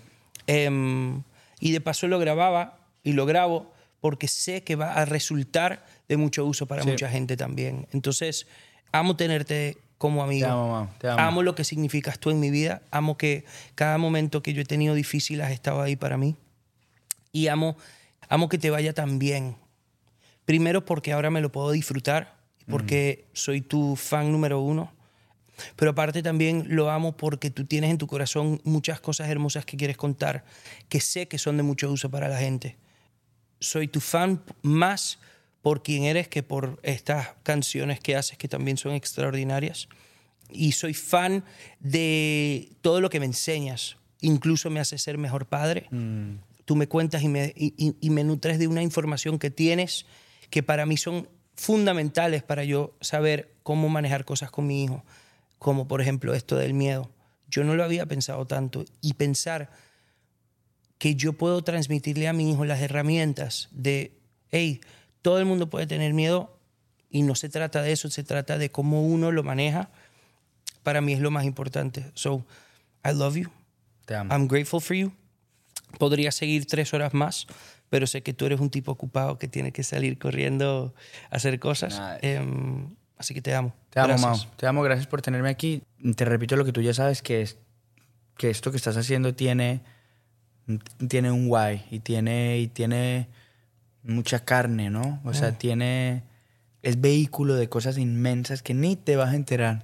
Em, 0.48 1.24
y 1.60 1.72
de 1.72 1.82
paso 1.82 2.08
lo 2.08 2.20
grababa 2.20 2.78
y 3.04 3.14
lo 3.14 3.26
grabo 3.26 3.74
porque 4.00 4.28
sé 4.28 4.64
que 4.64 4.76
va 4.76 4.94
a 4.94 5.06
resultar 5.06 5.86
de 6.08 6.16
mucho 6.18 6.46
uso 6.46 6.66
para 6.68 6.84
Sí. 6.84 6.90
mucha 6.90 7.10
gente 7.10 7.36
también. 7.36 7.88
Entonces, 7.92 8.48
amo 8.94 9.16
tenerte 9.18 9.78
como 9.98 10.24
amigo. 10.24 10.46
Te 10.46 10.52
amo, 10.54 10.70
Mau, 10.70 10.88
te 11.00 11.08
amo. 11.10 11.44
lo 11.44 11.56
que 11.56 11.64
significas 11.64 12.20
tú 12.20 12.30
en 12.30 12.40
mi 12.40 12.52
vida. 12.52 12.82
Amo 12.92 13.18
que 13.18 13.44
cada 13.76 13.98
momento 13.98 14.42
que 14.44 14.54
yo 14.54 14.62
he 14.62 14.66
tenido 14.66 14.94
difícil 14.94 15.42
has 15.42 15.52
estado 15.52 15.82
ahí 15.82 15.96
para 15.96 16.16
mí. 16.18 16.36
Y 17.34 17.48
amo, 17.48 17.76
amo 18.30 18.48
que 18.48 18.58
te 18.58 18.70
vaya 18.70 18.94
tan 18.94 19.20
bien. 19.20 19.56
Primero 20.48 20.86
porque 20.86 21.12
ahora 21.12 21.30
me 21.30 21.42
lo 21.42 21.52
puedo 21.52 21.72
disfrutar, 21.72 22.38
porque 22.70 23.26
soy 23.34 23.60
tu 23.60 23.98
fan 23.98 24.32
número 24.32 24.62
uno. 24.62 24.94
Pero 25.76 25.92
aparte 25.92 26.24
también 26.24 26.64
lo 26.70 26.90
amo 26.90 27.18
porque 27.18 27.50
tú 27.50 27.66
tienes 27.66 27.92
en 27.92 27.98
tu 27.98 28.08
corazón 28.08 28.62
muchas 28.64 29.02
cosas 29.02 29.28
hermosas 29.28 29.66
que 29.66 29.76
quieres 29.76 29.98
contar, 29.98 30.46
que 30.88 31.02
sé 31.02 31.28
que 31.28 31.38
son 31.38 31.58
de 31.58 31.64
mucho 31.64 31.92
uso 31.92 32.10
para 32.10 32.30
la 32.30 32.38
gente. 32.38 32.78
Soy 33.60 33.90
tu 33.90 34.00
fan 34.00 34.42
más 34.62 35.20
por 35.62 35.84
quien 35.84 36.04
eres 36.04 36.30
que 36.30 36.44
por 36.44 36.80
estas 36.82 37.30
canciones 37.44 38.00
que 38.00 38.16
haces 38.16 38.38
que 38.38 38.48
también 38.48 38.78
son 38.78 38.94
extraordinarias. 38.94 39.90
Y 40.50 40.72
soy 40.72 40.94
fan 40.94 41.44
de 41.82 42.70
todo 42.82 43.02
lo 43.02 43.10
que 43.10 43.20
me 43.20 43.26
enseñas. 43.26 43.98
Incluso 44.22 44.70
me 44.70 44.80
hace 44.80 44.98
ser 44.98 45.18
mejor 45.18 45.46
padre. 45.46 45.88
Tú 46.64 46.76
me 46.78 46.88
cuentas 46.88 47.22
y 47.24 47.28
me, 47.28 47.52
y- 47.58 47.74
y- 47.78 47.96
y 48.00 48.10
me 48.12 48.24
nutres 48.24 48.60
de 48.60 48.68
una 48.68 48.82
información 48.82 49.40
que 49.40 49.50
tienes 49.52 50.06
que 50.50 50.64
para 50.64 50.86
mí 50.86 50.98
son 50.98 51.28
fundamentales 51.56 52.44
para 52.44 52.64
yo 52.64 52.96
saber 53.02 53.54
cómo 53.64 53.90
manejar 53.90 54.26
cosas 54.26 54.52
con 54.52 54.68
mi 54.68 54.84
hijo, 54.84 55.04
como 55.60 55.88
por 55.88 56.02
ejemplo 56.02 56.34
esto 56.34 56.56
del 56.56 56.74
miedo. 56.74 57.10
Yo 57.50 57.64
no 57.64 57.76
lo 57.76 57.84
había 57.84 58.06
pensado 58.06 58.46
tanto 58.46 58.86
y 59.02 59.14
pensar 59.14 59.70
que 60.98 61.16
yo 61.16 61.34
puedo 61.34 61.64
transmitirle 61.64 62.28
a 62.28 62.34
mi 62.34 62.52
hijo 62.52 62.66
las 62.66 62.82
herramientas 62.82 63.70
de, 63.72 64.12
hey, 64.52 64.82
todo 65.22 65.40
el 65.40 65.46
mundo 65.46 65.70
puede 65.70 65.88
tener 65.88 66.14
miedo 66.14 66.58
y 67.10 67.22
no 67.24 67.36
se 67.36 67.50
trata 67.50 67.82
de 67.82 67.92
eso, 67.92 68.10
se 68.10 68.24
trata 68.24 68.58
de 68.58 68.70
cómo 68.70 69.04
uno 69.04 69.32
lo 69.32 69.44
maneja, 69.44 69.90
para 70.84 71.02
mí 71.02 71.14
es 71.14 71.20
lo 71.20 71.32
más 71.32 71.46
importante. 71.46 72.12
So, 72.14 72.46
I 73.06 73.14
love 73.14 73.36
you. 73.36 73.50
Te 74.06 74.16
amo. 74.16 74.34
I'm 74.34 74.48
grateful 74.48 74.82
for 74.82 74.96
you. 74.96 75.12
Podría 76.00 76.32
seguir 76.32 76.66
tres 76.66 76.94
horas 76.94 77.14
más, 77.14 77.48
pero 77.90 78.08
sé 78.08 78.22
que 78.24 78.34
tú 78.34 78.46
eres 78.46 78.60
un 78.60 78.70
tipo 78.70 78.92
ocupado 78.92 79.38
que 79.38 79.48
tiene 79.48 79.72
que 79.72 79.84
salir 79.84 80.18
corriendo 80.20 80.94
a 81.32 81.36
hacer 81.38 81.60
cosas. 81.60 82.02
Em, 82.22 82.96
así 83.18 83.34
que 83.34 83.42
te 83.42 83.54
amo. 83.56 83.74
Te 83.90 84.00
amo. 84.00 84.18
Mau. 84.18 84.38
Te 84.58 84.68
amo, 84.68 84.82
gracias 84.84 85.08
por 85.08 85.22
tenerme 85.22 85.50
aquí. 85.50 85.84
Te 86.16 86.26
repito 86.26 86.56
lo 86.56 86.66
que 86.66 86.74
tú 86.74 86.82
ya 86.82 86.94
sabes, 86.94 87.22
que 87.22 87.42
es 87.42 87.58
que 88.38 88.50
esto 88.50 88.70
que 88.72 88.78
estás 88.78 88.98
haciendo 88.98 89.34
tiene, 89.34 89.82
tiene 91.08 91.32
un 91.32 91.48
guay 91.48 91.86
y 91.90 92.00
tiene, 92.00 92.60
y 92.60 92.68
tiene 92.68 93.28
mucha 94.04 94.44
carne, 94.46 94.90
¿no? 94.90 95.22
O 95.24 95.34
sea, 95.34 95.58
tiene... 95.58 96.24
Es 96.84 97.02
vehículo 97.02 97.56
de 97.56 97.68
cosas 97.68 97.98
inmensas 97.98 98.62
que 98.62 98.74
ni 98.74 98.96
te 98.96 99.16
vas 99.16 99.32
a 99.32 99.36
enterar. 99.36 99.82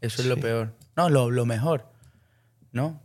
Eso 0.00 0.22
es 0.22 0.28
lo 0.28 0.36
Sí. 0.36 0.42
peor. 0.42 0.74
No, 0.96 1.08
lo, 1.10 1.30
lo 1.30 1.44
mejor, 1.44 1.90
¿no? 2.72 3.00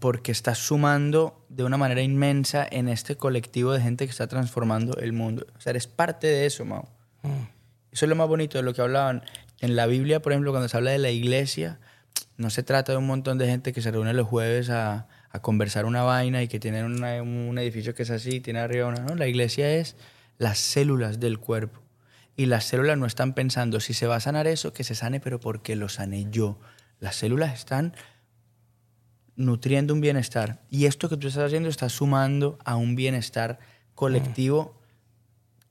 Porque 0.00 0.32
estás 0.32 0.58
sumando 0.58 1.44
de 1.48 1.64
una 1.64 1.76
manera 1.76 2.02
inmensa 2.02 2.66
en 2.70 2.88
este 2.88 3.16
colectivo 3.16 3.72
de 3.72 3.80
gente 3.80 4.04
que 4.04 4.10
está 4.10 4.26
transformando 4.26 4.96
el 4.98 5.12
mundo. 5.12 5.46
O 5.56 5.60
sea, 5.60 5.70
eres 5.70 5.86
parte 5.86 6.26
de 6.26 6.46
eso, 6.46 6.64
Mau. 6.64 6.88
Mm. 7.22 7.46
Eso 7.92 8.04
es 8.04 8.08
lo 8.08 8.16
más 8.16 8.28
bonito 8.28 8.58
de 8.58 8.64
lo 8.64 8.74
que 8.74 8.82
hablaban. 8.82 9.22
En 9.60 9.76
la 9.76 9.86
Biblia, 9.86 10.20
por 10.20 10.32
ejemplo, 10.32 10.50
cuando 10.52 10.68
se 10.68 10.76
habla 10.76 10.90
de 10.90 10.98
la 10.98 11.10
iglesia, 11.10 11.78
no 12.36 12.50
se 12.50 12.62
trata 12.62 12.92
de 12.92 12.98
un 12.98 13.06
montón 13.06 13.38
de 13.38 13.46
gente 13.46 13.72
que 13.72 13.80
se 13.80 13.90
reúne 13.90 14.12
los 14.12 14.26
jueves 14.28 14.68
a, 14.70 15.08
a 15.30 15.40
conversar 15.40 15.84
una 15.86 16.02
vaina 16.02 16.42
y 16.42 16.48
que 16.48 16.60
tienen 16.60 16.84
una- 16.84 17.22
un 17.22 17.58
edificio 17.58 17.94
que 17.94 18.02
es 18.02 18.10
así, 18.10 18.36
y 18.36 18.40
tiene 18.40 18.58
arriba 18.60 18.86
una... 18.88 19.00
No, 19.00 19.14
la 19.14 19.26
iglesia 19.26 19.70
es 19.74 19.96
las 20.36 20.58
células 20.58 21.18
del 21.18 21.38
cuerpo. 21.38 21.80
Y 22.36 22.46
las 22.46 22.64
células 22.64 22.98
no 22.98 23.06
están 23.06 23.32
pensando, 23.32 23.80
si 23.80 23.94
se 23.94 24.06
va 24.06 24.16
a 24.16 24.20
sanar 24.20 24.46
eso, 24.46 24.72
que 24.72 24.84
se 24.84 24.94
sane, 24.94 25.18
pero 25.18 25.40
porque 25.40 25.74
lo 25.74 25.88
sané 25.88 26.26
yo. 26.30 26.60
Las 27.00 27.16
células 27.16 27.54
están 27.54 27.94
nutriendo 29.38 29.94
un 29.94 30.02
bienestar. 30.02 30.60
Y 30.68 30.84
esto 30.84 31.08
que 31.08 31.16
tú 31.16 31.28
estás 31.28 31.44
haciendo 31.44 31.70
está 31.70 31.88
sumando 31.88 32.58
a 32.64 32.76
un 32.76 32.96
bienestar 32.96 33.58
colectivo 33.94 34.74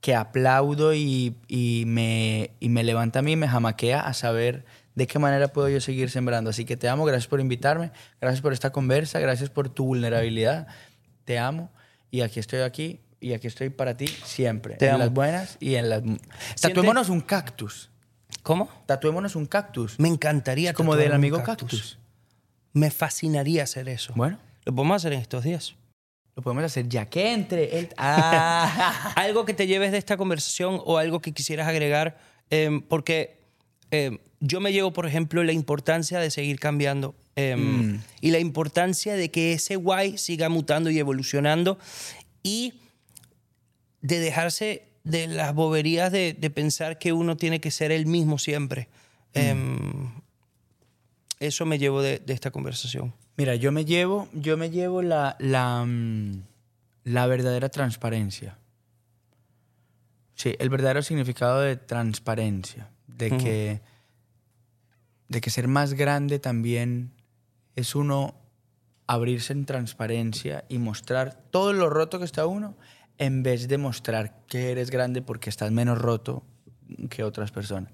que 0.00 0.14
aplaudo 0.14 0.94
y, 0.94 1.36
y 1.48 1.84
me, 1.86 2.50
y 2.60 2.70
me 2.70 2.82
levanta 2.82 3.18
a 3.18 3.22
mí, 3.22 3.36
me 3.36 3.46
jamaquea 3.46 4.00
a 4.00 4.14
saber 4.14 4.64
de 4.94 5.06
qué 5.06 5.18
manera 5.18 5.48
puedo 5.48 5.68
yo 5.68 5.80
seguir 5.80 6.10
sembrando. 6.10 6.50
Así 6.50 6.64
que 6.64 6.76
te 6.76 6.88
amo, 6.88 7.04
gracias 7.04 7.28
por 7.28 7.40
invitarme, 7.40 7.92
gracias 8.20 8.40
por 8.40 8.52
esta 8.52 8.70
conversa, 8.70 9.20
gracias 9.20 9.50
por 9.50 9.68
tu 9.68 9.84
vulnerabilidad. 9.84 10.66
Te 11.24 11.38
amo 11.38 11.70
y 12.10 12.22
aquí 12.22 12.40
estoy 12.40 12.60
aquí 12.60 13.00
y 13.20 13.34
aquí 13.34 13.48
estoy 13.48 13.68
para 13.68 13.96
ti 13.96 14.06
siempre. 14.06 14.76
Te 14.76 14.86
en 14.86 14.92
amo. 14.92 14.98
las 15.00 15.12
buenas 15.12 15.56
y 15.60 15.74
en 15.74 15.90
las... 15.90 16.02
Tatuémonos 16.60 17.10
un 17.10 17.20
cactus. 17.20 17.90
¿Cómo? 18.42 18.70
Tatuémonos 18.86 19.36
un 19.36 19.46
cactus. 19.46 19.98
Me 19.98 20.08
encantaría. 20.08 20.72
Como 20.72 20.96
del 20.96 21.12
amigo 21.12 21.42
cactus. 21.42 21.98
Me 22.72 22.90
fascinaría 22.90 23.62
hacer 23.64 23.88
eso. 23.88 24.12
Bueno, 24.16 24.38
Lo 24.64 24.74
podemos 24.74 24.96
hacer 24.96 25.12
en 25.14 25.20
estos 25.20 25.44
días. 25.44 25.74
lo 26.36 26.42
podemos 26.42 26.62
hacer 26.64 26.88
ya 26.88 27.06
que 27.06 27.32
entre 27.32 27.78
el... 27.78 27.88
Ah. 27.96 29.12
algo 29.16 29.44
que 29.44 29.54
te 29.54 29.66
lleves 29.66 29.90
de 29.92 29.98
esta 29.98 30.16
conversación 30.16 30.80
o 30.84 30.98
algo 30.98 31.20
que 31.20 31.32
quisieras 31.32 31.66
agregar, 31.66 32.18
em, 32.50 32.80
porque 32.80 33.38
em, 33.90 34.18
yo 34.40 34.60
me 34.60 34.72
llevo, 34.72 34.92
por 34.92 35.06
ejemplo, 35.06 35.42
la 35.42 35.52
importancia 35.52 36.20
de 36.20 36.30
seguir 36.30 36.60
cambiando 36.60 37.14
em, 37.34 37.94
Mm. 37.94 38.00
y 38.20 38.30
la 38.30 38.38
importancia 38.38 39.14
de 39.14 39.30
que 39.30 39.52
ese 39.52 39.76
guay 39.76 40.16
siga 40.18 40.48
mutando 40.48 40.90
y 40.90 40.98
evolucionando 40.98 41.78
y 42.42 42.74
de 44.02 44.18
dejarse 44.20 44.82
de 45.04 45.26
las 45.26 45.54
boberías 45.54 46.12
de, 46.12 46.34
de 46.34 46.50
pensar 46.50 46.98
que 46.98 47.12
uno 47.12 47.36
tiene 47.36 47.60
que 47.60 47.70
ser 47.70 47.90
el 47.92 48.06
mismo 48.06 48.38
siempre. 48.38 48.88
Mm. 49.34 50.17
Eso 51.40 51.66
me 51.66 51.78
llevo 51.78 52.02
de, 52.02 52.18
de 52.18 52.32
esta 52.32 52.50
conversación. 52.50 53.14
Mira, 53.36 53.54
yo 53.54 53.70
me 53.70 53.84
llevo, 53.84 54.28
yo 54.32 54.56
me 54.56 54.70
llevo 54.70 55.02
la, 55.02 55.36
la, 55.38 55.84
mm, 55.86 56.42
la 57.04 57.26
verdadera 57.26 57.68
transparencia. 57.68 58.58
Sí, 60.34 60.54
el 60.58 60.70
verdadero 60.70 61.02
significado 61.02 61.60
de 61.60 61.76
transparencia. 61.76 62.90
De 63.06 63.36
que, 63.36 63.80
de 65.28 65.40
que 65.40 65.50
ser 65.50 65.66
más 65.66 65.94
grande 65.94 66.38
también 66.38 67.12
es 67.74 67.96
uno 67.96 68.36
abrirse 69.08 69.52
en 69.52 69.64
transparencia 69.64 70.64
y 70.68 70.78
mostrar 70.78 71.42
todo 71.50 71.72
lo 71.72 71.90
roto 71.90 72.18
que 72.18 72.24
está 72.24 72.46
uno 72.46 72.76
en 73.18 73.42
vez 73.42 73.66
de 73.66 73.78
mostrar 73.78 74.44
que 74.46 74.70
eres 74.70 74.90
grande 74.90 75.22
porque 75.22 75.50
estás 75.50 75.72
menos 75.72 75.98
roto 75.98 76.44
que 77.10 77.24
otras 77.24 77.50
personas. 77.50 77.92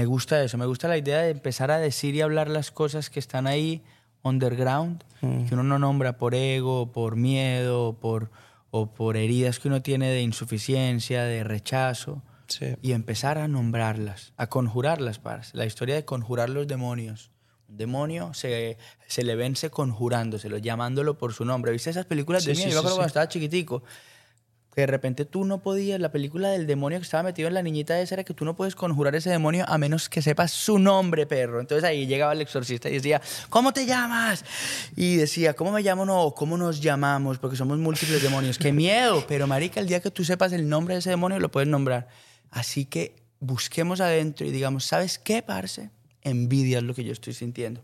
Me 0.00 0.06
gusta 0.06 0.42
eso, 0.42 0.56
me 0.56 0.64
gusta 0.64 0.88
la 0.88 0.96
idea 0.96 1.18
de 1.20 1.28
empezar 1.28 1.70
a 1.70 1.76
decir 1.78 2.14
y 2.14 2.22
hablar 2.22 2.48
las 2.48 2.70
cosas 2.70 3.10
que 3.10 3.18
están 3.18 3.46
ahí 3.46 3.82
underground, 4.22 5.04
que 5.20 5.52
uno 5.52 5.62
no 5.62 5.78
nombra 5.78 6.16
por 6.16 6.34
ego, 6.34 6.90
por 6.90 7.16
miedo, 7.16 7.88
o 7.88 7.92
por, 8.00 8.30
o 8.70 8.94
por 8.94 9.18
heridas 9.18 9.58
que 9.58 9.68
uno 9.68 9.82
tiene 9.82 10.08
de 10.08 10.22
insuficiencia, 10.22 11.24
de 11.24 11.44
rechazo, 11.44 12.22
Sí. 12.46 12.74
y 12.80 12.92
empezar 12.92 13.36
a 13.36 13.46
nombrarlas, 13.46 14.32
a 14.38 14.46
conjurarlas, 14.48 15.18
parce. 15.18 15.54
La 15.54 15.66
historia 15.66 15.96
de 15.96 16.06
conjurar 16.06 16.48
los 16.48 16.66
demonios. 16.66 17.30
Un 17.68 17.76
demonio 17.76 18.32
se, 18.32 18.78
se 19.06 19.22
le 19.22 19.36
vence 19.36 19.68
conjurándoselo, 19.70 20.56
llamándolo 20.56 21.18
por 21.18 21.34
su 21.34 21.44
nombre. 21.44 21.72
¿Viste 21.72 21.90
esas 21.90 22.06
películas 22.06 22.44
de 22.46 22.54
Sí, 22.54 22.62
miedo? 22.62 22.70
sí, 22.70 22.74
Yo 22.74 22.76
me 22.76 22.88
acuerdo 22.88 22.94
sí, 22.94 22.98
cuando 23.00 23.06
estaba 23.08 23.28
chiquitico. 23.28 23.82
De 24.80 24.86
repente 24.86 25.26
tú 25.26 25.44
no 25.44 25.62
podías, 25.62 26.00
la 26.00 26.10
película 26.10 26.48
del 26.48 26.66
demonio 26.66 26.98
que 26.98 27.04
estaba 27.04 27.22
metido 27.22 27.48
en 27.48 27.54
la 27.54 27.62
niñita 27.62 28.00
esa 28.00 28.14
era 28.14 28.24
que 28.24 28.32
tú 28.32 28.46
no 28.46 28.56
puedes 28.56 28.74
conjurar 28.74 29.14
ese 29.14 29.28
demonio 29.28 29.66
a 29.68 29.76
menos 29.76 30.08
que 30.08 30.22
sepas 30.22 30.52
su 30.52 30.78
nombre, 30.78 31.26
perro. 31.26 31.60
Entonces 31.60 31.84
ahí 31.84 32.06
llegaba 32.06 32.32
el 32.32 32.40
exorcista 32.40 32.88
y 32.88 32.94
decía, 32.94 33.20
¿cómo 33.50 33.74
te 33.74 33.84
llamas? 33.84 34.42
Y 34.96 35.16
decía, 35.16 35.52
¿cómo 35.52 35.70
me 35.70 35.82
llamo? 35.82 36.06
No, 36.06 36.32
¿cómo 36.34 36.56
nos 36.56 36.80
llamamos? 36.80 37.38
Porque 37.38 37.58
somos 37.58 37.76
múltiples 37.76 38.22
demonios. 38.22 38.56
¡Qué 38.56 38.72
miedo! 38.72 39.22
Pero 39.28 39.46
marica, 39.46 39.80
el 39.80 39.86
día 39.86 40.00
que 40.00 40.10
tú 40.10 40.24
sepas 40.24 40.52
el 40.54 40.66
nombre 40.66 40.94
de 40.94 41.00
ese 41.00 41.10
demonio 41.10 41.38
lo 41.38 41.50
puedes 41.50 41.68
nombrar. 41.68 42.08
Así 42.50 42.86
que 42.86 43.16
busquemos 43.38 44.00
adentro 44.00 44.46
y 44.46 44.50
digamos, 44.50 44.86
¿sabes 44.86 45.18
qué, 45.18 45.42
parce? 45.42 45.90
Envidia 46.22 46.78
es 46.78 46.84
lo 46.84 46.94
que 46.94 47.04
yo 47.04 47.12
estoy 47.12 47.34
sintiendo. 47.34 47.82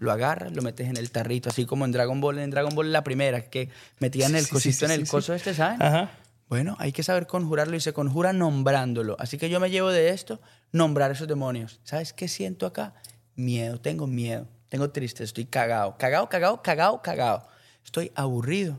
Lo 0.00 0.10
agarras, 0.10 0.52
lo 0.56 0.62
metes 0.62 0.88
en 0.88 0.96
el 0.96 1.12
tarrito, 1.12 1.50
así 1.50 1.64
como 1.64 1.84
en 1.84 1.92
Dragon 1.92 2.20
Ball. 2.20 2.40
En 2.40 2.50
Dragon 2.50 2.74
Ball 2.74 2.90
la 2.92 3.04
primera, 3.04 3.48
que 3.48 3.68
metían 4.00 4.34
el 4.34 4.46
Sí, 4.46 4.50
cosito 4.50 4.78
sí, 4.80 4.84
en 4.86 4.90
el 4.90 5.06
coso 5.06 5.32
este, 5.34 5.54
¿saben? 5.54 5.80
Ajá. 5.80 6.10
Bueno, 6.48 6.74
hay 6.80 6.90
que 6.90 7.04
saber 7.04 7.28
conjurarlo 7.28 7.76
y 7.76 7.80
se 7.80 7.92
conjura 7.92 8.32
nombrándolo. 8.32 9.14
Así 9.20 9.38
que 9.38 9.48
yo 9.48 9.60
me 9.60 9.70
llevo 9.70 9.90
de 9.90 10.08
esto 10.08 10.40
nombrar 10.72 11.12
esos 11.12 11.28
demonios. 11.28 11.78
¿Sabes 11.84 12.12
qué 12.12 12.26
siento 12.26 12.66
acá? 12.66 12.94
miedo, 13.36 13.80
tengo 13.80 14.06
miedo, 14.06 14.46
tengo 14.68 14.90
tristeza, 14.90 15.24
estoy 15.24 15.46
cagado, 15.46 15.96
cagado, 15.98 16.28
cagado, 16.28 16.62
cagado, 16.62 17.02
cagado. 17.02 17.48
Estoy 17.84 18.12
aburrido, 18.14 18.78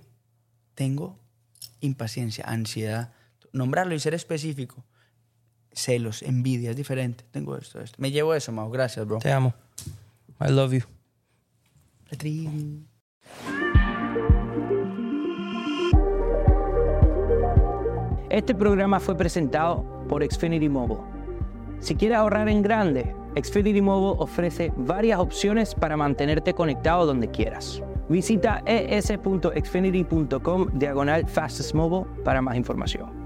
tengo 0.75 1.19
impaciencia, 1.81 2.45
ansiedad. 2.47 3.11
Nombrarlo 3.51 3.93
y 3.95 3.99
ser 3.99 4.13
específico. 4.13 4.85
Celos, 5.73 6.21
envidia, 6.21 6.71
es 6.71 6.75
diferente. 6.75 7.25
Tengo 7.31 7.57
esto, 7.57 7.81
esto. 7.81 7.95
Me 7.99 8.11
llevo 8.11 8.33
eso, 8.33 8.51
Mau. 8.51 8.69
Gracias, 8.69 9.05
bro. 9.05 9.19
Te 9.19 9.31
amo. 9.31 9.53
I 10.39 10.49
love 10.51 10.73
you. 10.73 11.00
Este 18.29 18.55
programa 18.55 18.99
fue 18.99 19.15
presentado 19.15 20.05
por 20.07 20.23
Xfinity 20.23 20.69
Mobile. 20.69 21.01
Si 21.79 21.95
quieres 21.95 22.17
ahorrar 22.17 22.49
en 22.49 22.61
grande, 22.61 23.15
Xfinity 23.35 23.81
Mobile 23.81 24.17
ofrece 24.19 24.71
varias 24.77 25.19
opciones 25.19 25.73
para 25.73 25.97
mantenerte 25.97 26.53
conectado 26.53 27.05
donde 27.05 27.29
quieras. 27.29 27.81
Visita 28.09 28.61
es.xfinity.com 28.65 30.67
diagonal 30.73 31.27
fastest 31.27 31.73
mobile 31.73 32.05
para 32.23 32.41
más 32.41 32.57
información. 32.57 33.20